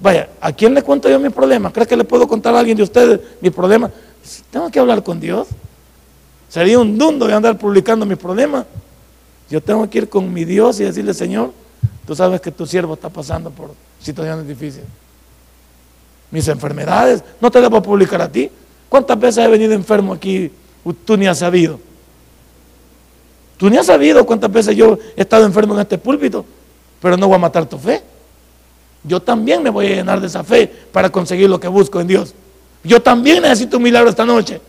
Vaya, 0.00 0.28
¿a 0.40 0.52
quién 0.52 0.74
le 0.74 0.82
cuento 0.82 1.08
yo 1.08 1.20
mis 1.20 1.32
problemas? 1.32 1.72
¿Crees 1.72 1.88
que 1.88 1.96
le 1.96 2.04
puedo 2.04 2.26
contar 2.26 2.54
a 2.54 2.58
alguien 2.58 2.76
de 2.76 2.82
ustedes 2.82 3.20
mis 3.40 3.52
problemas? 3.52 3.92
Tengo 4.50 4.70
que 4.70 4.80
hablar 4.80 5.02
con 5.02 5.20
Dios. 5.20 5.46
Sería 6.48 6.78
un 6.78 6.98
dundo 6.98 7.26
de 7.26 7.34
andar 7.34 7.58
publicando 7.58 8.04
mis 8.04 8.18
problemas. 8.18 8.66
Yo 9.50 9.60
tengo 9.60 9.88
que 9.88 9.98
ir 9.98 10.08
con 10.08 10.32
mi 10.32 10.44
Dios 10.44 10.80
y 10.80 10.84
decirle, 10.84 11.14
Señor, 11.14 11.52
tú 12.06 12.14
sabes 12.14 12.40
que 12.40 12.50
tu 12.50 12.66
siervo 12.66 12.94
está 12.94 13.08
pasando 13.08 13.50
por 13.50 13.70
situaciones 14.00 14.46
difíciles. 14.48 14.86
Mis 16.30 16.48
enfermedades, 16.48 17.22
no 17.40 17.50
te 17.50 17.60
las 17.60 17.70
voy 17.70 17.78
a 17.78 17.82
publicar 17.82 18.20
a 18.20 18.30
ti. 18.30 18.50
¿Cuántas 18.88 19.18
veces 19.18 19.44
he 19.44 19.48
venido 19.48 19.72
enfermo 19.72 20.12
aquí? 20.12 20.50
Tú 21.04 21.16
ni 21.16 21.26
has 21.26 21.38
sabido. 21.38 21.78
Tú 23.56 23.70
ni 23.70 23.76
has 23.76 23.86
sabido 23.86 24.24
cuántas 24.26 24.50
veces 24.50 24.76
yo 24.76 24.98
he 25.16 25.22
estado 25.22 25.44
enfermo 25.44 25.74
en 25.74 25.80
este 25.80 25.98
púlpito, 25.98 26.44
pero 27.00 27.16
no 27.16 27.28
voy 27.28 27.36
a 27.36 27.38
matar 27.38 27.66
tu 27.66 27.78
fe. 27.78 28.02
Yo 29.04 29.20
también 29.20 29.62
me 29.62 29.70
voy 29.70 29.86
a 29.86 29.96
llenar 29.96 30.20
de 30.20 30.26
esa 30.26 30.42
fe 30.42 30.66
para 30.66 31.10
conseguir 31.10 31.48
lo 31.48 31.60
que 31.60 31.68
busco 31.68 32.00
en 32.00 32.06
Dios. 32.06 32.34
Yo 32.82 33.00
también 33.00 33.42
necesito 33.42 33.76
un 33.76 33.82
milagro 33.82 34.10
esta 34.10 34.24
noche. 34.24 34.60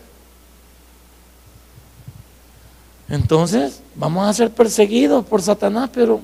Entonces, 3.09 3.81
vamos 3.95 4.27
a 4.27 4.33
ser 4.33 4.51
perseguidos 4.51 5.25
por 5.25 5.41
Satanás, 5.41 5.89
pero 5.93 6.19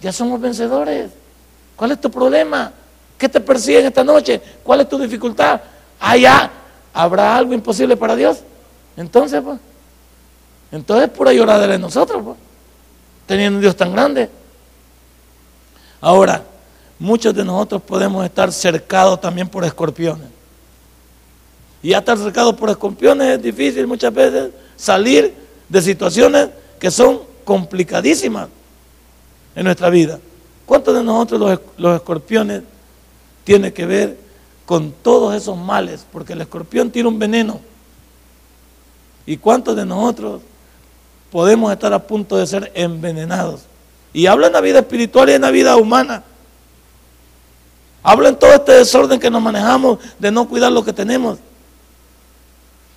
ya 0.00 0.12
somos 0.12 0.40
vencedores. 0.40 1.10
¿Cuál 1.76 1.92
es 1.92 2.00
tu 2.00 2.10
problema? 2.10 2.72
¿Qué 3.16 3.28
te 3.28 3.40
persiguen 3.40 3.86
esta 3.86 4.04
noche? 4.04 4.40
¿Cuál 4.62 4.80
es 4.80 4.88
tu 4.88 4.98
dificultad? 4.98 5.60
Allá, 6.00 6.50
¿habrá 6.92 7.36
algo 7.36 7.52
imposible 7.52 7.96
para 7.96 8.14
Dios? 8.14 8.38
Entonces, 8.96 9.42
pues, 9.42 9.58
entonces 10.70 11.08
pura 11.10 11.32
lloradera 11.32 11.72
de 11.72 11.78
nosotros, 11.78 12.22
pues, 12.22 12.36
teniendo 13.26 13.56
un 13.56 13.62
Dios 13.62 13.76
tan 13.76 13.92
grande. 13.92 14.28
Ahora, 16.00 16.44
muchos 16.98 17.34
de 17.34 17.44
nosotros 17.44 17.82
podemos 17.82 18.24
estar 18.24 18.52
cercados 18.52 19.20
también 19.20 19.48
por 19.48 19.64
escorpiones. 19.64 20.28
Y 21.82 21.90
ya 21.90 21.98
estar 21.98 22.18
cercados 22.18 22.54
por 22.54 22.70
escorpiones 22.70 23.36
es 23.36 23.42
difícil 23.42 23.86
muchas 23.86 24.12
veces 24.12 24.50
salir 24.76 25.34
de 25.68 25.82
situaciones 25.82 26.48
que 26.78 26.90
son 26.90 27.20
complicadísimas 27.44 28.48
en 29.54 29.64
nuestra 29.64 29.90
vida. 29.90 30.18
¿Cuántos 30.66 30.94
de 30.94 31.02
nosotros 31.02 31.60
los, 31.76 31.96
escorpiones 31.96 32.62
tienen 33.44 33.72
que 33.72 33.86
ver 33.86 34.18
con 34.66 34.92
todos 34.92 35.34
esos 35.34 35.56
males? 35.56 36.04
Porque 36.12 36.34
el 36.34 36.40
escorpión 36.40 36.90
tiene 36.90 37.08
un 37.08 37.18
veneno. 37.18 37.60
¿Y 39.24 39.36
cuántos 39.36 39.76
de 39.76 39.86
nosotros 39.86 40.42
podemos 41.30 41.72
estar 41.72 41.92
a 41.92 41.98
punto 41.98 42.36
de 42.36 42.46
ser 42.46 42.72
envenenados? 42.74 43.62
Y 44.12 44.26
habla 44.26 44.48
en 44.48 44.52
la 44.52 44.60
vida 44.60 44.80
espiritual 44.80 45.28
y 45.28 45.32
en 45.32 45.42
la 45.42 45.50
vida 45.50 45.76
humana. 45.76 46.22
Habla 48.02 48.30
en 48.30 48.36
todo 48.36 48.52
este 48.52 48.72
desorden 48.72 49.20
que 49.20 49.30
nos 49.30 49.42
manejamos 49.42 49.98
de 50.18 50.30
no 50.30 50.48
cuidar 50.48 50.72
lo 50.72 50.84
que 50.84 50.92
tenemos. 50.92 51.38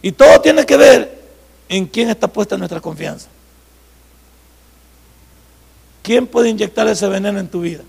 Y 0.02 0.12
todo 0.12 0.40
tiene 0.42 0.66
que 0.66 0.78
ver 0.78 1.22
en 1.70 1.86
quién 1.86 2.10
está 2.10 2.28
puesta 2.28 2.58
nuestra 2.58 2.82
confianza. 2.82 3.28
¿Quién 6.02 6.26
puede 6.26 6.50
inyectar 6.50 6.88
ese 6.88 7.08
veneno 7.08 7.40
en 7.40 7.48
tu 7.48 7.62
vida? 7.62 7.84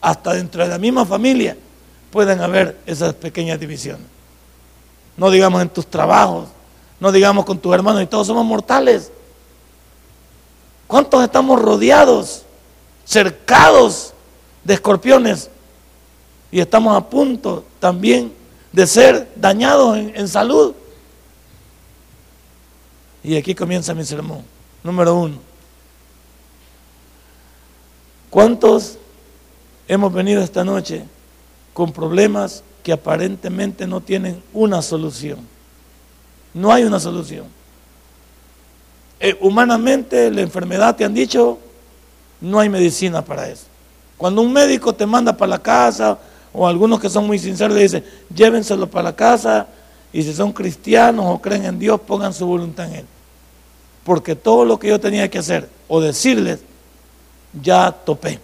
Hasta 0.00 0.34
dentro 0.34 0.62
de 0.62 0.68
la 0.68 0.78
misma 0.78 1.04
familia 1.04 1.56
pueden 2.10 2.40
haber 2.40 2.78
esas 2.86 3.14
pequeñas 3.14 3.60
divisiones. 3.60 4.06
No 5.16 5.30
digamos 5.30 5.60
en 5.62 5.68
tus 5.68 5.86
trabajos, 5.86 6.48
no 7.00 7.12
digamos 7.12 7.44
con 7.44 7.58
tus 7.58 7.74
hermanos, 7.74 8.02
y 8.02 8.06
todos 8.06 8.26
somos 8.26 8.44
mortales. 8.44 9.10
¿Cuántos 10.86 11.22
estamos 11.24 11.60
rodeados, 11.60 12.42
cercados 13.04 14.12
de 14.62 14.74
escorpiones? 14.74 15.50
Y 16.50 16.60
estamos 16.60 16.96
a 16.96 17.08
punto 17.08 17.64
también 17.80 18.32
de 18.72 18.86
ser 18.86 19.32
dañados 19.34 19.96
en, 19.96 20.28
salud. 20.28 20.74
Y 23.24 23.36
aquí 23.36 23.54
comienza 23.54 23.94
mi 23.94 24.04
sermón. 24.04 24.44
Número 24.84 25.14
uno. 25.16 25.38
¿Cuántos 28.30 28.98
hemos 29.88 30.12
venido 30.12 30.42
esta 30.42 30.62
noche 30.62 31.04
con 31.72 31.92
problemas 31.92 32.62
que 32.84 32.92
aparentemente 32.92 33.86
no 33.86 34.00
tienen 34.00 34.42
una 34.52 34.82
solución? 34.82 35.40
No 36.54 36.72
hay 36.72 36.84
una 36.84 37.00
solución. 37.00 37.55
Eh, 39.18 39.36
humanamente, 39.40 40.30
la 40.30 40.42
enfermedad 40.42 40.96
te 40.96 41.04
han 41.04 41.14
dicho, 41.14 41.58
no 42.40 42.60
hay 42.60 42.68
medicina 42.68 43.22
para 43.22 43.48
eso. 43.48 43.64
Cuando 44.16 44.42
un 44.42 44.52
médico 44.52 44.94
te 44.94 45.06
manda 45.06 45.36
para 45.36 45.50
la 45.50 45.58
casa, 45.58 46.18
o 46.52 46.66
algunos 46.66 47.00
que 47.00 47.10
son 47.10 47.26
muy 47.26 47.38
sinceros 47.38 47.76
le 47.76 47.82
dicen, 47.82 48.04
llévenselo 48.34 48.88
para 48.88 49.04
la 49.04 49.16
casa, 49.16 49.66
y 50.12 50.22
si 50.22 50.32
son 50.32 50.52
cristianos 50.52 51.26
o 51.28 51.40
creen 51.40 51.64
en 51.64 51.78
Dios, 51.78 52.00
pongan 52.00 52.32
su 52.32 52.46
voluntad 52.46 52.86
en 52.86 52.94
Él 52.96 53.06
porque 54.06 54.36
todo 54.36 54.64
lo 54.64 54.78
que 54.78 54.86
yo 54.86 55.00
tenía 55.00 55.28
que 55.28 55.38
hacer 55.38 55.68
o 55.88 56.00
decirles, 56.00 56.60
ya 57.60 57.90
topé. 57.90 58.38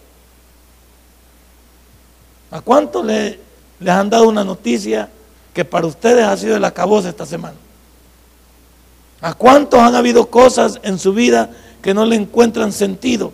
¿A 2.51 2.59
cuántos 2.59 3.05
le, 3.05 3.39
les 3.79 3.93
han 3.93 4.09
dado 4.09 4.27
una 4.27 4.43
noticia 4.43 5.09
que 5.53 5.63
para 5.63 5.87
ustedes 5.87 6.25
ha 6.25 6.35
sido 6.35 6.57
el 6.57 6.65
acabose 6.65 7.07
esta 7.07 7.25
semana? 7.25 7.55
¿A 9.23 9.33
cuántos 9.33 9.79
han 9.79 9.95
habido 9.95 10.29
cosas 10.29 10.81
en 10.83 10.99
su 10.99 11.13
vida 11.13 11.49
que 11.81 11.93
no 11.93 12.05
le 12.05 12.17
encuentran 12.17 12.73
sentido 12.73 13.31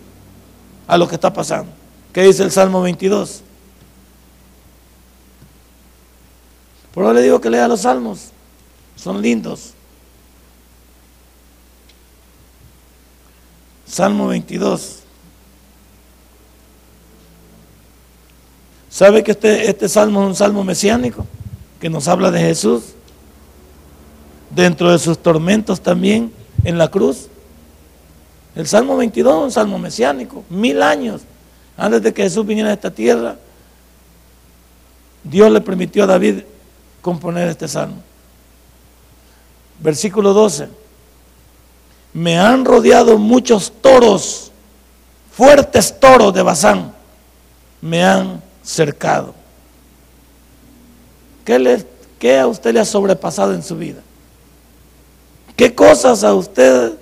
a 0.86 0.96
lo 0.96 1.08
que 1.08 1.16
está 1.16 1.32
pasando? 1.32 1.72
¿Qué 2.12 2.22
dice 2.22 2.44
el 2.44 2.52
Salmo 2.52 2.80
22? 2.82 3.42
Por 6.94 7.02
eso 7.02 7.12
le 7.12 7.22
digo 7.22 7.40
que 7.40 7.50
lea 7.50 7.66
los 7.66 7.80
salmos, 7.80 8.28
son 8.94 9.20
lindos. 9.20 9.72
Salmo 13.84 14.28
22. 14.28 15.00
¿Sabe 18.88 19.24
que 19.24 19.32
este, 19.32 19.68
este 19.68 19.88
salmo 19.88 20.22
es 20.22 20.28
un 20.28 20.36
salmo 20.36 20.62
mesiánico? 20.62 21.26
Que 21.80 21.90
nos 21.90 22.06
habla 22.06 22.30
de 22.30 22.38
Jesús. 22.38 22.94
Dentro 24.50 24.90
de 24.90 24.98
sus 24.98 25.18
tormentos 25.18 25.80
también 25.80 26.32
en 26.64 26.78
la 26.78 26.88
cruz. 26.88 27.28
El 28.54 28.66
Salmo 28.66 28.96
22 28.96 29.32
es 29.32 29.44
un 29.44 29.52
salmo 29.52 29.78
mesiánico. 29.78 30.44
Mil 30.50 30.82
años 30.82 31.22
Antes 31.80 32.02
de 32.02 32.12
que 32.12 32.24
Jesús 32.24 32.44
viniera 32.44 32.68
a 32.68 32.74
esta 32.74 32.90
tierra, 32.90 33.36
Dios 35.24 35.50
le 35.50 35.62
permitió 35.62 36.04
a 36.04 36.06
David 36.06 36.42
componer 37.00 37.48
este 37.48 37.66
salmo. 37.66 37.96
Versículo 39.78 40.34
12. 40.34 40.68
Me 42.12 42.38
han 42.38 42.66
rodeado 42.66 43.16
muchos 43.16 43.72
toros, 43.80 44.52
fuertes 45.32 45.98
toros 45.98 46.34
de 46.34 46.42
Bazán, 46.42 46.92
me 47.80 48.04
han 48.04 48.42
cercado. 48.62 49.34
¿Qué, 51.46 51.58
le, 51.58 51.86
¿Qué 52.18 52.38
a 52.38 52.46
usted 52.46 52.74
le 52.74 52.80
ha 52.80 52.84
sobrepasado 52.84 53.54
en 53.54 53.62
su 53.62 53.74
vida? 53.76 54.02
¿Qué 55.60 55.74
cosas 55.74 56.24
a 56.24 56.32
usted? 56.32 56.94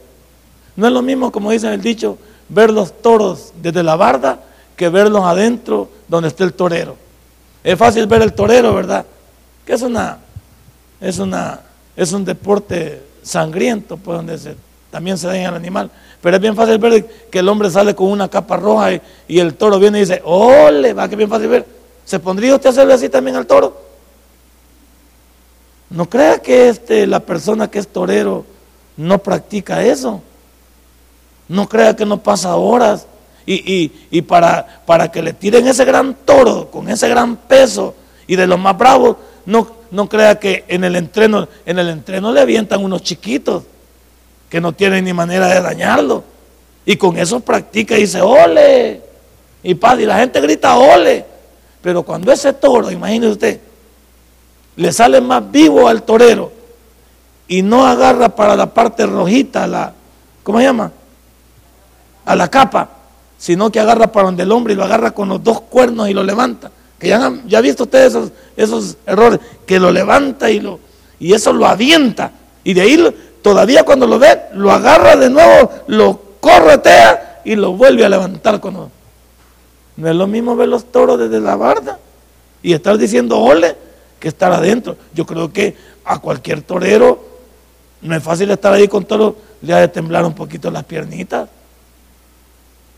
No 0.75 0.89
es 0.89 0.93
lo 0.93 1.01
mismo, 1.01 1.31
como 1.31 1.53
dice 1.53 1.73
el 1.73 1.81
dicho, 1.81 2.19
ver 2.49 2.73
los 2.73 3.01
toros 3.01 3.53
desde 3.63 3.85
la 3.85 3.95
barda 3.95 4.41
que 4.75 4.89
verlos 4.89 5.23
adentro 5.23 5.89
donde 6.09 6.27
esté 6.27 6.43
el 6.43 6.55
torero. 6.55 6.97
Es 7.63 7.79
fácil 7.79 8.09
ver 8.09 8.21
el 8.21 8.33
torero, 8.33 8.75
¿verdad? 8.75 9.07
Que 9.65 9.75
es 9.75 9.83
una, 9.83 10.19
es 11.01 11.21
una, 11.21 11.61
es 11.95 12.13
un 12.13 12.25
deporte 12.25 13.01
sangriento, 13.23 13.97
pues 13.97 14.17
donde 14.17 14.57
también 14.91 15.17
se 15.19 15.29
daña 15.29 15.51
el 15.51 15.55
animal. 15.55 15.89
Pero 16.21 16.35
es 16.35 16.43
bien 16.43 16.57
fácil 16.57 16.79
ver 16.79 17.07
que 17.31 17.39
el 17.39 17.49
hombre 17.49 17.71
sale 17.71 17.95
con 17.95 18.09
una 18.09 18.29
capa 18.29 18.57
roja 18.57 18.93
y, 19.29 19.39
el 19.39 19.55
toro 19.55 19.79
viene 19.79 19.99
y 19.99 20.01
dice, 20.01 20.21
¡ole! 20.25 20.95
Va, 20.95 21.09
que 21.09 21.15
bien 21.15 21.31
fácil 21.31 21.47
ver. 21.47 21.65
¿Se 22.05 22.19
pondría 22.19 22.57
usted 22.57 22.67
a 22.67 22.71
hacerle 22.71 22.95
así 22.95 23.09
también 23.09 23.37
al 23.37 23.47
toro? 23.47 23.88
No 25.91 26.09
crea 26.09 26.39
que 26.39 26.68
este, 26.68 27.07
la 27.07 27.20
persona 27.20 27.70
que 27.70 27.78
es 27.78 27.89
torero 27.89 28.45
no 28.97 29.18
practica 29.18 29.82
eso. 29.82 30.22
No 31.49 31.68
crea 31.68 31.97
que 31.97 32.05
no 32.05 32.22
pasa 32.22 32.57
horas. 32.57 33.07
Y, 33.47 33.91
y, 34.11 34.22
para, 34.22 34.82
para, 34.84 35.11
que 35.11 35.22
le 35.22 35.32
tiren 35.32 35.66
ese 35.66 35.86
gran 35.86 36.14
toro 36.26 36.70
con 36.70 36.91
ese 36.91 37.09
gran 37.09 37.34
peso 37.34 37.95
y 38.26 38.36
de 38.36 38.47
los 38.47 38.59
más 38.59 38.76
bravos, 38.76 39.16
no, 39.47 39.66
no 39.91 40.07
crea 40.07 40.39
que 40.39 40.66
en 40.68 40.84
el 40.84 40.97
entreno, 40.97 41.49
en 41.64 41.78
el 41.78 41.89
entreno 41.89 42.30
le 42.30 42.43
avientan 42.43 42.84
unos 42.84 43.03
chiquitos 43.03 43.62
que 44.51 44.61
no 44.61 44.72
tienen 44.74 45.07
ni 45.07 45.14
manera 45.14 45.49
de 45.49 45.62
dañarlo. 45.62 46.24
Y 46.84 46.97
con 46.97 47.16
eso 47.16 47.41
practica 47.41 47.97
y 47.97 48.03
dice, 48.03 48.20
ole. 48.20 49.01
Y, 49.62 49.74
padre, 49.74 50.03
y 50.03 50.07
la 50.07 50.18
gente 50.18 50.43
grita, 50.43 50.76
ole. 50.76 51.24
Pero 51.80 52.03
cuando 52.03 52.30
ese 52.30 52.53
toro, 52.53 52.91
imagínese 52.91 53.32
usted, 53.32 53.61
le 54.79 54.93
sale 54.93 55.20
más 55.20 55.51
vivo 55.51 55.89
al 55.89 56.05
torero 56.05 56.53
y 57.49 57.62
no 57.62 57.85
agarra 57.85 58.29
para 58.29 58.55
la 58.55 58.72
parte 58.72 59.07
rojita, 59.07 59.66
la, 59.66 59.93
¿cómo 60.45 60.59
se 60.59 60.64
llama? 60.64 60.93
A 62.24 62.37
la 62.37 62.49
capa, 62.49 62.89
sino 63.37 63.72
que 63.72 63.81
agarra 63.81 64.12
para 64.12 64.26
donde 64.26 64.45
el 64.45 64.53
hombre 64.53 64.74
y 64.74 64.76
lo 64.76 64.85
agarra 64.85 65.11
con 65.11 65.29
los 65.31 65.43
dos 65.43 65.62
cuernos 65.62 66.09
y 66.09 66.14
lo 66.14 66.22
levanta. 66.22 66.70
Que 66.97 67.09
ya 67.09 67.26
han 67.26 67.49
ya 67.49 67.61
visto 67.61 67.85
ustedes 67.85 68.14
esos, 68.14 68.31
esos, 68.57 68.97
errores, 69.05 69.41
que 69.66 69.81
lo 69.81 69.91
levanta 69.91 70.49
y, 70.49 70.61
lo, 70.61 70.79
y 71.18 71.33
eso 71.33 71.53
lo 71.53 71.66
avienta. 71.66 72.31
Y 72.62 72.72
de 72.72 72.83
ahí 72.83 73.14
todavía 73.43 73.83
cuando 73.83 74.07
lo 74.07 74.20
ve, 74.20 74.43
lo 74.55 74.70
agarra 74.70 75.16
de 75.16 75.29
nuevo, 75.29 75.72
lo 75.89 76.20
corretea 76.39 77.41
y 77.45 77.57
lo 77.57 77.72
vuelve 77.72 78.05
a 78.05 78.09
levantar. 78.09 78.61
Con... 78.61 78.74
No 79.97 80.09
es 80.09 80.14
lo 80.14 80.29
mismo 80.29 80.55
ver 80.55 80.68
los 80.68 80.85
toros 80.93 81.18
desde 81.18 81.41
la 81.41 81.57
barda 81.57 81.99
y 82.62 82.74
estar 82.74 82.97
diciendo 82.97 83.41
ole 83.41 83.88
que 84.19 84.29
estar 84.29 84.53
adentro. 84.53 84.97
Yo 85.14 85.27
creo 85.27 85.53
que 85.53 85.77
a 86.05 86.19
cualquier 86.19 86.62
torero 86.62 87.29
no 88.01 88.14
es 88.14 88.23
fácil 88.23 88.51
estar 88.51 88.73
ahí 88.73 88.89
con 88.89 89.05
toro, 89.05 89.37
le 89.62 89.75
ha 89.75 89.79
de 89.79 89.89
temblar 89.89 90.25
un 90.25 90.35
poquito 90.35 90.71
las 90.71 90.85
piernitas. 90.85 91.49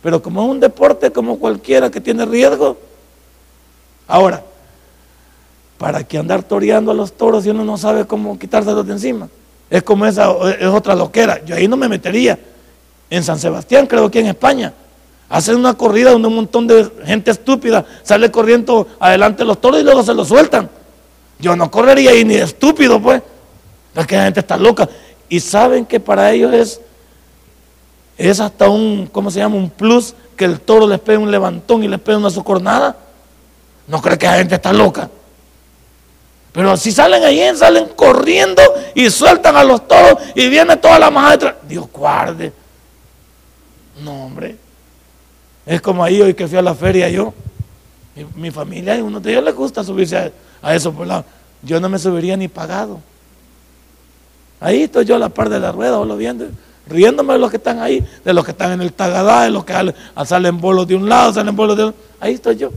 Pero 0.03 0.23
como 0.23 0.43
es 0.43 0.51
un 0.51 0.61
deporte 0.61 1.11
como 1.11 1.39
cualquiera 1.39 1.91
que 1.91 2.01
tiene 2.01 2.25
riesgo. 2.25 2.77
Ahora, 4.07 4.43
¿para 5.79 6.05
qué 6.05 6.19
andar 6.19 6.43
toreando 6.43 6.91
a 6.91 6.95
los 6.95 7.13
toros 7.13 7.45
si 7.45 7.51
uno 7.51 7.65
no 7.65 7.77
sabe 7.77 8.07
cómo 8.07 8.39
quitárselos 8.39 8.87
de 8.87 8.93
encima? 8.93 9.29
Es 9.69 9.83
como 9.83 10.05
esa, 10.05 10.33
es 10.59 10.67
otra 10.67 10.95
loquera. 10.95 11.45
Yo 11.45 11.55
ahí 11.55 11.69
no 11.69 11.77
me 11.77 11.89
metería. 11.89 12.39
En 13.09 13.25
San 13.25 13.39
Sebastián, 13.39 13.87
creo 13.87 14.11
que 14.11 14.21
en 14.21 14.27
España, 14.27 14.73
hacen 15.29 15.57
una 15.57 15.75
corrida 15.75 16.13
donde 16.13 16.29
un 16.29 16.37
montón 16.37 16.67
de 16.67 16.89
gente 17.05 17.31
estúpida 17.31 17.85
sale 18.03 18.31
corriendo 18.31 18.87
adelante 19.01 19.45
los 19.45 19.61
toros 19.61 19.81
y 19.81 19.85
luego 19.85 20.03
se 20.03 20.15
los 20.15 20.29
sueltan. 20.29 20.71
Yo 21.41 21.57
no 21.57 21.71
correría 21.71 22.11
ahí 22.11 22.25
ni 22.25 22.35
de 22.35 22.43
estúpido, 22.43 23.01
pues. 23.01 23.23
Es 23.95 24.07
que 24.07 24.17
la 24.17 24.25
gente 24.25 24.41
está 24.41 24.57
loca. 24.57 24.89
Y 25.29 25.41
saben 25.41 25.87
que 25.87 25.99
para 25.99 26.31
ellos 26.33 26.53
es, 26.53 26.81
es 28.19 28.41
hasta 28.41 28.69
un, 28.69 29.09
¿cómo 29.11 29.31
se 29.31 29.39
llama? 29.39 29.57
Un 29.57 29.71
plus 29.71 30.15
que 30.37 30.45
el 30.45 30.61
toro 30.61 30.87
les 30.87 31.01
pegue 31.01 31.19
un 31.19 31.31
levantón 31.31 31.83
y 31.83 31.89
les 31.89 32.01
pegue 32.01 32.19
una 32.19 32.31
socornada. 32.31 32.97
No 33.87 34.01
cree 34.01 34.19
que 34.19 34.27
la 34.27 34.37
gente 34.37 34.55
está 34.55 34.73
loca. 34.73 35.09
Pero 36.53 36.77
si 36.77 36.91
salen 36.93 37.25
ahí, 37.25 37.41
salen 37.57 37.89
corriendo 37.95 38.63
y 38.95 39.09
sueltan 39.09 39.57
a 39.57 39.65
los 39.65 39.87
toros 39.87 40.15
y 40.35 40.49
viene 40.49 40.77
toda 40.77 40.99
la 40.99 41.11
majada 41.11 41.33
detrás. 41.33 41.55
Dios 41.69 41.87
guarde. 41.93 42.53
No, 44.03 44.27
hombre. 44.27 44.57
Es 45.65 45.81
como 45.81 46.03
ahí 46.03 46.21
hoy 46.21 46.35
que 46.35 46.49
fui 46.49 46.59
a 46.59 46.63
la 46.63 46.75
feria 46.75 47.09
yo. 47.09 47.33
Mi, 48.17 48.27
mi 48.35 48.51
familia, 48.51 48.97
y 48.97 49.01
uno 49.01 49.21
de 49.21 49.31
ellos 49.31 49.45
les 49.45 49.55
gusta 49.55 49.85
subirse 49.85 50.17
a, 50.17 50.33
a 50.63 50.75
eso 50.75 50.93
por 50.93 51.07
lado. 51.07 51.25
Yo 51.63 51.81
no 51.81 51.89
me 51.89 51.99
subiría 51.99 52.37
ni 52.37 52.49
pagado. 52.49 53.01
Ahí 54.61 54.83
estoy 54.83 55.05
yo 55.05 55.17
a 55.17 55.19
la 55.19 55.29
par 55.29 55.49
de 55.49 55.59
la 55.59 55.73
rueda, 55.73 56.05
lo 56.05 56.17
viendo, 56.17 56.47
riéndome 56.87 57.33
de 57.33 57.39
los 57.39 57.51
que 57.51 57.57
están 57.57 57.81
ahí, 57.81 58.05
de 58.25 58.33
los 58.35 58.45
que 58.45 58.51
están 58.51 58.73
en 58.73 58.83
el 58.83 58.93
tagadá, 58.93 59.45
de 59.45 59.51
los 59.51 59.65
que 59.65 59.75
salen 60.25 60.61
bolos 60.61 60.87
de 60.87 60.97
un 60.97 61.09
lado, 61.09 61.33
salen 61.33 61.57
bolos 61.57 61.77
de 61.77 61.85
otro. 61.85 62.01
Ahí 62.21 62.35
estoy 62.35 62.57
yo. 62.57 62.71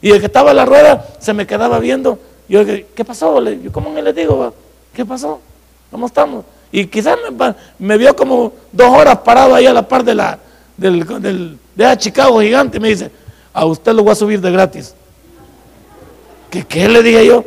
Y 0.00 0.10
el 0.10 0.20
que 0.20 0.26
estaba 0.26 0.50
en 0.50 0.56
la 0.56 0.64
rueda 0.64 1.08
se 1.18 1.32
me 1.32 1.46
quedaba 1.46 1.78
viendo. 1.80 2.18
Yo, 2.48 2.64
¿qué 2.64 3.04
pasó? 3.04 3.42
Yo, 3.42 3.72
¿Cómo 3.72 3.92
le 4.00 4.12
digo? 4.12 4.54
¿Qué 4.92 5.04
pasó? 5.04 5.40
¿Cómo 5.90 6.06
estamos? 6.06 6.44
Y 6.70 6.86
quizás 6.86 7.16
me, 7.78 7.98
vio 7.98 8.14
como 8.14 8.52
dos 8.72 8.90
horas 8.90 9.18
parado 9.18 9.54
ahí 9.54 9.66
a 9.66 9.72
la 9.72 9.86
par 9.86 10.04
de 10.04 10.14
la 10.14 10.38
del 10.76 11.58
de 11.74 11.96
Chicago 11.96 12.40
gigante 12.40 12.76
y 12.76 12.80
me 12.80 12.88
dice, 12.88 13.10
a 13.52 13.64
usted 13.64 13.92
lo 13.92 14.02
voy 14.02 14.12
a 14.12 14.14
subir 14.14 14.40
de 14.40 14.50
gratis. 14.50 14.94
¿Qué, 16.50 16.64
¿Qué 16.64 16.88
le 16.88 17.02
dije 17.02 17.26
yo? 17.26 17.44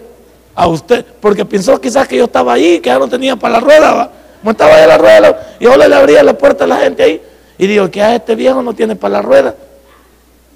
A 0.55 0.67
usted, 0.67 1.05
porque 1.19 1.45
pensó 1.45 1.79
quizás 1.79 2.07
que 2.07 2.17
yo 2.17 2.25
estaba 2.25 2.53
ahí, 2.53 2.79
que 2.79 2.89
ya 2.89 2.99
no 2.99 3.07
tenía 3.07 3.35
para 3.35 3.55
la 3.55 3.59
rueda, 3.59 3.93
¿va? 3.93 4.11
estaba 4.51 4.75
ahí 4.75 4.87
la 4.87 4.97
rueda, 4.97 5.55
y 5.59 5.63
yo 5.65 5.77
le 5.77 5.93
abría 5.95 6.23
la 6.23 6.37
puerta 6.37 6.65
a 6.65 6.67
la 6.67 6.77
gente 6.77 7.03
ahí, 7.03 7.21
y 7.57 7.67
digo, 7.67 7.89
que 7.89 8.01
a 8.01 8.15
este 8.15 8.35
viejo 8.35 8.61
no 8.61 8.73
tiene 8.73 8.95
para 8.95 9.13
la 9.13 9.21
rueda. 9.21 9.55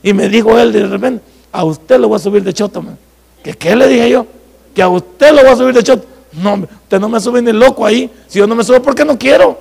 Y 0.03 0.13
me 0.13 0.29
dijo 0.29 0.57
él 0.59 0.71
de 0.71 0.85
repente, 0.85 1.23
a 1.51 1.63
usted 1.63 1.99
lo 1.99 2.07
voy 2.07 2.17
a 2.17 2.19
subir 2.19 2.43
de 2.43 2.53
choto, 2.53 2.81
man. 2.81 2.97
¿Qué, 3.43 3.53
¿Qué 3.53 3.75
le 3.75 3.87
dije 3.87 4.09
yo? 4.09 4.25
Que 4.73 4.81
a 4.81 4.89
usted 4.89 5.31
lo 5.31 5.41
voy 5.41 5.51
a 5.51 5.55
subir 5.55 5.73
de 5.73 5.83
choto. 5.83 6.05
No, 6.33 6.55
usted 6.55 6.99
no 6.99 7.07
me 7.09 7.19
sube 7.19 7.41
ni 7.41 7.51
loco 7.53 7.85
ahí. 7.85 8.11
Si 8.27 8.39
yo 8.39 8.47
no 8.47 8.55
me 8.55 8.63
subo, 8.63 8.81
porque 8.81 9.05
no 9.05 9.17
quiero. 9.17 9.57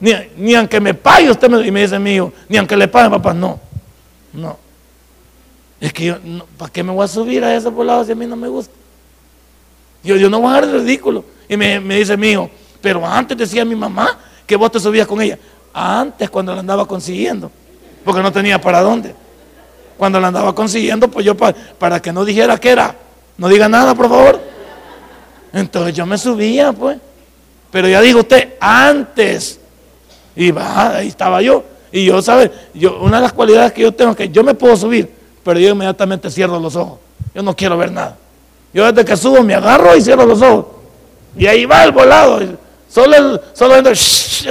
Ni, 0.00 0.12
ni 0.36 0.54
aunque 0.54 0.80
me 0.80 0.92
pague 0.92 1.30
usted, 1.30 1.48
me, 1.48 1.66
y 1.66 1.70
me 1.70 1.82
dice 1.82 1.98
mi 1.98 2.14
hijo, 2.14 2.32
ni 2.48 2.56
aunque 2.56 2.76
le 2.76 2.88
pague, 2.88 3.10
papá, 3.10 3.32
no. 3.32 3.58
No. 4.32 4.58
Es 5.80 5.92
que 5.92 6.04
yo, 6.06 6.16
¿para 6.56 6.72
qué 6.72 6.82
me 6.82 6.92
voy 6.92 7.04
a 7.04 7.08
subir 7.08 7.44
a 7.44 7.54
ese 7.54 7.70
poblado 7.70 8.04
si 8.04 8.12
a 8.12 8.14
mí 8.14 8.26
no 8.26 8.36
me 8.36 8.48
gusta? 8.48 8.72
Yo, 10.02 10.30
no 10.30 10.40
voy 10.40 10.50
a 10.50 10.60
dar 10.60 10.70
ridículo. 10.70 11.24
Y 11.48 11.56
me, 11.56 11.80
dice 11.80 12.16
mi 12.16 12.28
hijo, 12.28 12.48
pero 12.80 13.04
antes 13.04 13.36
decía 13.36 13.64
mi 13.64 13.74
mamá 13.74 14.18
que 14.46 14.56
vos 14.56 14.70
te 14.70 14.80
subías 14.80 15.06
con 15.06 15.20
ella. 15.20 15.38
Antes 15.74 16.30
cuando 16.30 16.54
la 16.54 16.60
andaba 16.60 16.86
consiguiendo, 16.86 17.50
porque 18.04 18.22
no 18.22 18.32
tenía 18.32 18.60
para 18.60 18.80
dónde. 18.80 19.14
Cuando 19.98 20.20
la 20.20 20.28
andaba 20.28 20.54
consiguiendo, 20.54 21.08
pues 21.08 21.26
yo 21.26 21.36
para 21.36 22.00
que 22.00 22.12
no 22.12 22.24
dijera 22.24 22.58
que 22.58 22.70
era, 22.70 22.94
no 23.36 23.48
diga 23.48 23.68
nada, 23.68 23.94
por 23.94 24.08
favor. 24.08 24.40
Entonces 25.52 25.94
yo 25.94 26.06
me 26.06 26.18
subía, 26.18 26.72
pues. 26.72 26.98
Pero 27.70 27.88
ya 27.88 28.00
dijo 28.00 28.20
usted, 28.20 28.54
antes. 28.60 29.58
Y 30.34 30.50
va, 30.50 30.96
ahí 30.96 31.08
estaba 31.08 31.42
yo. 31.42 31.64
Y 31.90 32.04
yo, 32.04 32.20
¿sabe? 32.22 32.50
Yo, 32.74 33.00
una 33.00 33.16
de 33.16 33.22
las 33.22 33.32
cualidades 33.32 33.72
que 33.72 33.82
yo 33.82 33.92
tengo 33.92 34.12
es 34.12 34.16
que 34.16 34.28
yo 34.28 34.44
me 34.44 34.54
puedo 34.54 34.76
subir, 34.76 35.10
pero 35.46 35.60
yo 35.60 35.68
inmediatamente 35.68 36.28
cierro 36.28 36.58
los 36.58 36.74
ojos. 36.74 36.98
Yo 37.32 37.40
no 37.40 37.54
quiero 37.54 37.78
ver 37.78 37.92
nada. 37.92 38.16
Yo 38.74 38.84
desde 38.84 39.04
que 39.04 39.16
subo 39.16 39.44
me 39.44 39.54
agarro 39.54 39.94
y 39.94 40.02
cierro 40.02 40.26
los 40.26 40.42
ojos. 40.42 40.66
Y 41.36 41.46
ahí 41.46 41.64
va 41.64 41.84
el 41.84 41.92
volado. 41.92 42.40
Solo, 42.88 43.14
el, 43.14 43.40
solo 43.52 43.80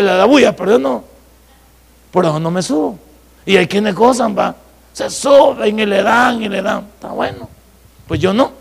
la 0.01 0.23
bulla, 0.23 0.55
pero 0.55 0.71
yo 0.71 0.79
no. 0.79 1.03
Por 2.11 2.23
eso 2.23 2.39
no 2.39 2.49
me 2.49 2.63
subo. 2.63 2.97
Y 3.45 3.57
hay 3.57 3.67
quienes 3.67 3.93
gozan, 3.93 4.37
va. 4.37 4.55
Se 4.93 5.09
suben 5.09 5.77
y 5.77 5.85
le 5.85 6.01
dan 6.01 6.41
y 6.41 6.47
le 6.47 6.61
dan. 6.61 6.87
Está 6.93 7.09
bueno. 7.09 7.49
Pues 8.07 8.21
yo 8.21 8.33
no. 8.33 8.53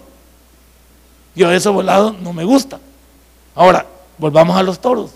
Yo 1.36 1.52
ese 1.52 1.68
volado 1.68 2.16
no 2.20 2.32
me 2.32 2.42
gusta. 2.42 2.80
Ahora, 3.54 3.86
volvamos 4.18 4.56
a 4.56 4.62
los 4.64 4.80
toros. 4.80 5.12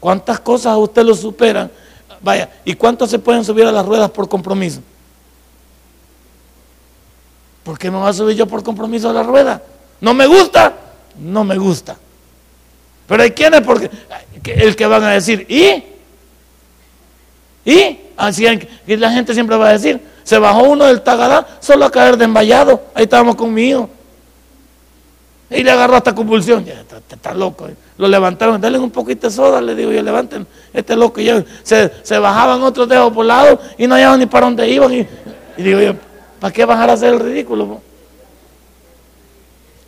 ¿Cuántas 0.00 0.40
cosas 0.40 0.72
a 0.72 0.78
usted 0.78 1.04
lo 1.04 1.14
superan? 1.14 1.70
Vaya, 2.20 2.50
¿y 2.64 2.74
cuántos 2.74 3.08
se 3.08 3.20
pueden 3.20 3.44
subir 3.44 3.66
a 3.66 3.70
las 3.70 3.86
ruedas 3.86 4.10
por 4.10 4.28
compromiso? 4.28 4.80
¿Por 7.68 7.78
qué 7.78 7.90
me 7.90 7.98
voy 7.98 8.08
a 8.08 8.14
subir 8.14 8.34
yo 8.34 8.46
por 8.46 8.62
compromiso 8.62 9.10
a 9.10 9.12
la 9.12 9.22
rueda? 9.22 9.60
¿No 10.00 10.14
me 10.14 10.26
gusta? 10.26 10.72
No 11.20 11.44
me 11.44 11.58
gusta. 11.58 11.98
Pero 13.06 13.22
hay 13.22 13.32
quienes 13.32 13.60
porque 13.60 13.90
el 14.46 14.74
que 14.74 14.86
van 14.86 15.04
a 15.04 15.10
decir, 15.10 15.44
¿y? 15.50 15.84
¿Y? 17.70 17.98
Así 18.16 18.46
y 18.86 18.96
la 18.96 19.12
gente 19.12 19.34
siempre 19.34 19.54
va 19.58 19.68
a 19.68 19.72
decir, 19.72 20.00
se 20.22 20.38
bajó 20.38 20.62
uno 20.62 20.86
del 20.86 21.02
tagadá 21.02 21.46
solo 21.60 21.84
a 21.84 21.90
caer 21.90 22.16
desmayado. 22.16 22.84
Ahí 22.94 23.02
estábamos 23.02 23.34
con 23.34 23.52
mi 23.52 23.68
hijo. 23.68 23.90
Y 25.50 25.62
le 25.62 25.70
agarró 25.70 25.96
hasta 25.96 26.14
convulsión. 26.14 26.64
Ya, 26.64 26.82
está, 27.10 27.34
loco. 27.34 27.68
Eh. 27.68 27.76
Lo 27.98 28.08
levantaron, 28.08 28.58
denle 28.58 28.78
un 28.78 28.90
poquito 28.90 29.26
de 29.26 29.30
soda, 29.30 29.60
le 29.60 29.74
digo 29.74 29.92
yo, 29.92 30.02
levanten 30.02 30.46
este 30.72 30.96
loco. 30.96 31.20
Y 31.20 31.24
ya 31.24 31.44
se, 31.62 32.18
bajaban 32.18 32.62
otros 32.62 32.88
dedos 32.88 33.12
por 33.12 33.26
lado 33.26 33.60
y 33.76 33.86
no 33.86 33.94
hallaban 33.94 34.20
ni 34.20 34.24
para 34.24 34.46
dónde 34.46 34.66
iban. 34.70 34.90
Y, 34.90 35.06
digo 35.58 35.80
yo, 35.80 36.07
¿para 36.40 36.52
qué 36.52 36.64
bajar 36.64 36.90
a 36.90 36.94
hacer 36.94 37.14
el 37.14 37.20
ridículo? 37.20 37.80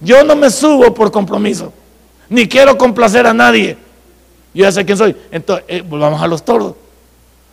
Yo 0.01 0.25
no 0.25 0.35
me 0.35 0.51
subo 0.51 0.93
por 0.95 1.11
compromiso, 1.11 1.73
ni 2.29 2.49
quiero 2.49 2.77
complacer 2.79 3.27
a 3.27 3.35
nadie. 3.35 3.77
Yo 4.55 4.65
ya 4.65 4.73
sé 4.73 4.85
quién 4.85 4.99
soy. 4.99 5.17
Entonces, 5.31 5.65
eh, 5.69 5.83
volvamos 5.83 6.21
a 6.21 6.27
los 6.27 6.45
toros. 6.45 6.75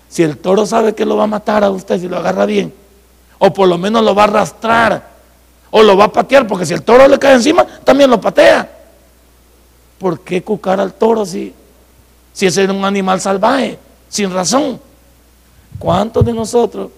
Si 0.09 0.23
el 0.23 0.37
toro 0.37 0.65
sabe 0.65 0.95
que 0.95 1.05
lo 1.05 1.17
va 1.17 1.25
a 1.25 1.27
matar 1.27 1.63
a 1.63 1.69
usted 1.69 1.99
si 1.99 2.07
lo 2.07 2.17
agarra 2.17 2.45
bien, 2.45 2.73
o 3.37 3.53
por 3.53 3.67
lo 3.67 3.77
menos 3.77 4.03
lo 4.03 4.15
va 4.15 4.23
a 4.23 4.25
arrastrar, 4.25 5.17
o 5.69 5.83
lo 5.83 5.97
va 5.97 6.05
a 6.05 6.11
patear, 6.11 6.47
porque 6.47 6.65
si 6.65 6.73
el 6.73 6.81
toro 6.81 7.07
le 7.07 7.19
cae 7.19 7.35
encima, 7.35 7.65
también 7.83 8.09
lo 8.09 8.19
patea. 8.19 8.71
¿Por 9.99 10.21
qué 10.21 10.41
cucar 10.41 10.79
al 10.79 10.93
toro 10.93 11.25
si, 11.25 11.53
si 12.31 12.45
es 12.45 12.57
un 12.57 12.85
animal 12.85 13.19
salvaje, 13.19 13.77
sin 14.07 14.31
razón? 14.31 14.79
¿Cuántos 15.77 16.23
de 16.23 16.33
nosotros 16.33 16.89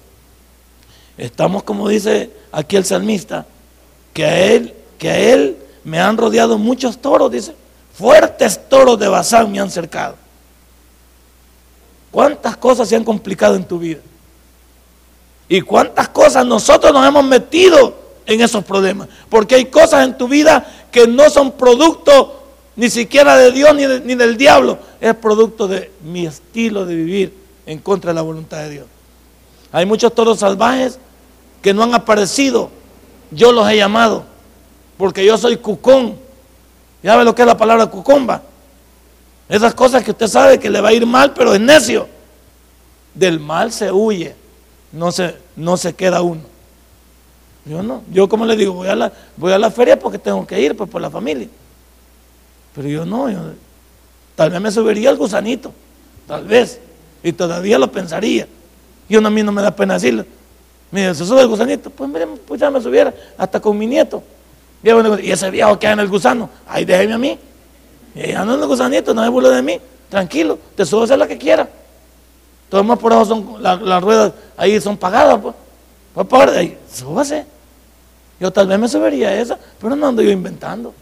estamos, 1.20 1.64
como 1.64 1.88
dice 1.88 2.32
aquí 2.52 2.76
el 2.76 2.86
salmista, 2.86 3.46
que 4.14 4.26
a 4.26 4.40
él, 4.46 4.74
que 4.98 5.10
a 5.10 5.20
él 5.20 5.58
me 5.84 6.00
han 6.00 6.18
rodeado 6.18 6.58
muchos 6.58 6.98
toros, 6.98 7.32
dice, 7.32 7.54
fuertes 7.94 8.70
toros 8.70 8.98
de 8.98 9.08
Bazán 9.08 9.52
me 9.52 9.60
han 9.60 9.70
cercado? 9.70 10.16
¿Cuántas 12.12 12.58
cosas 12.58 12.90
se 12.90 12.96
han 12.96 13.04
complicado 13.04 13.56
en 13.56 13.66
tu 13.66 13.78
vida? 13.78 14.00
¿Y 15.48 15.62
cuántas 15.62 16.10
cosas 16.10 16.46
nosotros 16.46 16.94
nos 16.94 17.06
hemos 17.06 17.24
metido 17.24 17.96
en 18.26 18.42
esos 18.42 18.64
problemas? 18.64 19.10
Porque 19.30 19.56
hay 19.56 19.66
cosas 19.66 20.06
en 20.06 20.18
tu 20.18 20.28
vida 20.28 20.66
que 20.92 21.08
no 21.08 21.30
son 21.30 21.52
producto 21.52 22.44
ni 22.76 22.90
siquiera 22.90 23.36
de 23.36 23.52
Dios 23.52 23.76
ni, 23.76 23.86
ni 24.06 24.16
del 24.16 24.38
diablo. 24.38 24.80
Es 25.02 25.14
producto 25.16 25.68
de 25.68 25.92
mi 26.04 26.26
estilo 26.26 26.86
de 26.86 26.96
vivir 26.96 27.34
en 27.66 27.80
contra 27.80 28.12
de 28.12 28.16
la 28.16 28.22
voluntad 28.22 28.60
de 28.60 28.70
Dios. 28.70 28.86
Hay 29.72 29.86
muchos 29.86 30.14
toros 30.16 30.40
salvajes 30.40 31.00
que 31.62 31.74
no 31.74 31.84
han 31.84 31.94
aparecido. 31.94 32.70
Yo 33.32 33.52
los 33.52 33.70
he 33.70 33.78
llamado 33.78 34.26
porque 34.98 35.26
yo 35.26 35.38
soy 35.38 35.56
cucón. 35.58 36.18
¿Ya 37.02 37.16
ve 37.16 37.24
lo 37.24 37.34
que 37.34 37.44
es 37.44 37.48
la 37.48 37.58
palabra 37.58 37.86
cucomba? 37.88 38.44
Esas 39.48 39.74
cosas 39.74 40.04
que 40.04 40.12
usted 40.12 40.28
sabe 40.28 40.60
que 40.60 40.70
le 40.70 40.82
va 40.82 40.90
a 40.90 40.94
ir 40.94 41.06
mal, 41.06 41.34
pero 41.34 41.54
es 41.54 41.62
necio. 41.62 42.08
Del 43.14 43.40
mal 43.40 43.72
se 43.72 43.92
huye, 43.92 44.36
no 44.92 45.12
se, 45.12 45.36
no 45.56 45.78
se 45.78 45.96
queda 45.96 46.22
uno. 46.22 46.42
Yo 47.66 47.82
no, 47.82 48.04
yo 48.12 48.28
como 48.28 48.46
le 48.46 48.56
digo, 48.56 48.74
voy 48.74 48.88
a, 48.88 48.96
la, 48.96 49.14
voy 49.38 49.54
a 49.54 49.72
feria 49.72 49.98
porque 49.98 50.18
tengo 50.18 50.46
que 50.46 50.60
ir, 50.60 50.76
pues 50.76 50.90
por 50.90 51.02
la 51.02 51.10
familia. 51.10 51.48
Pero 52.76 52.88
yo 52.88 53.06
no, 53.06 53.28
tal 54.36 54.50
vez 54.50 54.62
me 54.62 54.72
subiría 54.72 55.10
el 55.10 55.18
gusanito, 55.18 55.72
tal 56.28 56.46
vez, 56.46 56.80
y 57.24 57.32
todavía 57.32 57.80
lo 57.80 57.92
pensaría. 57.92 58.48
Y 59.08 59.16
a 59.16 59.22
mí 59.22 59.44
no 59.44 59.52
me 59.52 59.62
da 59.62 59.76
pena 59.76 59.96
decirlo. 59.96 60.26
Mire, 60.92 61.14
se 61.14 61.26
sube 61.26 61.42
el 61.42 61.48
gusanito, 61.48 61.90
pues 61.90 62.10
mire, 62.10 62.28
pues 62.48 62.60
ya 62.60 62.70
me 62.70 62.82
subiera, 62.82 63.14
hasta 63.38 63.60
con 63.60 63.78
mi 63.78 63.86
nieto. 63.86 64.24
Y 64.84 65.32
ese 65.32 65.52
viejo 65.52 65.78
que 65.78 65.88
hay 65.88 65.94
en 65.94 66.00
el 66.00 66.08
gusano, 66.08 66.50
ahí 66.68 66.86
déjeme 66.86 67.14
a 67.14 67.18
mí. 67.18 67.38
Y 68.16 68.32
ya 68.32 68.44
no 68.44 68.56
es 68.56 68.66
gusanito, 68.66 69.14
no 69.14 69.24
se 69.24 69.30
burle 69.30 69.50
de 69.50 69.62
mí. 69.62 69.80
Tranquilo, 70.10 70.58
te 70.76 70.86
subes 70.86 71.12
a 71.12 71.18
la 71.18 71.28
que 71.28 71.38
quiera. 71.38 71.70
Todos 72.70 72.86
más 72.86 72.98
por 72.98 73.14
abajo 73.14 73.26
son, 73.28 73.62
las 73.62 74.02
ruedas 74.02 74.34
ahí 74.58 74.80
son 74.80 74.98
pagadas, 74.98 75.40
pues. 75.42 75.56
Pues 76.14 76.28
por 76.28 76.50
ahí, 76.50 76.78
súbase. 76.92 77.46
Yo 78.40 78.52
tal 78.52 78.68
vez 78.68 78.80
me 78.80 78.88
subiría 78.88 79.30
a 79.30 79.36
esa, 79.36 79.60
pero 79.80 79.96
no 79.96 80.08
ando 80.08 80.22
yo 80.22 80.32
inventando. 80.32 80.94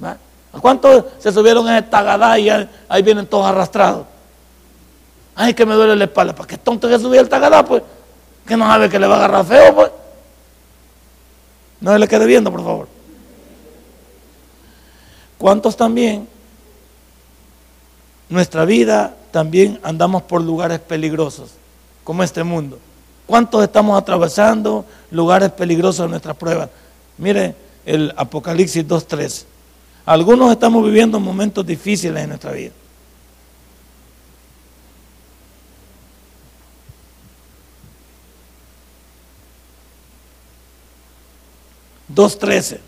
¿A 0.00 0.60
cuántos 0.60 1.04
se 1.18 1.32
subieron 1.32 1.66
en 1.68 1.76
esta 1.76 2.02
gada 2.02 2.38
y 2.38 2.48
ahí, 2.48 3.02
vienen 3.02 3.26
todos 3.26 3.46
arrastrados? 3.46 4.06
Ay, 5.34 5.52
que 5.52 5.66
me 5.66 5.74
duele 5.74 5.96
la 5.96 6.04
espalda. 6.04 6.32
¿Para 6.32 6.46
qué 6.46 6.58
tonto 6.58 6.88
que 6.88 6.96
subía 6.96 7.20
el 7.20 7.28
tagadá, 7.28 7.64
pues? 7.64 7.82
Que 8.46 8.56
no 8.56 8.66
sabe 8.66 8.88
que 8.88 8.98
le 8.98 9.06
va 9.06 9.14
a 9.14 9.18
agarrar 9.18 9.46
feo, 9.46 9.74
pues. 9.74 9.90
No 11.80 11.92
se 11.92 11.98
le 11.98 12.08
quede 12.08 12.26
viendo, 12.26 12.50
por 12.50 12.62
favor. 12.62 12.88
¿Cuántos 15.38 15.76
también? 15.76 16.26
Nuestra 18.28 18.64
vida 18.64 19.14
también 19.30 19.78
andamos 19.82 20.22
por 20.22 20.40
lugares 20.42 20.78
peligrosos, 20.80 21.50
como 22.02 22.22
este 22.22 22.42
mundo. 22.42 22.78
¿Cuántos 23.26 23.62
estamos 23.62 24.00
atravesando 24.00 24.84
lugares 25.10 25.50
peligrosos 25.50 26.04
en 26.04 26.10
nuestras 26.10 26.36
pruebas? 26.36 26.70
Mire 27.18 27.54
el 27.84 28.12
Apocalipsis 28.16 28.86
2.13. 28.86 29.44
Algunos 30.06 30.50
estamos 30.50 30.84
viviendo 30.84 31.18
momentos 31.20 31.66
difíciles 31.66 32.22
en 32.22 32.28
nuestra 32.30 32.52
vida. 32.52 32.72
2.13 42.14 42.80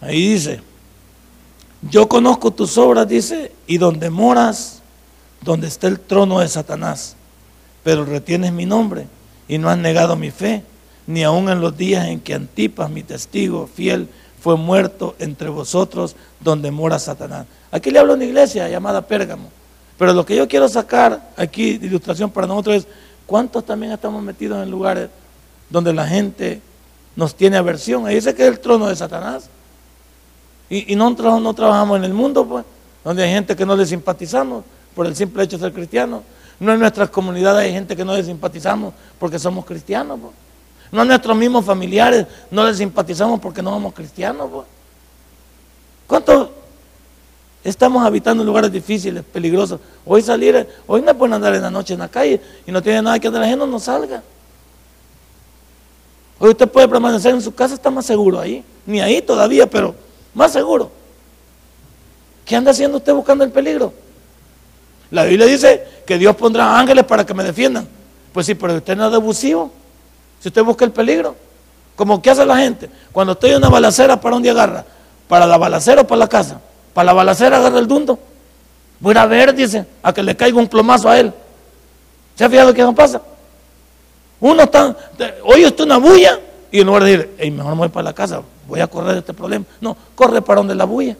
Ahí 0.00 0.32
dice, 0.32 0.60
yo 1.82 2.08
conozco 2.08 2.50
tus 2.50 2.78
obras, 2.78 3.06
dice, 3.06 3.52
y 3.66 3.76
donde 3.76 4.08
moras, 4.08 4.80
donde 5.42 5.66
está 5.66 5.86
el 5.86 6.00
trono 6.00 6.40
de 6.40 6.48
Satanás, 6.48 7.14
pero 7.84 8.06
retienes 8.06 8.52
mi 8.52 8.64
nombre 8.64 9.06
y 9.48 9.58
no 9.58 9.68
has 9.68 9.76
negado 9.76 10.16
mi 10.16 10.30
fe, 10.30 10.62
ni 11.06 11.24
aun 11.24 11.48
en 11.48 11.60
los 11.60 11.76
días 11.76 12.06
en 12.06 12.20
que 12.20 12.32
Antipas, 12.32 12.90
mi 12.90 13.02
testigo 13.02 13.66
fiel, 13.66 14.08
fue 14.40 14.56
muerto 14.56 15.14
entre 15.18 15.48
vosotros, 15.48 16.16
donde 16.40 16.70
mora 16.70 16.98
Satanás. 16.98 17.46
Aquí 17.70 17.90
le 17.90 17.98
hablo 17.98 18.12
a 18.12 18.16
una 18.16 18.24
iglesia 18.24 18.68
llamada 18.68 19.02
Pérgamo, 19.02 19.50
pero 19.98 20.12
lo 20.12 20.24
que 20.24 20.36
yo 20.36 20.46
quiero 20.48 20.68
sacar 20.68 21.30
aquí 21.36 21.78
de 21.78 21.86
ilustración 21.86 22.30
para 22.30 22.46
nosotros 22.46 22.76
es, 22.76 22.86
¿cuántos 23.26 23.64
también 23.64 23.92
estamos 23.92 24.22
metidos 24.22 24.62
en 24.62 24.70
lugares 24.70 25.08
donde 25.68 25.92
la 25.92 26.06
gente 26.06 26.60
nos 27.16 27.34
tiene 27.34 27.56
aversión? 27.56 28.06
Ahí 28.06 28.14
dice 28.14 28.34
que 28.34 28.42
es 28.42 28.48
el 28.48 28.60
trono 28.60 28.88
de 28.88 28.96
Satanás. 28.96 29.50
Y, 30.70 30.94
no, 30.96 31.10
no 31.10 31.54
trabajamos 31.54 31.96
en 31.96 32.04
el 32.04 32.12
mundo, 32.12 32.46
pues, 32.46 32.64
donde 33.02 33.24
hay 33.24 33.30
gente 33.30 33.56
que 33.56 33.64
no 33.64 33.74
le 33.74 33.86
simpatizamos 33.86 34.64
por 34.94 35.06
el 35.06 35.16
simple 35.16 35.42
hecho 35.42 35.56
de 35.56 35.64
ser 35.64 35.72
cristianos. 35.72 36.22
No 36.60 36.72
en 36.74 36.80
nuestras 36.80 37.08
comunidades 37.08 37.64
hay 37.64 37.72
gente 37.72 37.96
que 37.96 38.04
no 38.04 38.14
le 38.14 38.22
simpatizamos 38.22 38.92
porque 39.18 39.38
somos 39.38 39.64
cristianos. 39.64 40.18
Pues. 40.20 40.47
No 40.90 41.02
en 41.02 41.08
nuestros 41.08 41.36
mismos 41.36 41.64
familiares 41.64 42.26
no 42.50 42.64
les 42.66 42.78
simpatizamos 42.78 43.40
porque 43.40 43.62
no 43.62 43.70
somos 43.70 43.92
cristianos. 43.92 44.48
Pues. 44.50 44.66
¿Cuántos 46.06 46.48
estamos 47.62 48.04
habitando 48.04 48.42
lugares 48.42 48.72
difíciles, 48.72 49.22
peligrosos? 49.24 49.80
Hoy 50.06 50.22
salir, 50.22 50.66
hoy 50.86 51.02
no 51.02 51.14
pueden 51.16 51.34
andar 51.34 51.54
en 51.54 51.62
la 51.62 51.70
noche 51.70 51.94
en 51.94 52.00
la 52.00 52.08
calle 52.08 52.40
y 52.66 52.72
no 52.72 52.82
tiene 52.82 53.02
nada 53.02 53.18
que 53.18 53.28
hacer 53.28 53.42
ajeno, 53.42 53.66
no 53.66 53.78
salga. 53.78 54.22
Hoy 56.38 56.50
usted 56.50 56.68
puede 56.68 56.88
permanecer 56.88 57.34
en 57.34 57.42
su 57.42 57.54
casa, 57.54 57.74
está 57.74 57.90
más 57.90 58.06
seguro 58.06 58.38
ahí. 58.38 58.64
Ni 58.86 59.00
ahí 59.00 59.20
todavía, 59.20 59.68
pero 59.68 59.94
más 60.32 60.52
seguro. 60.52 60.90
¿Qué 62.44 62.56
anda 62.56 62.70
haciendo 62.70 62.96
usted 62.96 63.12
buscando 63.12 63.44
el 63.44 63.50
peligro? 63.50 63.92
La 65.10 65.24
Biblia 65.24 65.46
dice 65.46 65.86
que 66.06 66.16
Dios 66.16 66.36
pondrá 66.36 66.78
ángeles 66.78 67.04
para 67.04 67.26
que 67.26 67.34
me 67.34 67.44
defiendan. 67.44 67.86
Pues 68.32 68.46
sí, 68.46 68.54
pero 68.54 68.76
usted 68.76 68.96
no 68.96 69.08
es 69.08 69.14
abusivo. 69.14 69.70
Si 70.40 70.48
usted 70.48 70.62
busca 70.62 70.84
el 70.84 70.92
peligro. 70.92 71.34
Como 71.96 72.22
que 72.22 72.30
hace 72.30 72.46
la 72.46 72.56
gente. 72.56 72.88
Cuando 73.10 73.32
estoy 73.32 73.50
en 73.50 73.56
una 73.56 73.68
balacera, 73.68 74.20
¿para 74.20 74.34
dónde 74.34 74.50
agarra? 74.50 74.84
¿Para 75.26 75.46
la 75.46 75.56
balacera 75.56 76.02
o 76.02 76.06
para 76.06 76.20
la 76.20 76.28
casa? 76.28 76.60
Para 76.94 77.06
la 77.06 77.12
balacera 77.12 77.56
agarra 77.56 77.80
el 77.80 77.88
dundo. 77.88 78.18
Voy 79.00 79.16
a 79.16 79.26
ver, 79.26 79.54
dice, 79.54 79.84
a 80.02 80.12
que 80.12 80.22
le 80.22 80.36
caiga 80.36 80.58
un 80.58 80.68
plomazo 80.68 81.08
a 81.08 81.18
él. 81.18 81.32
¿Se 82.36 82.44
ha 82.44 82.50
fijado 82.50 82.72
qué 82.72 82.82
no 82.82 82.94
pasa? 82.94 83.20
Uno 84.40 84.62
está, 84.62 84.96
oye 85.42 85.66
usted 85.66 85.84
una 85.84 85.98
bulla 85.98 86.38
y 86.70 86.80
en 86.80 86.86
lugar 86.86 87.02
de 87.02 87.18
decir, 87.18 87.52
mejor 87.52 87.72
me 87.72 87.78
voy 87.78 87.88
para 87.88 88.04
la 88.04 88.12
casa, 88.12 88.42
voy 88.68 88.80
a 88.80 88.86
correr 88.86 89.18
este 89.18 89.34
problema. 89.34 89.64
No, 89.80 89.96
corre 90.14 90.40
para 90.42 90.58
donde 90.58 90.74
la 90.74 90.84
bulla. 90.84 91.16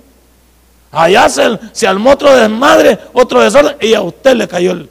Allá 0.92 1.28
se, 1.28 1.58
se 1.72 1.86
armó 1.86 2.10
otro 2.10 2.34
desmadre, 2.34 2.98
otro 3.12 3.40
desorden, 3.40 3.76
y 3.80 3.94
a 3.94 4.02
usted 4.02 4.36
le 4.36 4.46
cayó 4.46 4.86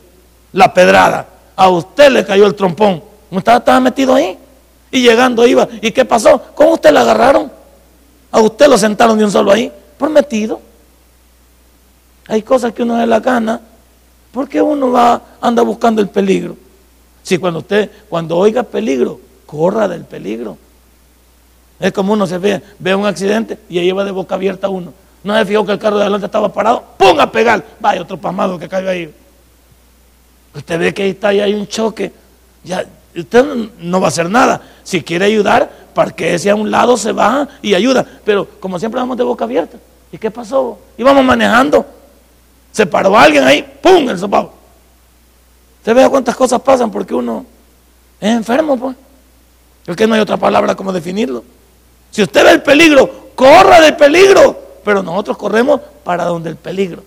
la 0.51 0.73
pedrada, 0.73 1.27
a 1.55 1.69
usted 1.69 2.09
le 2.11 2.25
cayó 2.25 2.45
el 2.45 2.55
trompón. 2.55 3.01
Usted 3.29 3.53
estaba 3.53 3.79
metido 3.79 4.15
ahí 4.15 4.37
y 4.91 5.01
llegando 5.01 5.45
iba. 5.45 5.67
¿Y 5.81 5.91
qué 5.91 6.05
pasó? 6.05 6.41
¿Cómo 6.55 6.73
usted 6.73 6.91
le 6.91 6.99
agarraron? 6.99 7.51
A 8.31 8.39
usted 8.41 8.67
lo 8.67 8.77
sentaron 8.77 9.17
de 9.17 9.25
un 9.25 9.31
solo 9.31 9.51
ahí, 9.51 9.71
por 9.97 10.09
metido. 10.09 10.61
Hay 12.27 12.41
cosas 12.41 12.73
que 12.73 12.83
uno 12.83 12.99
se 12.99 13.05
la 13.05 13.19
gana, 13.19 13.61
porque 14.31 14.61
uno 14.61 14.91
va, 14.91 15.21
anda 15.41 15.61
buscando 15.63 16.01
el 16.01 16.09
peligro. 16.09 16.57
Si 17.23 17.37
cuando 17.37 17.59
usted, 17.59 17.89
cuando 18.09 18.37
oiga 18.37 18.63
peligro, 18.63 19.19
corra 19.45 19.87
del 19.87 20.05
peligro. 20.05 20.57
Es 21.79 21.91
como 21.91 22.13
uno 22.13 22.25
se 22.25 22.37
ve, 22.37 22.61
ve 22.79 22.95
un 22.95 23.05
accidente 23.05 23.59
y 23.69 23.79
ahí 23.79 23.91
va 23.91 24.03
de 24.03 24.11
boca 24.11 24.35
abierta 24.35 24.67
uno. 24.69 24.93
No 25.23 25.37
se 25.37 25.45
fijó 25.45 25.65
que 25.65 25.73
el 25.73 25.79
carro 25.79 25.97
de 25.97 26.03
adelante 26.03 26.25
estaba 26.25 26.51
parado, 26.51 26.83
¡pum! 26.97 27.19
a 27.19 27.31
pegar. 27.31 27.63
Vaya, 27.79 28.01
otro 28.01 28.17
pasmado 28.17 28.57
que 28.57 28.69
cayó 28.69 28.89
ahí. 28.89 29.13
Usted 30.55 30.79
ve 30.79 30.93
que 30.93 31.03
ahí 31.03 31.09
está 31.09 31.33
y 31.33 31.39
hay 31.39 31.53
un 31.53 31.67
choque. 31.67 32.11
Ya, 32.63 32.85
usted 33.21 33.45
no 33.79 33.99
va 33.99 34.07
a 34.07 34.09
hacer 34.09 34.29
nada. 34.29 34.61
Si 34.83 35.01
quiere 35.01 35.25
ayudar, 35.25 35.69
ese 36.17 36.49
a 36.49 36.55
un 36.55 36.69
lado, 36.69 36.97
se 36.97 37.11
baja 37.11 37.47
y 37.61 37.73
ayuda. 37.73 38.05
Pero 38.23 38.47
como 38.59 38.77
siempre 38.79 38.99
vamos 38.99 39.17
de 39.17 39.23
boca 39.23 39.45
abierta. 39.45 39.77
¿Y 40.11 40.17
qué 40.17 40.29
pasó? 40.29 40.77
Íbamos 40.97 41.23
manejando. 41.23 41.85
Se 42.71 42.85
paró 42.85 43.17
alguien 43.17 43.43
ahí, 43.43 43.63
¡pum! 43.81 44.07
el 44.09 44.19
sopado. 44.19 44.53
Usted 45.79 45.95
vea 45.95 46.09
cuántas 46.09 46.35
cosas 46.35 46.61
pasan 46.61 46.91
porque 46.91 47.13
uno 47.13 47.45
es 48.19 48.29
enfermo, 48.29 48.77
pues. 48.77 48.95
Es 49.85 49.95
que 49.95 50.05
no 50.05 50.15
hay 50.15 50.21
otra 50.21 50.37
palabra 50.37 50.75
como 50.75 50.91
definirlo. 50.91 51.43
Si 52.11 52.21
usted 52.21 52.43
ve 52.43 52.51
el 52.51 52.61
peligro, 52.61 53.31
corra 53.35 53.81
del 53.81 53.95
peligro. 53.95 54.55
Pero 54.83 55.01
nosotros 55.01 55.37
corremos 55.37 55.81
para 56.03 56.25
donde 56.25 56.49
el 56.49 56.55
peligro. 56.55 57.03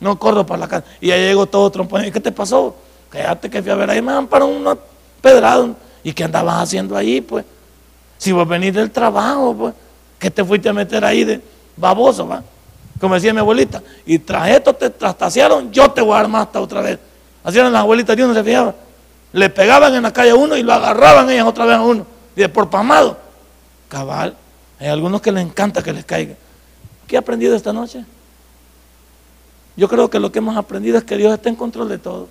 No 0.00 0.18
corro 0.18 0.46
para 0.46 0.60
la 0.60 0.68
casa. 0.68 0.86
Y 1.00 1.10
ahí 1.10 1.28
llegó 1.28 1.46
todo 1.46 1.70
trompón. 1.70 2.04
¿Y 2.04 2.12
qué 2.12 2.20
te 2.20 2.32
pasó? 2.32 2.76
Quédate 3.10 3.50
que 3.50 3.62
fui 3.62 3.70
a 3.70 3.74
ver 3.74 3.90
ahí, 3.90 4.02
me 4.02 4.26
para 4.26 4.44
una 4.44 4.76
pedrada. 5.26 5.74
¿Y 6.04 6.12
qué 6.12 6.22
andabas 6.22 6.62
haciendo 6.62 6.96
ahí, 6.96 7.20
pues? 7.20 7.44
Si 8.18 8.30
vos 8.30 8.46
venís 8.46 8.72
del 8.72 8.90
trabajo, 8.92 9.54
pues, 9.54 9.74
¿qué 10.20 10.30
te 10.30 10.44
fuiste 10.44 10.68
a 10.68 10.72
meter 10.72 11.04
ahí 11.04 11.24
de 11.24 11.40
baboso, 11.76 12.28
va? 12.28 12.42
Como 13.00 13.14
decía 13.14 13.32
mi 13.34 13.40
abuelita, 13.40 13.82
y 14.06 14.18
tras 14.20 14.48
esto 14.50 14.72
te 14.72 14.88
trastasearon, 14.88 15.72
yo 15.72 15.90
te 15.90 16.00
voy 16.00 16.14
a 16.14 16.18
dar 16.18 16.28
más 16.28 16.46
hasta 16.46 16.60
otra 16.60 16.80
vez. 16.80 16.98
Así 17.42 17.58
eran 17.58 17.72
las 17.72 17.82
abuelitas, 17.82 18.16
Dios 18.16 18.28
no 18.28 18.34
se 18.34 18.44
fijaba. 18.44 18.74
Le 19.32 19.50
pegaban 19.50 19.94
en 19.94 20.02
la 20.04 20.12
calle 20.12 20.30
a 20.30 20.36
uno 20.36 20.56
y 20.56 20.62
lo 20.62 20.72
agarraban 20.72 21.28
ellas 21.28 21.44
otra 21.44 21.66
vez 21.66 21.74
a 21.74 21.82
uno. 21.82 22.06
Y 22.36 22.40
de 22.40 22.48
por 22.48 22.70
pamado. 22.70 23.18
Cabal, 23.88 24.36
hay 24.78 24.88
algunos 24.88 25.20
que 25.20 25.32
les 25.32 25.44
encanta 25.44 25.82
que 25.82 25.92
les 25.92 26.04
caiga. 26.04 26.34
¿Qué 27.06 27.16
he 27.16 27.18
aprendido 27.18 27.54
esta 27.54 27.72
noche? 27.72 28.04
Yo 29.76 29.88
creo 29.88 30.08
que 30.08 30.18
lo 30.18 30.32
que 30.32 30.38
hemos 30.38 30.56
aprendido 30.56 30.96
es 30.96 31.04
que 31.04 31.16
Dios 31.16 31.34
está 31.34 31.48
en 31.48 31.56
control 31.56 31.88
de 31.88 31.98
todo. 31.98 32.28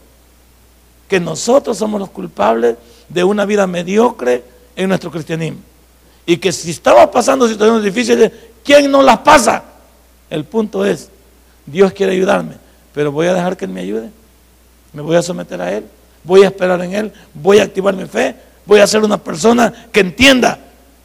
Que 1.08 1.20
nosotros 1.20 1.78
somos 1.78 2.00
los 2.00 2.10
culpables 2.10 2.76
de 3.10 3.24
una 3.24 3.46
vida 3.46 3.68
mediocre 3.68 4.44
en 4.76 4.90
nuestro 4.90 5.12
cristianismo. 5.12 5.60
Y 6.26 6.38
que 6.38 6.52
si 6.52 6.72
estamos 6.72 7.10
pasando 7.10 7.48
situaciones 7.48 7.84
difíciles, 7.84 8.32
¿quién 8.64 8.90
no 8.90 9.02
las 9.04 9.20
pasa? 9.20 9.64
El 10.30 10.44
punto 10.44 10.86
es, 10.86 11.10
Dios 11.66 11.94
quiere 11.94 12.14
ayudarme, 12.14 12.56
pero 12.94 13.12
voy 13.12 13.28
a 13.28 13.34
dejar 13.34 13.56
que 13.56 13.66
Él 13.66 13.72
me 13.72 13.82
ayude. 13.82 14.10
Me 14.94 15.02
voy 15.02 15.16
a 15.16 15.22
someter 15.22 15.62
a 15.62 15.72
Él, 15.72 15.86
voy 16.24 16.44
a 16.44 16.48
esperar 16.48 16.82
en 16.82 16.94
Él, 16.94 17.14
voy 17.34 17.60
a 17.60 17.64
activar 17.64 17.96
mi 17.96 18.06
fe, 18.06 18.36
voy 18.66 18.80
a 18.80 18.88
ser 18.88 19.04
una 19.04 19.18
persona 19.18 19.72
que 19.92 20.00
entienda 20.00 20.60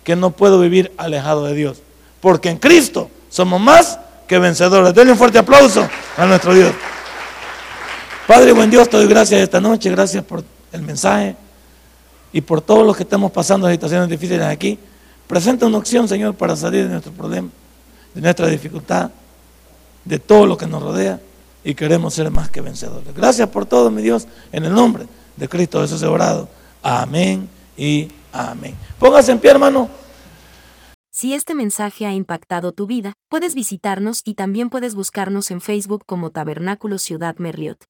que 0.04 0.16
no 0.16 0.30
puedo 0.30 0.60
vivir 0.60 0.92
alejado 0.96 1.44
de 1.44 1.54
Dios. 1.54 1.82
Porque 2.20 2.48
en 2.48 2.58
Cristo 2.58 3.10
somos 3.28 3.60
más 3.60 3.98
que 4.26 4.38
vencedores. 4.38 4.94
Denle 4.94 5.12
un 5.12 5.18
fuerte 5.18 5.38
aplauso 5.38 5.88
a 6.16 6.26
nuestro 6.26 6.54
Dios. 6.54 6.72
Padre, 8.26 8.52
buen 8.52 8.70
Dios, 8.70 8.88
te 8.88 8.96
doy 8.96 9.06
gracias 9.06 9.40
esta 9.40 9.60
noche, 9.60 9.90
gracias 9.90 10.24
por 10.24 10.44
el 10.72 10.82
mensaje 10.82 11.36
y 12.32 12.40
por 12.40 12.60
todos 12.60 12.86
los 12.86 12.96
que 12.96 13.02
estamos 13.02 13.32
pasando 13.32 13.68
situaciones 13.70 14.08
difíciles 14.08 14.42
aquí. 14.42 14.78
Presenta 15.26 15.66
una 15.66 15.78
opción, 15.78 16.08
Señor, 16.08 16.34
para 16.34 16.56
salir 16.56 16.84
de 16.84 16.90
nuestro 16.90 17.12
problema, 17.12 17.48
de 18.14 18.20
nuestra 18.20 18.46
dificultad, 18.46 19.10
de 20.04 20.18
todo 20.18 20.46
lo 20.46 20.56
que 20.56 20.66
nos 20.66 20.82
rodea 20.82 21.20
y 21.64 21.74
queremos 21.74 22.14
ser 22.14 22.30
más 22.30 22.50
que 22.50 22.60
vencedores. 22.60 23.14
Gracias 23.14 23.48
por 23.48 23.66
todo, 23.66 23.90
mi 23.90 24.02
Dios, 24.02 24.26
en 24.52 24.64
el 24.64 24.72
nombre 24.72 25.06
de 25.36 25.48
Cristo 25.48 25.80
Jesús 25.80 26.02
orado. 26.02 26.48
Amén 26.82 27.48
y 27.76 28.08
amén. 28.32 28.74
Póngase 28.98 29.32
en 29.32 29.38
pie, 29.38 29.50
hermano. 29.50 29.88
Si 31.12 31.34
este 31.34 31.54
mensaje 31.54 32.06
ha 32.06 32.12
impactado 32.12 32.72
tu 32.72 32.86
vida, 32.86 33.12
puedes 33.28 33.54
visitarnos 33.54 34.22
y 34.24 34.34
también 34.34 34.70
puedes 34.70 34.94
buscarnos 34.94 35.50
en 35.50 35.60
Facebook 35.60 36.04
como 36.06 36.30
Tabernáculo 36.30 36.98
Ciudad 36.98 37.36
Merliot. 37.36 37.89